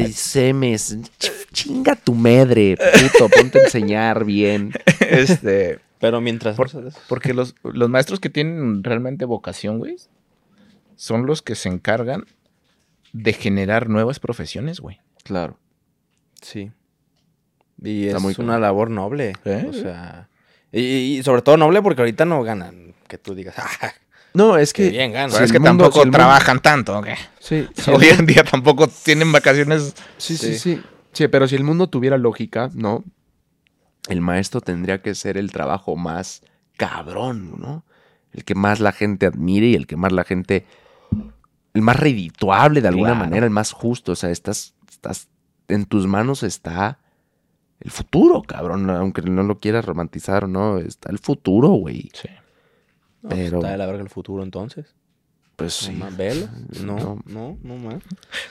[1.20, 4.72] ch- chinga tu madre, puto, ponte a enseñar bien.
[5.00, 6.56] este, Pero mientras...
[6.56, 6.70] Por-.
[7.08, 9.95] Porque los, los maestros que tienen realmente vocación, güey,
[10.95, 12.26] son los que se encargan
[13.14, 15.00] de generar nuevas profesiones, güey.
[15.24, 15.58] Claro.
[16.41, 16.72] Sí.
[17.84, 19.34] Y Está es muy una labor noble.
[19.45, 19.66] ¿Eh?
[19.70, 20.28] O sea...
[20.72, 20.82] Y,
[21.18, 22.93] y sobre todo noble porque ahorita no ganan.
[23.08, 23.91] Que tú digas, ah,
[24.36, 24.89] No, es qué que.
[24.91, 25.32] bien ganan.
[25.32, 27.08] Pero es que mundo- tampoco si mundo- trabajan tanto, ¿ok?
[27.39, 29.95] Sí, sí, Hoy en día tampoco tienen vacaciones.
[30.18, 30.60] sí, sí, Sí.
[30.76, 30.82] sí.
[31.14, 33.03] Sí, pero si el mundo tuviera lógica, ¿no?
[34.07, 36.41] El maestro tendría que ser el trabajo más
[36.78, 37.84] cabrón, ¿no?
[38.32, 40.66] El que más la gente admire y el que más la gente.
[41.74, 43.26] El más redituable de alguna Claro.
[43.26, 44.12] manera, el más justo.
[44.14, 45.28] O sea, estás, estás.
[45.68, 46.99] En tus manos está
[47.80, 48.89] el futuro, cabrón.
[48.89, 52.10] Aunque no lo quieras romantizar no, está el futuro, güey.
[52.14, 52.30] Sí.
[53.22, 54.96] No, pues pero- está de la verga el futuro entonces.
[55.59, 55.91] Pues Sí.
[56.83, 57.19] No, No.
[57.27, 58.01] no, no, más.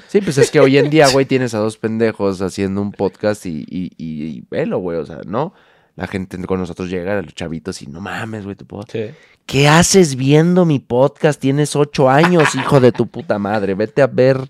[0.07, 3.45] Sí, pues es que hoy en día, güey, tienes a dos pendejos haciendo un podcast
[3.47, 5.55] y, y, y, y velo, güey, o sea, ¿no?
[5.97, 8.93] La gente con nosotros llega, los chavitos, y no mames, güey, tu podcast.
[8.93, 9.15] Sí.
[9.47, 11.41] ¿Qué haces viendo mi podcast?
[11.41, 13.75] Tienes ocho años, hijo de tu puta madre.
[13.75, 14.49] Vete a ver,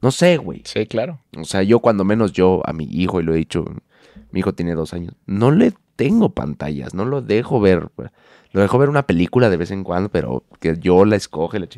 [0.00, 0.62] no sé, güey.
[0.64, 1.20] Sí, claro.
[1.36, 3.64] O sea, yo cuando menos yo a mi hijo, y lo he dicho,
[4.30, 7.88] mi hijo tiene dos años, no le tengo pantallas, no lo dejo ver.
[7.96, 8.08] güey.
[8.56, 11.58] Lo dejo ver una película de vez en cuando, pero que yo la escoge.
[11.58, 11.68] la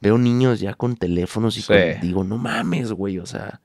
[0.00, 1.66] Veo niños ya con teléfonos y Sí.
[1.66, 3.60] con- digo, no mames, güey, o sea,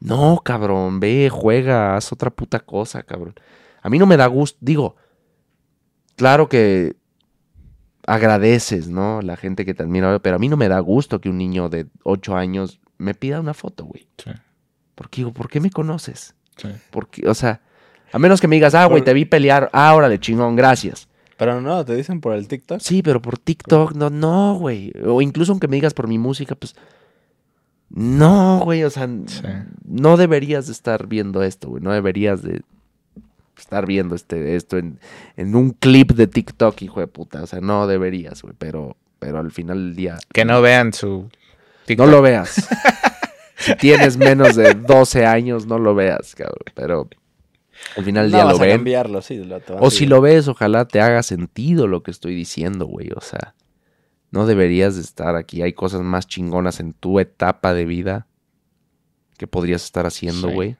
[0.00, 3.34] no, cabrón, ve, juega, haz otra puta cosa, cabrón.
[3.82, 4.96] A mí no me da gusto, digo,
[6.16, 6.96] claro que
[8.06, 9.20] agradeces, ¿no?
[9.20, 11.68] La gente que te admira, pero a mí no me da gusto que un niño
[11.68, 14.08] de ocho años me pida una foto, güey.
[14.16, 14.30] Sí.
[14.94, 16.34] Porque digo, ¿por qué me conoces?
[16.56, 16.68] Sí.
[16.90, 17.60] Porque, o sea,
[18.12, 21.06] a menos que me digas, ah, güey, te vi pelear, ah, órale, chingón, gracias.
[21.42, 22.78] Pero no, te dicen por el TikTok.
[22.80, 24.92] Sí, pero por TikTok, no, no, güey.
[25.04, 26.76] O incluso aunque me digas por mi música, pues.
[27.90, 29.42] No, güey, o sea, Sí.
[29.84, 31.82] no deberías de estar viendo esto, güey.
[31.82, 32.62] No deberías de
[33.58, 35.00] estar viendo este, esto en,
[35.36, 37.42] en un clip de TikTok, hijo de puta.
[37.42, 38.54] O sea, no deberías, güey.
[38.56, 40.18] Pero, pero al final del día.
[40.32, 41.08] Que no vean su.
[41.08, 41.28] No
[41.86, 42.08] TikTok.
[42.08, 42.68] lo veas.
[43.56, 46.62] si tienes menos de 12 años, no lo veas, cabrón.
[46.74, 47.08] Pero,
[47.96, 48.76] Al final del no día vas lo a ven.
[48.76, 49.36] cambiarlo, sí.
[49.44, 52.86] Lo, te vas O si lo ves, ojalá te haga sentido lo que estoy diciendo,
[52.86, 53.10] güey.
[53.14, 53.54] O sea,
[54.30, 55.62] no deberías de estar aquí.
[55.62, 58.26] Hay cosas más chingonas en tu etapa de vida
[59.38, 60.54] que podrías estar haciendo, Sí.
[60.54, 60.76] güey,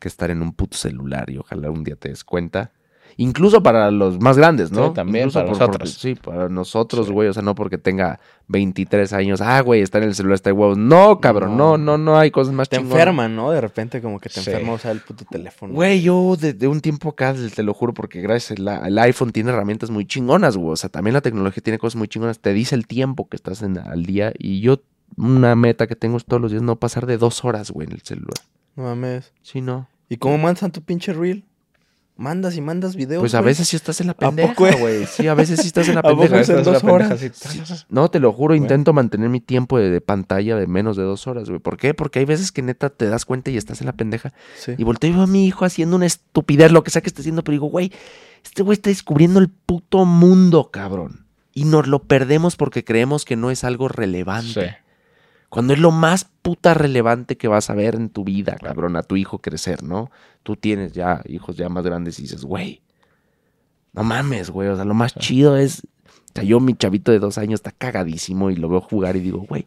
[0.00, 2.72] que estar en un puto celular y ojalá un día te des cuenta.
[3.16, 4.88] Incluso para los más grandes, ¿no?
[4.88, 5.90] Sí, también Incluso para por- nosotros.
[5.94, 7.12] sí, para nosotros, Sí.
[7.12, 7.28] güey.
[7.28, 8.18] O sea, no porque tenga
[8.48, 9.40] 23 años.
[9.40, 10.76] Ah, güey, está en el celular, está de huevos.
[10.78, 11.56] No, cabrón.
[11.56, 11.96] No, No.
[11.96, 12.98] no, no, hay cosas más Te chingonas.
[12.98, 13.50] enferman, ¿no?
[13.50, 14.50] De repente como que te Sí.
[14.50, 15.74] enferma usar el puto teléfono.
[15.74, 19.30] Güey, yo de, de un tiempo acá, te lo juro, porque gracias al al iPhone
[19.32, 20.72] tiene herramientas muy chingonas, güey.
[20.72, 22.38] O sea, también la tecnología tiene cosas muy chingonas.
[22.40, 24.32] Te dice el tiempo que estás en, al día.
[24.38, 24.80] Y yo,
[25.16, 27.92] una meta que tengo es todos los días no pasar de dos horas, güey, en
[27.92, 28.34] el celular.
[28.76, 29.32] No mames.
[29.42, 29.86] Sí, no.
[30.08, 31.44] ¿Y cómo mandas tu pinche reel?
[32.16, 33.20] Mandas y mandas videos.
[33.20, 33.50] Pues a güey.
[33.50, 35.04] veces sí estás en la ¿A pendeja, güey.
[35.06, 36.40] Sí, a veces sí estás en la ¿A poco pendeja.
[36.42, 37.86] es en dos horas?
[37.88, 38.64] No, te lo juro, Bueno.
[38.64, 41.60] intento mantener mi tiempo de, de pantalla de menos de dos horas, güey.
[41.60, 41.92] ¿Por qué?
[41.92, 44.32] Porque hay veces que neta te das cuenta y estás en la pendeja.
[44.56, 44.74] Sí.
[44.78, 47.22] Y volteo y veo a mi hijo haciendo una estupidez, lo que sea que esté
[47.22, 47.90] haciendo, pero digo, güey,
[48.44, 51.26] este güey está descubriendo el puto mundo, cabrón.
[51.52, 54.68] Y nos lo perdemos porque creemos que no es algo relevante.
[54.68, 54.76] Sí.
[55.54, 59.04] Cuando es lo más puta relevante que vas a ver en tu vida, cabrón, a
[59.04, 60.10] tu hijo crecer, ¿no?
[60.42, 62.82] Tú tienes ya hijos ya más grandes y dices, güey,
[63.92, 64.68] no mames, güey.
[64.68, 65.20] O sea, lo más Sí.
[65.20, 65.82] chido es.
[65.84, 69.20] O sea, yo, mi chavito de dos años, está cagadísimo y lo veo jugar y
[69.20, 69.64] digo, güey,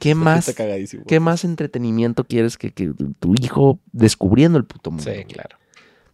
[0.00, 0.48] ¿qué más?
[0.48, 1.04] Está cagadísimo.
[1.06, 5.04] ¿Qué más entretenimiento quieres que, que tu hijo descubriendo el puto mundo?
[5.04, 5.24] Sí, güey?
[5.26, 5.58] claro.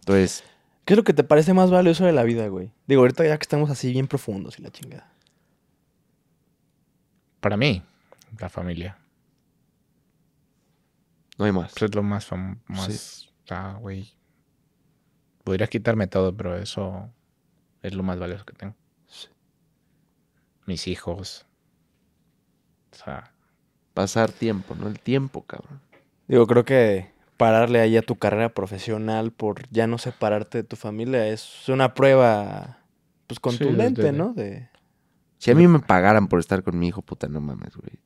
[0.00, 0.42] Entonces,
[0.84, 2.72] ¿Qué es lo que te parece más valioso de la vida, güey?
[2.88, 5.12] Digo, ahorita ya que estamos así bien profundos y la chingada.
[7.40, 7.82] Para mí,
[8.38, 8.98] la familia.
[11.38, 11.72] no hay más.
[11.72, 13.28] Pues es lo más fam- más.
[13.50, 14.12] Ah, güey.
[15.44, 17.08] Podría quitarme todo, pero eso
[17.82, 18.74] es lo más valioso que tengo.
[19.06, 19.28] Sí.
[20.66, 21.46] Mis hijos.
[22.92, 23.32] O sea,
[23.94, 24.86] Pasar tiempo, ¿no?
[24.86, 25.80] El tiempo, cabrón.
[26.28, 30.76] Digo, creo que pararle ahí a tu carrera profesional por ya no separarte de tu
[30.76, 32.78] familia es una prueba,
[33.26, 34.34] pues, contundente, de- ¿no?
[34.34, 34.68] De...
[35.38, 37.98] Si a mí me pagaran por estar con mi hijo, puta, no mames, güey.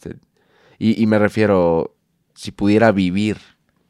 [0.00, 0.16] Se-
[0.78, 1.96] Y, y me refiero,
[2.34, 3.38] si pudiera vivir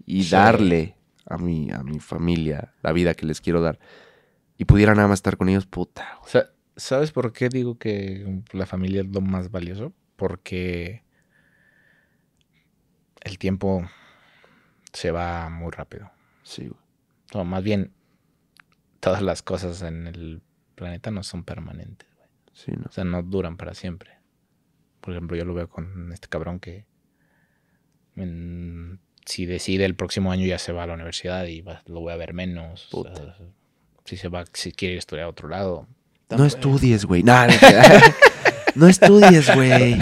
[0.06, 0.30] y Sí.
[0.30, 3.78] darle a mi, a mi familia la vida que les quiero dar
[4.56, 6.16] y pudiera nada más estar con ellos, puta.
[6.20, 6.30] güey.
[6.32, 9.92] Sa- ¿Sabes por qué digo que la familia es lo más valioso?
[10.16, 11.02] Porque
[13.22, 13.82] el tiempo
[14.92, 16.10] se va muy rápido.
[16.42, 16.70] Sí.
[17.34, 17.92] O más bien,
[19.00, 20.40] todas las cosas en el
[20.76, 22.08] planeta no son permanentes.
[22.16, 22.28] güey.
[22.52, 22.84] Sí, ¿no?
[22.88, 24.12] O sea, no duran para siempre.
[25.00, 26.84] Por ejemplo, yo lo veo con este cabrón que
[28.16, 32.00] en- si decide el próximo año ya se va a la universidad y va- lo
[32.00, 32.88] voy a ver menos.
[32.92, 33.36] o sea, Puta.
[34.04, 35.86] si se va, si quiere estudiar a otro lado.
[36.30, 37.22] No estudies, güey.
[37.22, 37.52] Nah, no,
[38.74, 39.96] no estudies, güey.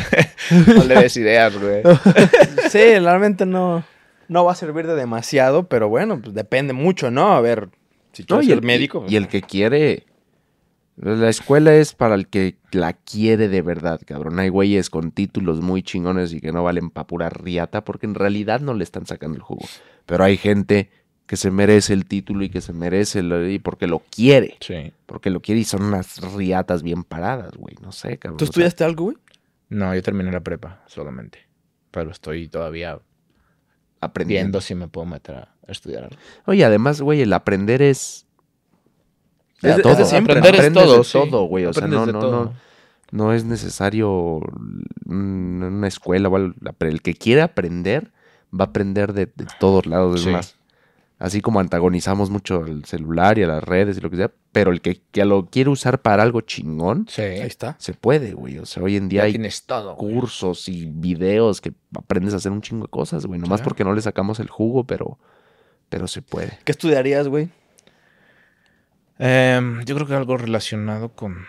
[0.67, 1.83] No le des ideas, güey.
[2.71, 3.85] Sí, realmente no,
[4.29, 7.33] no va a servir de demasiado, pero bueno, pues depende mucho, ¿no?
[7.37, 7.69] A ver,
[8.13, 9.07] si No, quieres y ser el, médico.
[9.09, 10.05] y el que quiere.
[10.97, 14.39] La escuela es para el que la quiere de verdad, cabrón.
[14.39, 18.15] Hay güeyes con títulos muy chingones y que no valen pa' pura riata porque en
[18.15, 19.67] realidad no le están sacando el jugo.
[20.07, 20.91] Pero hay gente
[21.27, 24.57] que se merece el título y que se merece el, y porque lo quiere.
[24.61, 24.93] Sí.
[25.05, 27.75] Porque lo quiere y son unas riatas bien paradas, güey.
[27.83, 28.39] No sé, cabrón.
[28.39, 29.17] ¿Tú o sea, estudiaste algo, güey?
[29.69, 31.41] No, yo terminé la prepa solamente.
[31.91, 33.01] Pero estoy todavía
[34.01, 34.45] aprendiendo.
[34.45, 36.17] viendo si me puedo meter a estudiar algo.
[36.47, 38.26] Oye, además, güey, el aprender es.
[39.63, 39.93] Es todo.
[39.93, 40.59] es de siempre, Aprender ¿no?
[40.59, 41.65] es Aprendes todo, de todo, güey.
[41.67, 42.53] O sea, no, no, no.
[43.13, 44.41] No es necesario
[45.07, 46.55] una escuela o algo.
[46.81, 48.13] El que quiere aprender
[48.53, 50.17] va a aprender de, de todos lados.
[50.21, 50.31] Es Sí.
[50.31, 50.57] más,
[51.19, 54.71] así como antagonizamos mucho al celular y a las redes y lo que sea, pero
[54.73, 57.23] el que, que lo quiere usar para algo chingón, Sí.
[57.23, 57.77] Ahí está.
[57.79, 58.59] se puede, güey.
[58.59, 59.97] O sea, hoy en día Ya hay güey.
[59.97, 63.39] cursos y videos que aprendes a hacer un chingo de cosas, güey.
[63.41, 63.69] Nomás Claro.
[63.69, 65.19] porque no le sacamos el jugo, pero,
[65.89, 66.59] pero se puede.
[66.65, 67.49] ¿Qué estudiarías, güey?
[69.19, 71.47] Em, yo creo que algo relacionado con.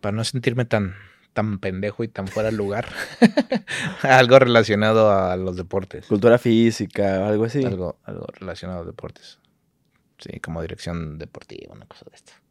[0.00, 0.96] Para no sentirme tan,
[1.32, 2.88] tan pendejo y tan fuera de lugar.
[4.02, 6.06] algo relacionado a los deportes.
[6.06, 7.64] Cultura física, algo así.
[7.64, 9.38] Algo, algo relacionado a los deportes.
[10.18, 12.41] Sí, como dirección deportiva, una cosa de esta.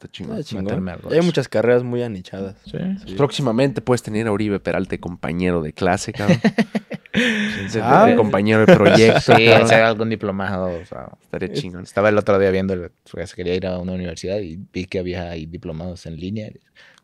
[0.00, 0.38] Está chingón.
[0.38, 0.64] Ah, chingón.
[0.64, 2.56] meterme algo de Hay muchas carreras muy anichadas.
[2.64, 2.78] Sí.
[3.06, 3.14] Sí.
[3.16, 6.40] Próximamente puedes tener a Uribe Peralta, compañero de clase, cabrón.
[7.12, 8.12] De- sabe?
[8.12, 9.36] de compañero de proyecto.
[9.36, 10.68] Sí, hacer algún diplomado.
[10.80, 11.82] O sea, Estaría chingón.
[11.82, 12.74] estaba el otro día viendo,
[13.04, 16.48] se quería ir a una universidad y vi que había ahí diplomados en línea.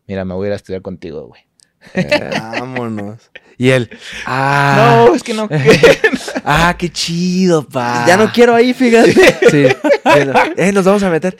[0.07, 1.43] Mira, me voy a ir a estudiar contigo, güey.
[1.93, 3.31] Eh, Vámonos.
[3.59, 3.91] y él,
[4.27, 5.49] ah, No, es que no.
[6.45, 8.05] ah, qué chido, pa.
[8.07, 9.13] Ya no quiero ahí, fíjate.
[9.51, 9.67] Sí.
[10.57, 11.37] Eh, nos vamos a meter.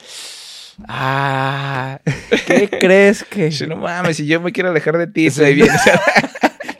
[0.87, 2.01] Ah,
[2.47, 3.51] ¿Qué crees que?
[3.57, 5.69] Sí, no mames, si yo me quiero alejar de ti, soy bien.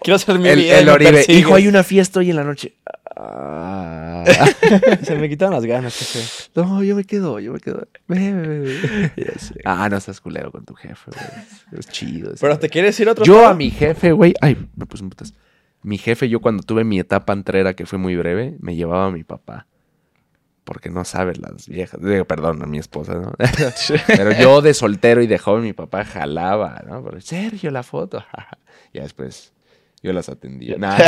[0.03, 0.77] Quiero hacer mi el, vida.
[0.77, 1.25] y el Oribe.
[1.27, 2.75] Hijo, hay una fiesta hoy en la noche.
[3.17, 4.23] Ah,
[5.03, 6.51] Se me quitaron las ganas, jefe.
[6.55, 7.89] No, yo me quedo, yo me quedo.
[9.65, 11.81] Ah, no estás culero con tu jefe, güey.
[11.81, 12.33] Es chido.
[12.41, 14.33] Pero te quieres ir a otro Yo a mi jefe, güey.
[14.41, 15.35] Ay, me puse un putas.
[15.83, 19.11] Mi jefe, yo cuando tuve mi etapa antrera, que fue muy breve, me llevaba a
[19.11, 19.67] mi papá.
[20.67, 21.99] Porque no sabe las viejas.
[22.03, 23.33] Digo, perdón, a mi esposa, ¿no?
[24.09, 27.03] Pero yo de soltero y de joven, mi papá jalaba, ¿no?
[27.05, 28.23] Pero, Sergio, la foto.
[28.93, 29.53] ya después
[30.03, 30.77] yo las atendía.
[30.77, 30.99] Nah.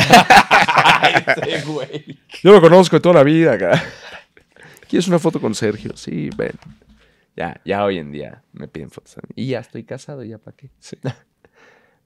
[1.42, 2.18] Sí.
[2.42, 3.82] Yo lo conozco de toda la vida acá.
[4.88, 5.96] ¿Quieres una foto con Sergio?
[5.96, 6.52] Sí, ven.
[7.36, 9.32] Ya, ya hoy en día me piden fotos a mí.
[9.36, 10.70] Y ya estoy casado, ya para qué.
[11.00, 11.14] Pero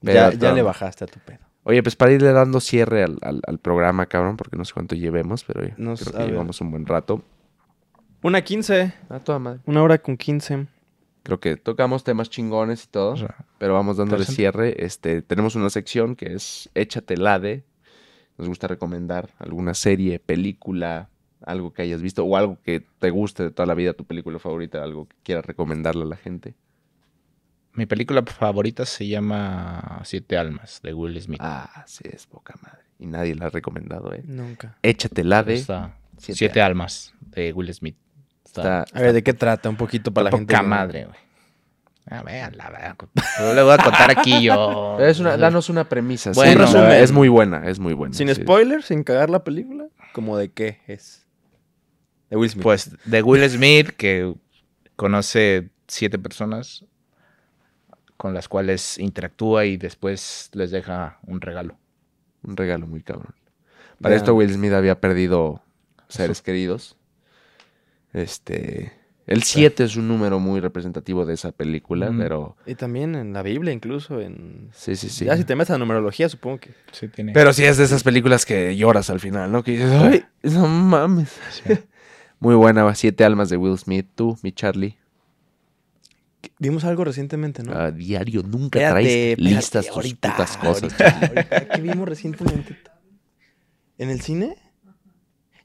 [0.01, 1.39] Ya, ya le bajaste a tu pedo.
[1.63, 4.95] Oye, pues para irle dando cierre al, al- al programa, cabrón, porque no sé cuánto
[4.95, 7.23] llevemos, pero No creo que llevamos un buen rato.
[8.23, 8.93] Una 15.
[9.09, 9.59] A toda madre.
[9.65, 10.67] Una hora con 15.
[11.23, 13.15] Creo que tocamos temas chingones y todo,
[13.57, 14.83] pero vamos dándole cierre.
[14.85, 17.63] Este, tenemos una sección que es Échate la de.
[18.37, 21.09] Nos gusta recomendar alguna serie, película,
[21.45, 24.39] algo que hayas visto o algo que te guste de toda la vida, tu película
[24.39, 26.55] favorita, algo que quieras recomendarle a la gente.
[27.73, 31.39] Mi película favorita se llama Siete Almas, de Will Smith.
[31.41, 32.83] Ah, sí, es poca madre.
[32.99, 34.23] Y nadie la ha recomendado, ¿eh?
[34.25, 34.77] Nunca.
[34.81, 35.55] Échate la de.
[35.55, 37.97] Está Siete Siete, Almas, de Will Smith.
[38.55, 39.69] Está, Está, A ver, ¿de qué trata?
[39.69, 40.53] Un poquito para la gente.
[40.53, 41.17] poca madre, güey.
[42.09, 42.95] Ah, véanla, véanla.
[43.39, 44.97] No le voy a contar aquí yo.
[45.01, 46.33] Es una, danos una premisa.
[46.33, 48.13] sí, Bueno, la- es muy buena, es muy buena.
[48.13, 48.35] Sin sí.
[48.35, 49.87] spoilers, sin cagar la película.
[50.13, 51.25] ¿Como de qué es?
[52.29, 52.63] De Will Smith.
[52.63, 54.35] Pues de Will Smith, que
[54.95, 56.85] conoce siete personas
[58.17, 61.77] con las cuales interactúa y después les deja un regalo.
[62.43, 63.33] Un regalo muy cabrón.
[64.01, 65.61] Para esto Will Smith había perdido
[66.09, 66.97] seres queridos.
[68.13, 68.93] Este...
[69.25, 72.17] El 7 es un número muy representativo de esa película, Mm.
[72.19, 72.57] pero...
[72.65, 74.69] Y también en la Biblia, incluso en...
[74.73, 75.23] Sí, sí, sí.
[75.25, 76.71] Ya si te metes a numerología, supongo que...
[76.91, 77.31] Sí, tiene.
[77.31, 79.63] Pero sí es de esas películas que lloras al final, ¿no?
[79.63, 81.31] Que dices, ¡ay, no mames!
[82.41, 84.07] Muy buena, va, Siete almas de Will Smith.
[84.13, 84.97] Tú, mi Charlie.
[86.59, 87.71] Vimos algo recientemente, ¿no?
[87.73, 90.83] A diario nunca traes listas tus ahorita, putas cosas.
[91.01, 91.69] ahorita, ahorita.
[91.69, 92.77] ¿Qué vimos recientemente?
[93.97, 94.57] ¿En el cine?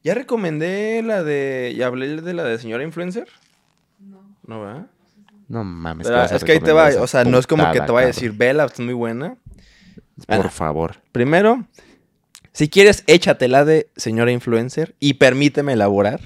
[0.04, 1.74] ¿Ya recomendé la de...
[1.76, 3.28] ¿Ya hablé de la de señora influencer?
[4.00, 4.22] No.
[4.46, 4.86] ¿No, verdad?
[5.48, 6.06] No mames.
[6.06, 7.80] Pero ¿qué vas a es que ahí te va, o sea, no es como que
[7.80, 9.36] te vaya a decir, vela, está muy buena.
[10.26, 10.50] Por Ah.
[10.50, 10.96] favor.
[11.12, 11.64] Primero,
[12.52, 16.20] si quieres, échatela de señora influencer y permíteme elaborar.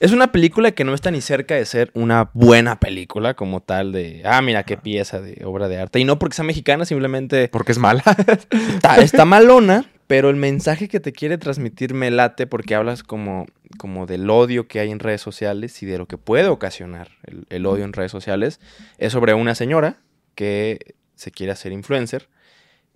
[0.00, 3.92] Es una película que no está ni cerca de ser una buena película como tal
[3.92, 5.98] de, ah, mira qué pieza de obra de arte.
[6.00, 8.02] Y no porque sea mexicana, simplemente Porque es mala.
[8.74, 13.46] está, está malona, pero el mensaje que te quiere transmitir me late porque hablas como,
[13.78, 17.46] como del odio que hay en redes sociales y de lo que puede ocasionar el,
[17.50, 18.60] el odio en redes sociales.
[18.98, 19.98] Es sobre una señora
[20.36, 22.28] que se quiere hacer influencer.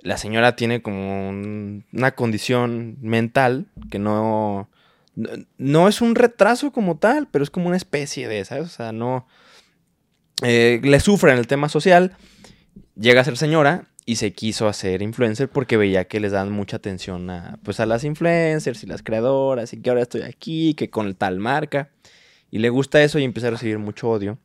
[0.01, 4.71] La señora tiene como un- una condición mental que no,
[5.17, 8.67] no, no es un retraso como tal, pero es como una especie de, ¿sabes?
[8.67, 9.27] O sea, no...
[10.45, 12.17] eh, le sufre en el tema social,
[12.95, 16.79] llega a ser señora y se quiso hacer influencer porque veía que les dan mucha
[16.79, 20.89] atención a, pues, a las influencers y las creadoras y que ahora estoy aquí, que
[20.89, 21.91] con tal marca.
[22.51, 24.39] Y le gusta eso y empieza a recibir mucho odio.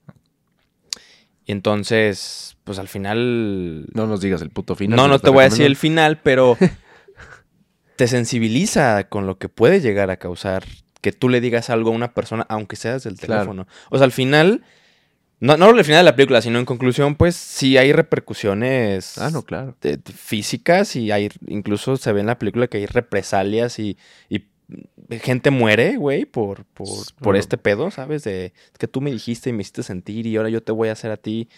[1.46, 3.86] Y entonces, pues al final...
[3.94, 4.98] No nos digas el puto final.
[4.98, 6.58] No, no te voy a decir el final, pero
[7.96, 10.66] te sensibiliza con lo que puede llegar a causar
[11.00, 13.44] que tú le digas algo a una persona, aunque seas del Claro.
[13.44, 13.68] teléfono.
[13.92, 14.66] O sea, al final,
[15.46, 19.30] no, no el final de la película, sino en conclusión, pues sí hay repercusiones Ah,
[19.32, 19.76] no, claro.
[19.82, 23.98] de- de físicas y hay, incluso se ve en la película que hay represalias y,
[24.30, 24.46] y
[25.22, 27.40] gente muere, güey, por, por, por Bueno.
[27.40, 28.24] este pedo, ¿sabes?
[28.24, 30.90] De "Es que tú me dijiste y me hiciste sentir y ahora yo te voy
[30.90, 31.50] a hacer a ti.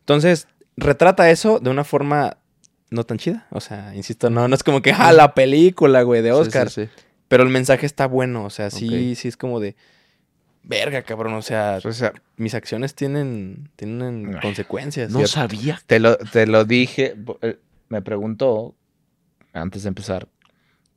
[0.00, 0.46] Entonces,
[0.76, 2.36] retrata eso de una forma
[2.90, 3.46] no tan chida.
[3.50, 6.40] O sea, insisto, no, no es como que, ah, la película, güey, de Sí, sí,
[6.42, 6.70] Oscar.
[6.70, 6.88] sí.
[7.28, 9.76] Pero el mensaje está bueno, o sea, sí, sí es como de,
[10.70, 15.10] verga, cabrón, o sea, O sea, mis acciones tienen, tienen Ay, consecuencias.
[15.10, 15.80] No sabía.
[15.86, 17.16] te lo, te lo dije.
[17.42, 18.74] eh, Me preguntó
[19.52, 20.28] antes de empezar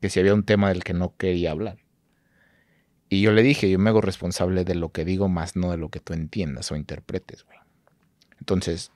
[0.00, 1.78] que si había un tema del que no quería hablar.
[3.08, 5.76] Y yo le dije, yo me hago responsable de lo que digo, más no de
[5.76, 7.58] lo que tú entiendas o interpretes, güey.
[8.40, 8.92] Entonces,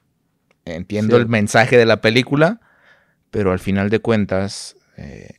[0.64, 1.22] entiendo Sí.
[1.22, 2.60] el mensaje de la película,
[3.30, 5.38] pero al final de cuentas, eh,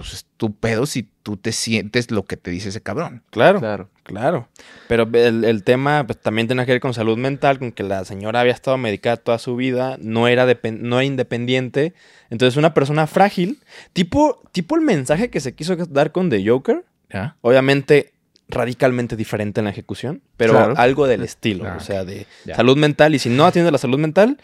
[0.00, 3.22] pues es tu pedo si tú te sientes lo que te dice ese cabrón.
[3.30, 3.88] Claro, Claro.
[4.02, 4.48] claro.
[4.88, 8.04] Pero el, el tema pues, también tiene que ver con salud mental, con que la
[8.04, 10.46] señora había estado medicada toda su vida, no era,
[10.80, 11.94] no era independiente.
[12.30, 13.60] Entonces, una persona frágil,
[13.92, 17.36] tipo, tipo el mensaje que se quiso dar con The Joker, ¿Ya?
[17.40, 18.12] obviamente
[18.50, 20.74] radicalmente diferente en la ejecución, pero Claro.
[20.78, 22.54] algo del estilo, Ah, o sea, de Ya.
[22.54, 23.14] salud mental.
[23.14, 24.38] Y si no atiende la salud mental,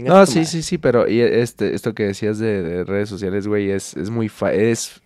[0.00, 3.70] No, sí, sí, sí, pero y este, esto que decías de, de redes sociales, güey,
[3.70, 5.00] es, es muy fa es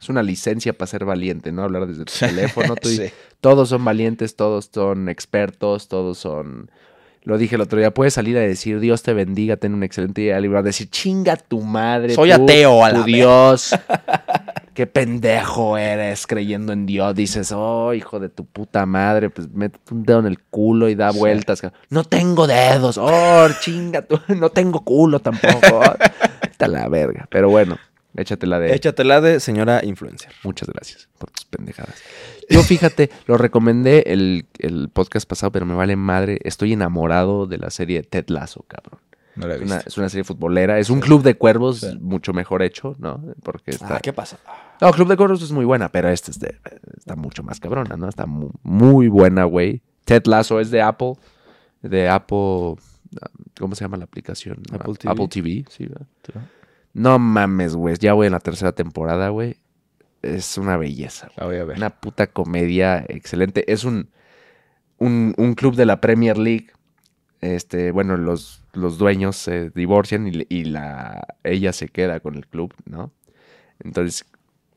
[0.00, 1.62] Es una licencia para ser valiente, ¿no?
[1.62, 2.76] Hablar desde tu teléfono.
[2.76, 3.02] tú y- Sí.
[3.40, 6.70] Todos son valientes, todos son expertos, todos son...
[7.26, 10.20] Lo dije el otro día, puedes salir a decir Dios te bendiga, ten un excelente
[10.20, 12.14] día, a decir chinga tu madre.
[12.14, 13.04] Soy tú, ateo, a tu verga".
[13.06, 13.74] Dios.
[14.74, 17.16] Qué pendejo eres creyendo en Dios.
[17.16, 20.94] Dices, oh, hijo de tu puta madre, pues mete un dedo en el culo y
[20.94, 21.18] da Sí.
[21.18, 21.62] vueltas.
[21.90, 22.96] No tengo dedos.
[22.96, 24.20] Oh, chinga tú.
[24.36, 25.80] No tengo culo tampoco.
[26.48, 27.26] Está la verga.
[27.28, 27.76] Pero bueno,
[28.14, 28.72] échatela de...
[28.72, 30.30] Échatela de señora influencer.
[30.44, 31.96] Muchas gracias por tus pendejadas.
[32.48, 36.38] Yo, fíjate, lo recomendé el, el podcast pasado, pero me vale madre.
[36.44, 39.00] Estoy enamorado de la serie Ted Lasso, cabrón.
[39.34, 39.88] No la he Es una, visto.
[39.90, 40.78] es una serie futbolera.
[40.78, 41.98] Es un club de cuervos Sí.
[42.00, 43.22] mucho mejor hecho, ¿no?
[43.42, 43.96] Porque está...
[43.96, 44.38] Ah, ¿qué pasa?
[44.80, 46.56] No, Club de Cuervos es muy buena, pero esta es de-
[46.96, 48.08] está mucho más cabrona, ¿no?
[48.08, 49.82] Está mu- muy, buena, güey.
[50.04, 51.14] Ted Lasso es de Apple.
[51.82, 52.76] De Apple...
[53.58, 54.58] ¿Cómo se llama la aplicación?
[54.72, 55.10] Apple TV.
[55.12, 56.06] Apple TV, sí, ¿verdad?
[56.92, 57.96] No mames, güey.
[57.98, 59.56] Ya voy en la tercera temporada, güey.
[60.22, 61.28] Es una belleza.
[61.36, 61.76] La voy a ver.
[61.76, 63.70] Una puta comedia excelente.
[63.72, 64.08] Es un,
[64.98, 66.68] un, un club de la Premier League.
[67.40, 72.46] Este, bueno, los, los dueños se divorcian y, y la, ella se queda con el
[72.46, 73.12] club, ¿no?
[73.78, 74.24] Entonces,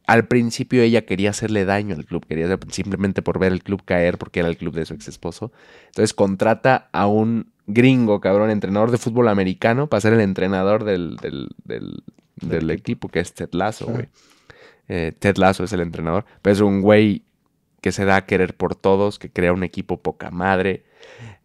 [0.06, 4.18] al principio ella quería hacerle daño al club, quería simplemente por ver el club caer
[4.18, 5.52] porque era el club de su ex esposo.
[5.88, 11.16] Entonces contrata a un gringo, cabrón, entrenador de fútbol americano para ser el entrenador del,
[11.18, 12.04] del, del-
[12.42, 14.10] del equipo, que es Ted Lasso, güey.
[14.90, 17.24] Eh, Ted Lasso es el entrenador, pero es un güey
[17.82, 20.84] que se da a querer por todos, que crea un equipo poca madre.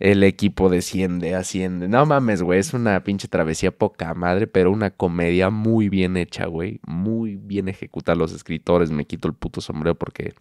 [0.00, 1.86] El equipo desciende, asciende.
[1.86, 6.46] No mames, güey, es una pinche travesía poca madre, pero una comedia muy bien hecha,
[6.46, 6.80] güey.
[6.86, 8.90] Muy bien ejecutada los escritores.
[8.90, 10.34] Me quito el puto sombrero porque...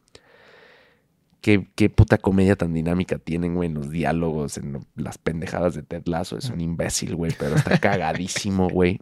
[1.41, 5.83] Qué, qué puta comedia tan dinámica tienen, güey, en los diálogos, en las pendejadas de
[5.83, 6.37] Ted Lasso.
[6.37, 9.01] Es un imbécil, güey, pero está cagadísimo, güey.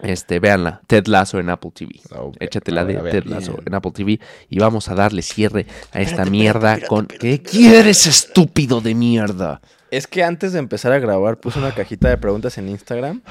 [0.00, 2.00] Este, véanla, Ted Lasso en Apple TV.
[2.16, 3.12] Ok, Échatela de ver.
[3.12, 3.64] Ted Lasso Bien.
[3.66, 8.80] en Apple TV y vamos a darle cierre a esta mierda con ¿Qué quieres, estúpido
[8.80, 9.60] de mierda?
[9.90, 13.22] Es que antes de empezar a grabar puse una cajita de preguntas en Instagram.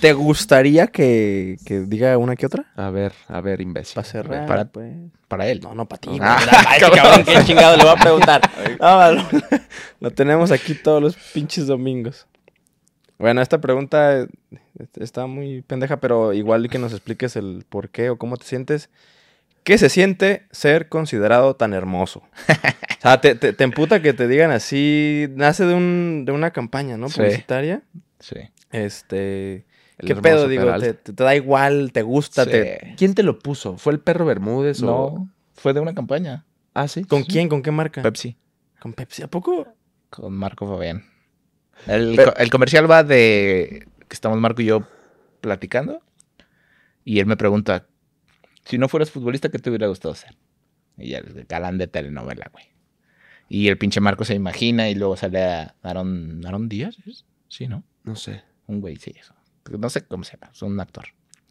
[0.00, 2.72] ¿Te gustaría que, que diga una que otra?
[2.74, 3.96] A ver, a ver, imbécil.
[3.96, 4.94] Para cerrar, para- pues.
[5.28, 5.60] Para él.
[5.62, 6.08] No, no, para ti.
[6.22, 6.38] Ah,
[6.74, 8.40] este cabrón, qué chingado le voy a preguntar.
[8.80, 9.22] No, lo,
[10.00, 12.26] lo tenemos aquí todos los pinches domingos.
[13.18, 14.26] Bueno, esta pregunta
[15.00, 18.90] está muy pendeja, pero igual que nos expliques el por qué o cómo te sientes.
[19.64, 22.22] ¿Qué se siente ser considerado tan hermoso?
[23.00, 25.26] O sea, te, te, te emputa que te digan así.
[25.34, 27.08] Nace de, un, de una campaña, ¿no?
[27.08, 27.80] Publicitaria.
[28.18, 28.36] Sí.
[28.72, 29.64] Este.
[29.96, 30.48] El ¿Qué pedo?
[30.48, 32.50] Digo, te, da igual, te gusta, Sí.
[32.50, 32.94] te.
[32.98, 33.78] ¿Quién te lo puso?
[33.78, 34.86] ¿Fue el perro Bermúdez o...?
[34.86, 36.44] No, fue de una campaña.
[36.74, 37.04] Ah, sí.
[37.04, 37.48] ¿Con quién?
[37.48, 38.02] ¿Con qué marca?
[38.02, 38.36] Pepsi.
[38.80, 39.22] ¿Con Pepsi?
[39.22, 39.66] ¿A poco?
[40.10, 41.02] Con Marco Fabián.
[41.86, 44.86] El, Pero- el comercial va de que estamos Marco y yo
[45.40, 46.02] platicando.
[47.04, 47.86] Y él me pregunta:
[48.64, 50.36] si no fueras futbolista, ¿qué te hubiera gustado ser?
[50.98, 52.64] Y ya, galán de telenovela, güey.
[53.48, 56.96] Y el pinche Marco se imagina y luego sale a Aaron, Aaron Díaz.
[57.06, 57.24] ¿es?
[57.48, 57.82] Sí, ¿no?
[58.04, 58.42] No sé.
[58.66, 59.34] Un güey, sí, eso.
[59.78, 61.06] No sé cómo se llama, es un actor.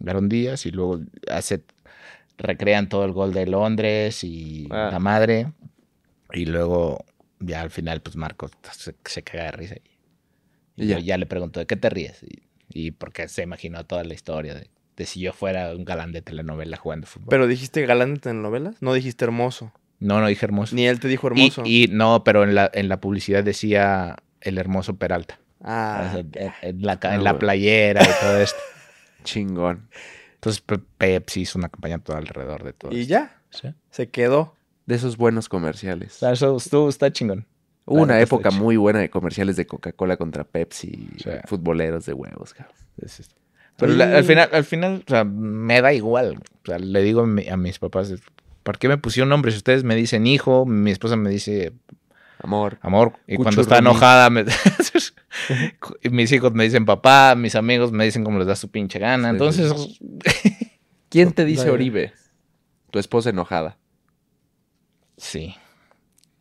[0.06, 1.00] Aaron Díaz y luego
[1.32, 1.64] hace,
[2.38, 4.90] recrean todo el gol de Londres y Ah.
[4.92, 5.52] la madre.
[6.34, 7.04] Y luego
[7.40, 9.76] ya al final, pues Marco se, se caga de risa.
[10.78, 11.04] Y, Y yo ya.
[11.04, 12.22] ya le pregunto, ¿de qué te ríes?
[12.24, 16.12] Y, y porque se imaginó toda la historia de, de si yo fuera un galán
[16.12, 17.28] de telenovela jugando fútbol.
[17.30, 18.76] ¿Pero dijiste galán de telenovelas?
[18.82, 19.72] No dijiste hermoso.
[20.00, 20.76] no, no dije hermoso.
[20.76, 21.64] Ni él te dijo hermoso.
[21.66, 25.40] Y, no, pero en la, en la publicidad decía el hermoso Peralta.
[25.62, 28.60] Ah, O sea, en, en la, ca- Ah, en la playera y todo esto.
[29.24, 29.90] Chingón.
[30.36, 32.92] Entonces Pe- Pepsi hizo una campaña todo alrededor de todo.
[32.94, 33.10] y esto.
[33.12, 33.74] ya, Sí.
[33.90, 34.56] se quedó.
[34.86, 36.24] De esos buenos comerciales.
[36.24, 37.46] Eso estuvo- está chingón.
[37.90, 41.10] Hubo una época muy buena de comerciales de Coca-Cola contra Pepsi.
[41.18, 41.30] Sí.
[41.46, 42.76] Futboleros de huevos, cabrón.
[43.02, 43.36] Es esto.
[43.78, 46.38] Pero la- al final, al final, o sea, me da igual.
[46.64, 48.14] O sea, le digo a, mi- a mis papás,
[48.64, 49.52] ¿por qué me pusieron nombre?
[49.52, 51.72] Si ustedes me dicen hijo, mi esposa me dice
[52.44, 52.78] Amor.
[52.82, 54.46] amor, y cuando está enojada, me-
[56.12, 59.30] mis hijos me dicen papá, mis amigos me dicen como les da su pinche gana.
[59.30, 59.74] Entonces,
[61.10, 61.70] ¿Quién te dice.
[61.70, 62.14] Oribe?
[62.92, 63.78] Tu esposa enojada.
[65.18, 65.56] sí.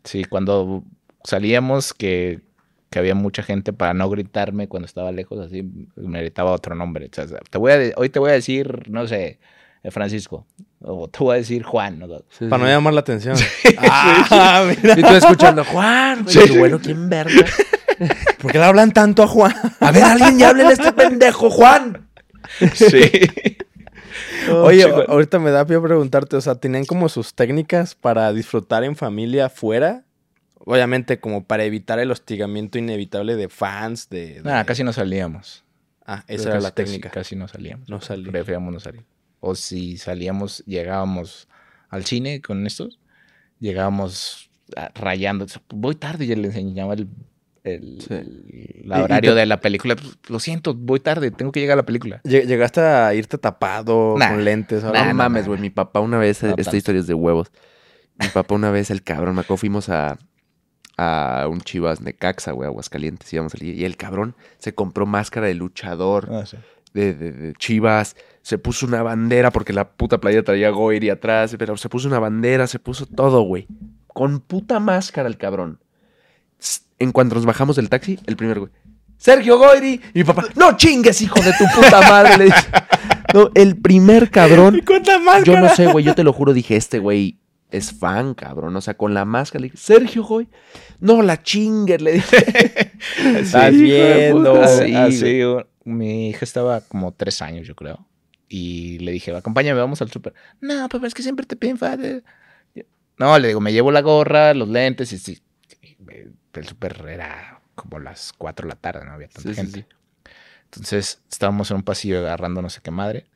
[0.05, 0.85] Sí, cuando
[1.29, 2.41] salíamos que,
[2.89, 5.63] que había mucha gente para no gritarme cuando estaba lejos, así
[5.95, 7.11] me gritaba otro nombre.
[7.13, 9.39] O sea, te voy a hoy te voy a decir, no sé,
[9.83, 10.47] eh, Francisco,
[10.81, 11.99] o te voy a decir Juan.
[11.99, 12.09] ¿no?
[12.49, 13.37] Para no llamar la atención.
[13.79, 14.99] Ah, mira.
[14.99, 17.45] Y tú escuchando, Juan, güey, qué bueno, ¿quién verga?
[18.41, 19.55] ¿Por qué le hablan tanto a Juan?
[19.81, 22.09] A ver, alguien ya hable a este pendejo, Juan.
[22.73, 23.03] Sí.
[24.51, 25.05] Oye, Juan.
[25.09, 28.97] ahorita me da pie a preguntarte, o sea, ¿tenían como sus técnicas para disfrutar en
[28.97, 30.05] familia fuera?
[30.71, 34.35] Obviamente como para evitar el hostigamiento inevitable de fans, de...
[34.35, 35.65] de- Nada, casi no salíamos.
[36.05, 37.11] Ah, esa Creo era que la casi- técnica.
[37.11, 37.89] Casi no salíamos.
[37.89, 38.31] No salí.
[38.31, 39.05] Preferíamos no salir.
[39.41, 41.49] O si salíamos, llegábamos
[41.91, 42.99] al cine con estos,
[43.61, 45.47] llegábamos ah, rayando.
[45.71, 47.09] Voy tarde y le enseñaba el,
[47.65, 48.15] el, Sí.
[48.15, 49.97] el Y- y horario te- de la película.
[50.29, 52.21] Lo siento, voy tarde, tengo que llegar a la película.
[52.25, 54.31] Lle- ¿Llegaste a irte tapado Nah.
[54.31, 54.83] con lentes?
[54.85, 54.93] o No?
[54.93, 55.49] Nah, mames, nah.
[55.49, 55.61] güey.
[55.61, 56.77] Mi papá una vez, No esta tanto.
[56.77, 57.51] historia es de huevos.
[58.21, 60.19] Mi papá una vez, el cabrón, me acuerdo, fuimos a,
[60.99, 63.75] a un Chivas Necaxa, güey, Aguascalientes, íbamos a salir.
[63.77, 66.29] Y el cabrón se compró máscara de luchador,
[66.93, 68.17] de, de- de Chivas.
[68.43, 71.55] Se puso una bandera porque la puta playa traía Goiri atrás.
[71.59, 73.67] Pero se puso una bandera, se puso todo, güey.
[74.09, 75.79] Con puta máscara el cabrón.
[76.99, 78.73] En cuanto nos bajamos del taxi, el primer güey.
[79.17, 80.01] Sergio Goiri.
[80.15, 82.37] Y mi papá, no chingues, hijo de tu puta madre.
[82.39, 82.59] le dice.
[83.35, 84.81] No, el primer cabrón.
[84.87, 85.45] ¿Cuánta máscara?
[85.45, 87.37] Yo no sé, güey, yo te lo juro, dije, este güey
[87.71, 88.75] es fan, cabrón.
[88.77, 90.49] O sea, con la máscara le dije, Sergio, güey.
[91.01, 92.93] No, la chingue, le dije.
[93.39, 94.61] Estás viendo.
[94.63, 98.07] Así, Sí, así, u- mi hija estaba como tres años, yo creo.
[98.49, 100.35] Y le dije, acompáñame, vamos al súper.
[100.61, 101.97] No, papá, es que siempre te piden fa-".
[103.19, 105.43] No, le digo, me llevo la gorra, los lentes y sí.
[106.55, 109.81] El súper era como las cuatro de la tarde, no había tanta Sí, sí, gente.
[109.81, 110.31] sí.
[110.65, 113.27] Entonces estábamos en un pasillo agarrando no sé qué madre.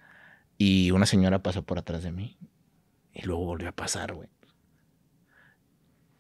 [0.59, 2.37] Y una señora pasó por atrás de mí.
[3.13, 4.29] Y luego volvió a pasar, güey.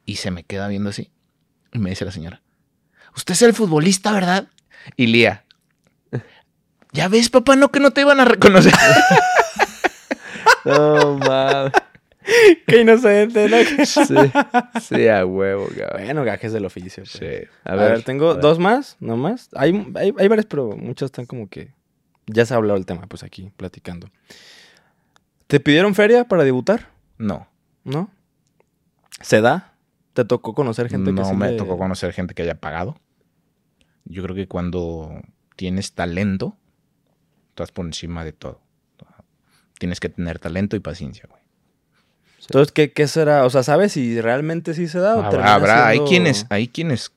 [0.04, 1.10] Y se me queda viendo así.
[1.72, 2.42] Y me dice la señora,
[3.16, 4.48] usted es el futbolista, ¿verdad?
[4.96, 5.44] Y Lía,
[6.92, 8.72] ya ves, papá, no que no te iban a reconocer.
[10.64, 11.72] No, mames.
[12.68, 13.84] Qué inocente, ¿no?
[13.84, 14.14] Sí,
[14.80, 16.04] sí, a huevo, cabrón.
[16.04, 17.02] bueno, gajes del oficio.
[17.02, 17.10] pues.
[17.10, 17.48] Sí.
[17.64, 18.42] A, ver, tengo a ver.
[18.42, 19.48] dos más, no más.
[19.56, 21.72] Hay, hay, hay varias, pero muchas están como que...
[22.26, 24.08] Ya se ha hablado el tema, pues aquí, platicando.
[25.52, 26.88] ¿Te pidieron feria para debutar?
[27.18, 27.46] No,
[27.84, 28.10] ¿No?
[29.20, 29.74] ¿Se da?
[30.14, 32.96] ¿Te tocó conocer gente que no me le- tocó conocer gente que haya pagado.
[34.06, 35.20] Yo creo que cuando
[35.56, 36.56] tienes talento,
[37.50, 38.62] estás por encima de todo.
[39.78, 41.42] Tienes que tener talento y paciencia, güey.
[42.40, 43.44] Entonces, ¿qué, ¿qué será?
[43.44, 47.12] O sea, ¿sabes si realmente sí se da o Habrá, habrá- hay quienes, hay quienes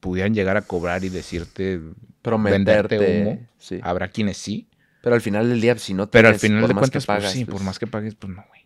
[0.00, 1.80] pudieran llegar a cobrar y decirte,
[2.22, 2.98] Prometerte.
[2.98, 3.46] venderte humo.
[3.58, 3.78] Sí.
[3.84, 4.66] habrá quienes sí,
[5.02, 7.06] Pero al final del día, si no pero al final por de más cuentas, que
[7.06, 8.60] pagas, pues sí, pues, por más que pagues, pues no, güey.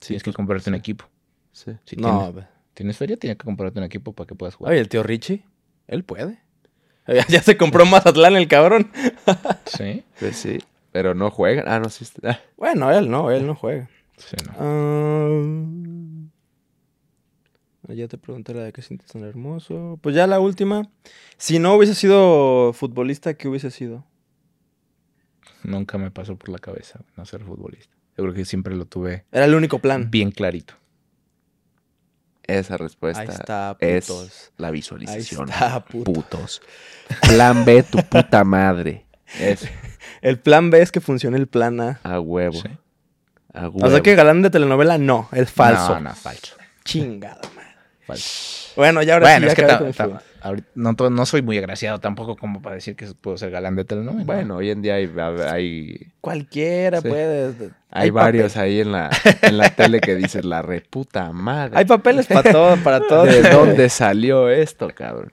[0.00, 0.78] sí, tienes que pues, comprarte un sí.
[0.78, 1.04] equipo.
[1.52, 1.72] Sí.
[1.84, 4.72] Si No, tienes, tienes feria, tienes que comprarte un equipo para que puedas jugar.
[4.72, 5.44] oye, el tío Richie,
[5.88, 6.38] él puede.
[7.28, 8.90] Ya se compró Mazatlán el cabrón.
[9.66, 10.58] Sí, Pues sí.
[10.92, 11.66] Pero no juegan.
[11.68, 12.04] Ah, no, sí.
[12.04, 12.40] está- ah.
[12.56, 13.88] Bueno, él no, él no juega.
[14.16, 14.52] sí, no.
[17.88, 19.98] Ah, ya te pregunté la de qué sientes tan hermoso.
[20.02, 20.88] Pues ya la última.
[21.36, 24.04] Si no hubiese sido futbolista, ¿qué hubiese sido?
[25.66, 27.94] Nunca me pasó por la cabeza no ser futbolista.
[28.16, 30.10] Yo creo que siempre lo tuve Era el único plan.
[30.10, 30.74] bien clarito.
[32.44, 34.52] Esa respuesta Ahí está, es putos.
[34.56, 35.48] la Ahí visualización.
[35.48, 36.12] está, puto.
[36.12, 36.62] Putos.
[37.28, 39.06] Plan B, tu puta madre.
[39.40, 39.68] Es
[40.22, 42.00] El plan B es que funcione el plan A.
[42.04, 42.54] a huevo.
[42.60, 42.68] Sí.
[43.52, 43.86] A huevo.
[43.86, 45.94] O sea que galán de telenovela no, es falso.
[45.94, 46.54] No, no, falso.
[46.84, 47.74] Chingada, madre.
[48.06, 48.72] falso.
[48.76, 50.22] Bueno, ya ahora Bueno, sí, es que ta- ta-
[50.74, 54.24] no, no soy muy agraciado tampoco como para decir que puedo ser galán de telenovela.
[54.24, 55.10] Bueno, hoy en día hay,
[55.50, 57.08] hay, Cualquiera Sí.
[57.08, 57.70] puede.
[57.90, 59.10] hay varios ahí en la,
[59.42, 61.78] en la tele que dices la reputa madre.
[61.78, 63.24] Hay papeles para todo, para todo.
[63.24, 65.32] ¿De dónde salió esto, cabrón?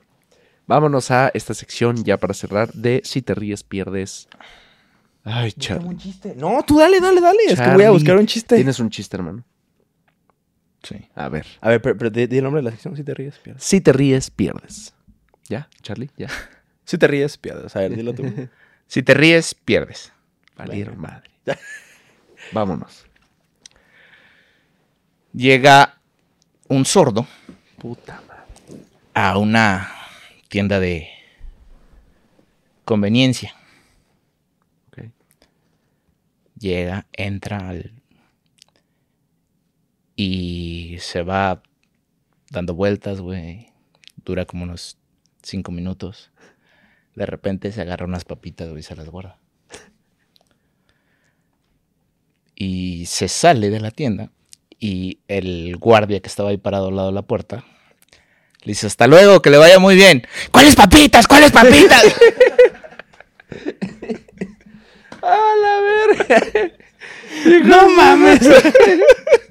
[0.65, 4.27] Vámonos a esta sección ya para cerrar de Si te ríes, pierdes.
[5.26, 5.88] Ay, Charlie.
[5.88, 6.34] un chiste.
[6.38, 7.40] No, tú dale, dale, dale.
[7.48, 8.56] Es que voy a buscar un chiste.
[8.56, 9.44] Tienes un chiste, hermano.
[10.84, 10.95] Sí.
[11.15, 11.45] A ver.
[11.61, 12.95] A ver, pero, pero di, di el nombre de la sección.
[12.98, 13.64] Si te ríes, pierdes.
[13.64, 14.94] Si te ríes, pierdes.
[15.49, 16.10] ¿Ya, Charlie?
[16.18, 16.28] ¿Ya?
[16.86, 17.74] Si te ríes, pierdes.
[17.78, 18.24] A ver, dilo tú.
[18.88, 20.11] Si te ríes, pierdes.
[20.57, 21.14] Valieron Bueno.
[21.45, 21.60] madre.
[22.52, 23.06] Vámonos.
[25.32, 25.98] Llega
[26.68, 27.26] un sordo
[27.80, 28.84] Puta madre.
[29.14, 29.90] a una
[30.49, 31.07] tienda de
[32.86, 33.56] conveniencia.
[34.90, 35.06] Ok.
[36.60, 37.94] Llega, entra al...
[40.18, 41.64] y se va
[42.49, 43.72] dando vueltas, güey.
[44.24, 44.98] Dura como unos
[45.44, 46.32] cinco minutos.
[47.15, 49.38] De repente se agarra unas papitas, y se las guarda.
[52.56, 54.32] Y se sale de la tienda
[54.80, 57.65] y el guardia que estaba ahí parado al lado de la puerta
[58.64, 60.26] le dice, hasta luego, que le vaya muy bien.
[60.49, 61.28] ¿Cuáles papitas?
[61.28, 62.03] ¿Cuáles papitas?
[65.22, 66.41] ¡A la verga!
[67.65, 68.40] no mames.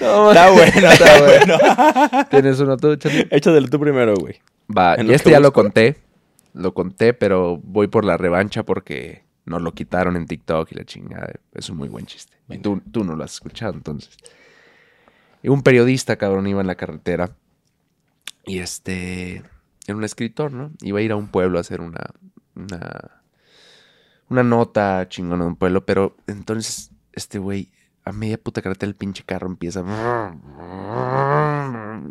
[0.00, 2.24] No, Está bueno, está bueno.
[2.30, 2.92] ¿Tienes uno tú?
[3.30, 4.40] Échatelo tú primero, güey.
[4.76, 5.96] Va, y este ya lo conté.
[6.54, 10.84] Lo conté, pero voy por la revancha porque nos lo quitaron en TikTok y la
[10.84, 11.32] chingada.
[11.52, 12.36] Es un muy buen chiste.
[12.48, 14.16] Y tú, tú no lo has escuchado, entonces.
[15.42, 17.30] Y un periodista, cabrón, iba en la carretera.
[18.44, 19.42] Y este.
[19.86, 20.70] Era un escritor, ¿no?
[20.82, 22.10] Iba a ir a un pueblo a hacer una.
[22.54, 23.18] una
[24.28, 27.70] una nota chingona de un pueblo, pero entonces este güey
[28.08, 29.84] a media puta carretera el pinche carro empieza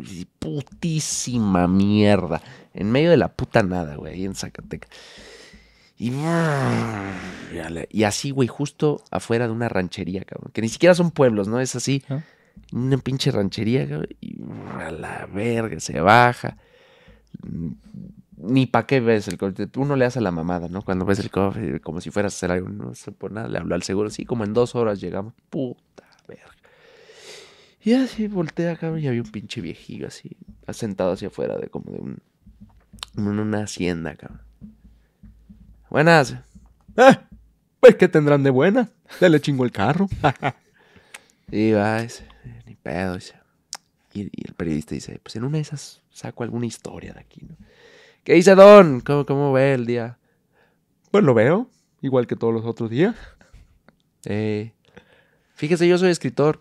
[0.00, 2.40] y putísima mierda
[2.74, 4.90] en medio de la puta nada, güey, ahí en Zacatecas.
[5.98, 6.12] Y,
[7.90, 10.52] y así, güey, justo afuera de una ranchería, cabrón.
[10.52, 11.58] Que ni siquiera son pueblos, ¿no?
[11.58, 12.04] Es así.
[12.08, 12.20] Ah.
[12.72, 14.06] Una pinche ranchería, cabrón.
[14.20, 14.38] Y
[14.78, 16.56] a la verga, se baja.
[18.36, 19.66] Ni pa' qué ves el coche.
[19.74, 20.82] Uno le hace la mamada, ¿no?
[20.82, 23.48] Cuando ves el coche, como si fueras a hacer algo, no sé por nada.
[23.48, 24.08] Le habló al seguro.
[24.08, 25.34] Sí, como en dos horas llegamos.
[25.50, 25.87] Puta
[26.28, 26.52] verga.
[27.82, 30.36] Y así voltea, cabrón, y había un pinche viejillo así,
[30.70, 32.18] sentado hacia afuera de como de un,
[33.16, 34.42] en una hacienda, cabrón.
[35.90, 36.36] Buenas.
[36.96, 37.28] Ah,
[37.80, 38.90] pues ¿qué tendrán de buena?
[39.20, 40.08] Ya le chingo el carro.
[41.50, 42.26] Y va, dice,
[42.66, 43.34] ni pedo, dice.
[44.12, 47.40] Y, y el periodista dice, pues en una de esas saco alguna historia de aquí,
[47.42, 47.56] ¿no?
[48.22, 49.00] ¿Qué dice Don?
[49.00, 50.18] ¿Cómo, cómo ve el día?
[51.10, 51.70] Pues lo veo,
[52.02, 53.16] igual que todos los otros días.
[54.26, 54.72] Eh,
[55.58, 56.60] fíjese, yo soy escritor.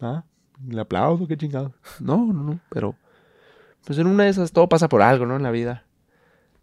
[0.00, 0.24] Ah,
[0.68, 1.72] le aplaudo, qué chingado.
[2.00, 2.96] No, no, no, pero
[3.86, 5.36] pues en una de esas todo pasa por algo, ¿no?
[5.36, 5.84] En la vida.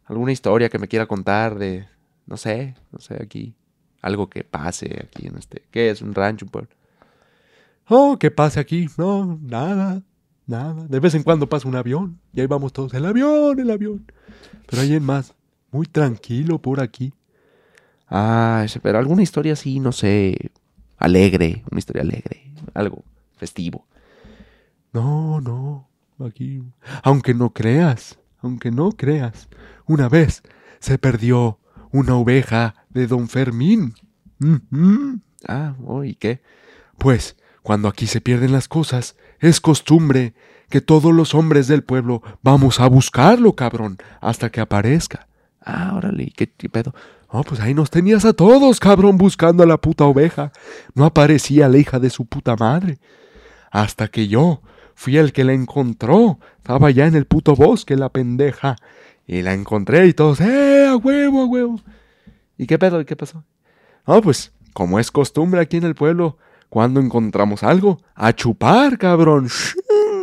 [0.05, 1.87] Alguna historia que me quiera contar de,
[2.25, 3.55] no sé, no sé, aquí.
[4.01, 5.63] Algo que pase aquí en este.
[5.71, 6.01] ¿Qué es?
[6.01, 6.69] Un rancho, un pueblo.
[7.87, 8.87] Oh, ¿qué pasa aquí?
[8.97, 10.01] No, nada,
[10.45, 10.85] nada.
[10.87, 14.05] De vez en cuando pasa un avión y ahí vamos todos, el avión, el avión.
[14.67, 15.33] Pero hay en más,
[15.71, 17.13] muy tranquilo por aquí.
[18.09, 20.51] Ah, pero alguna historia así, no sé,
[20.99, 23.03] alegre, una historia alegre, algo
[23.37, 23.87] festivo.
[24.93, 25.89] No, no,
[26.25, 26.61] aquí.
[27.03, 29.47] Aunque no creas, aunque no creas.
[29.85, 30.43] Una vez
[30.79, 31.59] se perdió
[31.91, 33.95] una oveja de don Fermín.
[35.47, 36.41] Ah, oh, ¿y qué?
[36.97, 40.33] Pues, cuando aquí se pierden las cosas, es costumbre
[40.69, 45.27] que todos los hombres del pueblo vamos a buscarlo, cabrón, hasta que aparezca.
[45.61, 46.93] Ah, órale, ¿y qué, qué pedo?
[47.31, 50.51] Oh, pues ahí nos tenías a todos, cabrón, buscando a la puta oveja.
[50.95, 52.97] No aparecía la hija de su puta madre.
[53.71, 54.61] Hasta que yo
[54.95, 56.39] fui el que la encontró.
[56.57, 58.77] Estaba ya en el puto bosque, la pendeja.
[59.27, 61.79] Y la encontré y todos, ¡eh, a huevo, a huevo!
[62.57, 62.99] ¿Y qué pedo?
[62.99, 63.43] ¿Y qué pasó?
[64.05, 69.47] Ah, pues, como es costumbre aquí en el pueblo, cuando encontramos algo, a chupar, cabrón.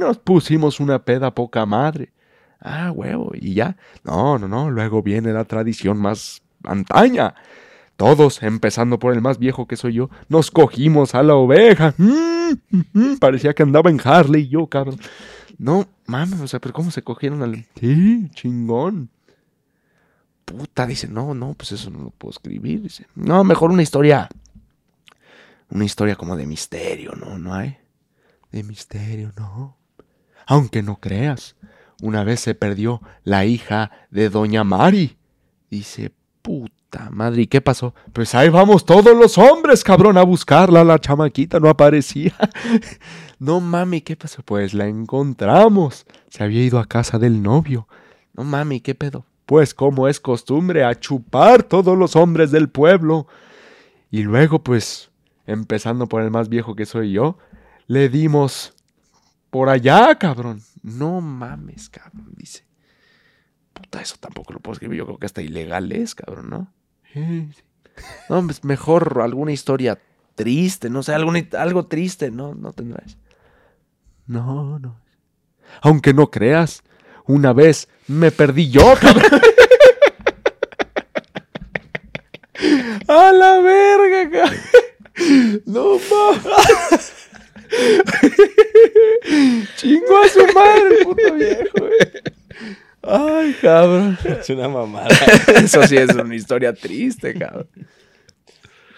[0.01, 2.13] Nos pusimos una peda poca madre.
[2.61, 3.77] Ah, huevo, y ya.
[4.03, 7.35] No, no, no, luego viene la tradición más antaña.
[7.97, 11.95] Todos, empezando por el más viejo que soy yo, nos cogimos a la oveja.
[11.97, 14.99] Mm, mm, mm, Parecía que andaba en Harley y yo, cabrón.
[15.59, 17.67] No, mames, o sea, pero ¿cómo se cogieron al.
[17.81, 19.11] Sí, chingón.
[20.45, 22.83] Puta, dice, no, no, pues eso no lo puedo escribir.
[22.83, 24.29] Dice, no, mejor una historia.
[25.71, 27.39] Una historia como de misterio, ¿no?
[27.39, 27.79] ¿No hay?
[28.53, 29.77] De misterio, no.
[30.47, 31.57] Aunque no creas,
[32.01, 35.17] una vez se perdió la hija de Doña Mari.
[35.71, 36.13] Dice,
[36.47, 37.93] puta madre, ¿y qué pasó?
[38.13, 40.85] Pues ahí vamos todos los hombres, cabrón, a buscarla.
[40.85, 42.35] La chamaquita no aparecía.
[43.39, 44.43] No mami, ¿qué pasó?
[44.43, 46.07] Pues la encontramos.
[46.31, 47.87] Se había ido a casa del novio.
[48.33, 49.27] No mami, ¿qué pedo?
[49.45, 53.27] Pues como es costumbre, a chupar todos los hombres del pueblo.
[54.11, 55.11] Y luego, pues,
[55.47, 57.37] empezando por el más viejo que soy yo,
[57.89, 58.73] le dimos
[59.51, 60.63] por allá, cabrón.
[60.83, 62.66] No mames, cabrón, dice.
[63.77, 64.99] Puta, eso tampoco lo puedo escribir.
[64.99, 66.73] Yo creo que hasta ilegal es, cabrón, ¿no?
[67.13, 67.63] Sí, sí.
[68.29, 69.99] No, pues mejor alguna historia
[70.35, 72.55] triste, no sé, alguna- algo triste, ¿no?
[72.55, 73.17] No tendrás.
[74.27, 75.01] No, no.
[75.83, 76.83] Aunque no creas,
[77.27, 79.41] una vez me perdí yo, cabrón.
[83.09, 84.61] A la verga, cabrón.
[85.67, 87.13] No mames.
[89.77, 91.71] Chingo a su madre, puto viejo.
[91.79, 91.99] güey.
[93.07, 94.19] Ay, cabrón.
[94.25, 95.09] Es una mamada.
[95.57, 97.69] Eso sí es una historia triste, cabrón.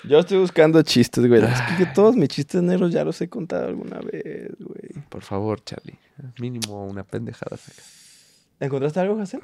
[0.05, 1.43] Yo estoy buscando chistes, güey.
[1.43, 5.05] Es que todos mis chistes negros ya los he contado alguna vez, güey.
[5.09, 5.99] Por favor, Charlie.
[6.39, 7.83] Mínimo una pendejada saca.
[8.61, 9.41] ¿Encontraste algo, Hazel?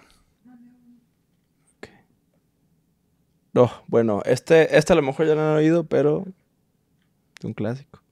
[1.77, 1.89] Ok.
[3.53, 6.25] No, bueno, este, este a lo mejor ya lo han oído, pero
[7.39, 8.04] es un clásico.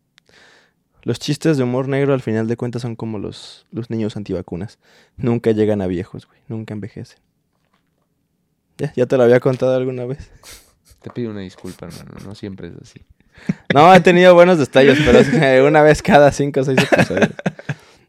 [1.02, 4.78] Los chistes de humor negro al final de cuentas son como los, los niños antivacunas.
[5.16, 6.38] Nunca llegan a viejos, güey.
[6.46, 7.18] Nunca envejecen.
[8.78, 8.92] ¿Ya?
[8.94, 10.30] ¿Ya te lo había contado alguna vez?
[11.02, 12.12] Te pido una disculpa, hermano.
[12.24, 13.00] No siempre es así.
[13.74, 17.30] No, he tenido buenos detalles, pero es que una vez cada cinco o seis episodios.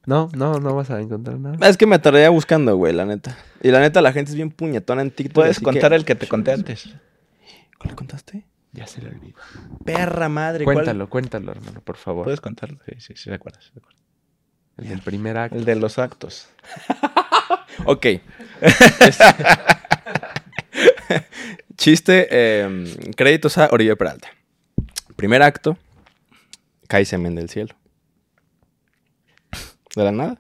[0.06, 1.68] No, no, no vas a encontrar nada.
[1.68, 3.38] Es que me tardaría buscando, güey, la neta.
[3.62, 5.34] Y la neta, la gente es bien puñetona en TikTok.
[5.34, 6.90] Puedes contar el que te conté antes.
[7.80, 8.46] ¿Cuál le contaste?
[8.74, 9.38] Ya se le olvidó.
[9.86, 10.78] Perra madre, ¿cuál?
[10.78, 12.26] Cuéntalo, cuéntalo, hermano, por favor.
[12.26, 12.80] Puedes contarlo.
[12.88, 13.72] Sí, sí, sí, recuerdas.
[13.74, 14.02] recuerdas.
[14.78, 15.56] El del primer acto.
[15.56, 16.50] El de los actos.
[17.86, 18.06] Ok.
[21.76, 24.30] Chiste, eh, créditos a Oribe Peralta.
[25.16, 25.78] Primer acto,
[26.88, 27.76] cae semen del cielo.
[29.96, 30.38] De la nada.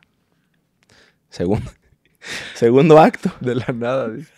[1.29, 1.71] Segundo,
[2.55, 3.31] segundo acto.
[3.39, 4.09] De la nada.
[4.09, 4.31] dice.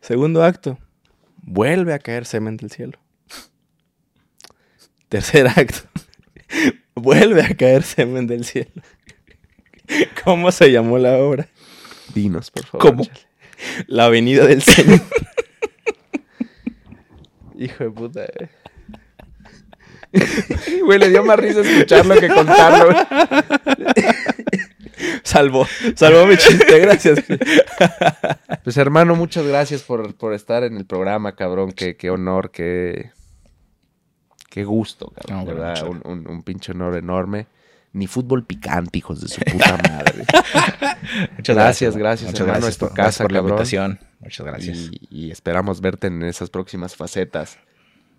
[0.00, 0.78] Segundo acto,
[1.48, 2.98] vuelve a caer semen del cielo.
[5.08, 5.88] Tercer acto,
[6.94, 8.82] vuelve a caer semen del cielo.
[10.24, 11.48] ¿Cómo se llamó la obra?
[12.14, 12.86] Dinos, por favor.
[12.86, 13.04] ¿Cómo?
[13.04, 13.28] chale.
[13.86, 15.02] La Avenida del Semen.
[17.58, 18.48] Hijo de puta, eh.
[20.84, 22.94] Güey, le dio más risa escucharlo que contarlo.
[25.28, 25.66] Güey.
[25.66, 27.18] Salvó, salvó mi chiste, gracias.
[28.64, 31.72] Pues hermano, muchas gracias por, por estar en el programa, cabrón.
[31.72, 33.12] Qué, qué honor, qué,
[34.50, 35.38] qué gusto, cabrón.
[35.38, 37.46] No, verdad, un, un- un pinche honor enorme.
[37.94, 40.24] Ni fútbol picante, hijos de su puta madre.
[41.38, 43.52] Muchas Gracias, gracias, Muchas hermano, gracias es tu por, casa, por la cabrón.
[43.56, 43.98] invitación.
[44.20, 44.78] Muchas gracias.
[44.92, 47.58] Y, y esperamos verte en esas próximas facetas.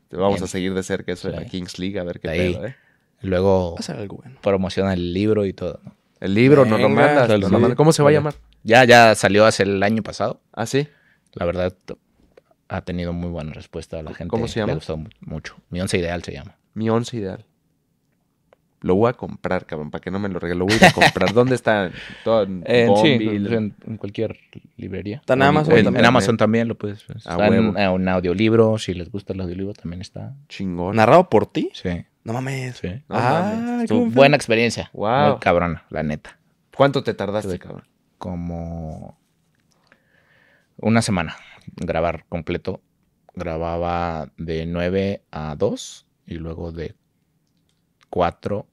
[0.08, 0.44] Te vamos Bien.
[0.46, 1.50] a seguir de cerca eso de la Sí.
[1.50, 2.54] Kings League, a ver qué ahí.
[2.56, 2.76] pedo, ¿eh?
[3.22, 4.40] Luego algo bueno.
[4.42, 5.80] promociona el libro y todo.
[5.84, 5.96] ¿no?
[6.20, 7.28] El libro, nos lo Venga, mandas.
[7.32, 7.40] sí.
[7.40, 7.78] nos lo mandas.
[7.78, 8.34] ¿Cómo se va a llamar?
[8.64, 10.42] Ya, ya salió hace el año pasado.
[10.54, 10.88] ¿Ah, sí?
[11.34, 11.74] La verdad,
[12.68, 14.00] ha tenido muy buena respuesta.
[14.00, 14.68] A la gente ¿Cómo se llama?
[14.68, 15.56] le ha gustado mu- mucho.
[15.70, 16.56] Mi once ideal se llama.
[16.74, 17.46] Mi once ideal.
[18.82, 20.60] Lo voy a comprar, cabrón, para que no me lo regale.
[20.60, 21.34] Lo voy a comprar.
[21.34, 21.92] ¿Dónde está?
[22.24, 24.38] Todo en En, sí, Bombay, en, en cualquier
[24.78, 25.18] librería.
[25.18, 26.00] Está en Amazon En, también.
[26.02, 27.04] en Amazon también lo puedes.
[27.14, 27.78] Está A en, huevo.
[27.78, 28.78] en un audiolibro.
[28.78, 30.34] Si les gusta el audiolibro, también está.
[30.48, 30.96] Chingón.
[30.96, 31.72] ¿Narrado por ti?
[31.74, 31.90] Sí,
[32.24, 32.78] No mames.
[32.78, 32.88] sí.
[33.08, 33.90] No ah, mames.
[33.90, 34.90] Tu- buena experiencia.
[34.94, 35.32] Wow.
[35.32, 36.38] Muy cabrona, la neta.
[36.76, 37.88] ¿Cuánto te tardaste, cabrón?
[38.18, 39.18] Como
[40.78, 41.36] una semana
[41.76, 42.82] grabar completo.
[43.36, 46.96] Grababa de 9 a 2 y luego de
[48.10, 48.66] 4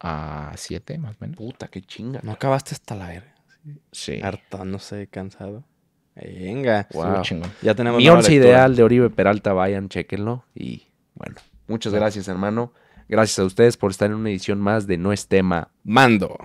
[0.00, 1.36] a 7 más o menos.
[1.36, 2.20] Puta, qué chinga.
[2.22, 3.34] No acabaste hasta la verga.
[3.92, 4.20] Sí.
[4.22, 5.64] Harta, no sé, cansado.
[6.14, 6.88] Venga.
[6.92, 7.22] Wow.
[7.62, 10.44] Ya tenemos Mi once ideal de Oribe Peralta, vayan, chequenlo.
[10.54, 11.36] Y bueno,
[11.68, 12.72] muchas gracias, hermano.
[13.08, 15.68] Gracias a ustedes por estar en una edición más de No es tema.
[15.84, 16.36] Mando.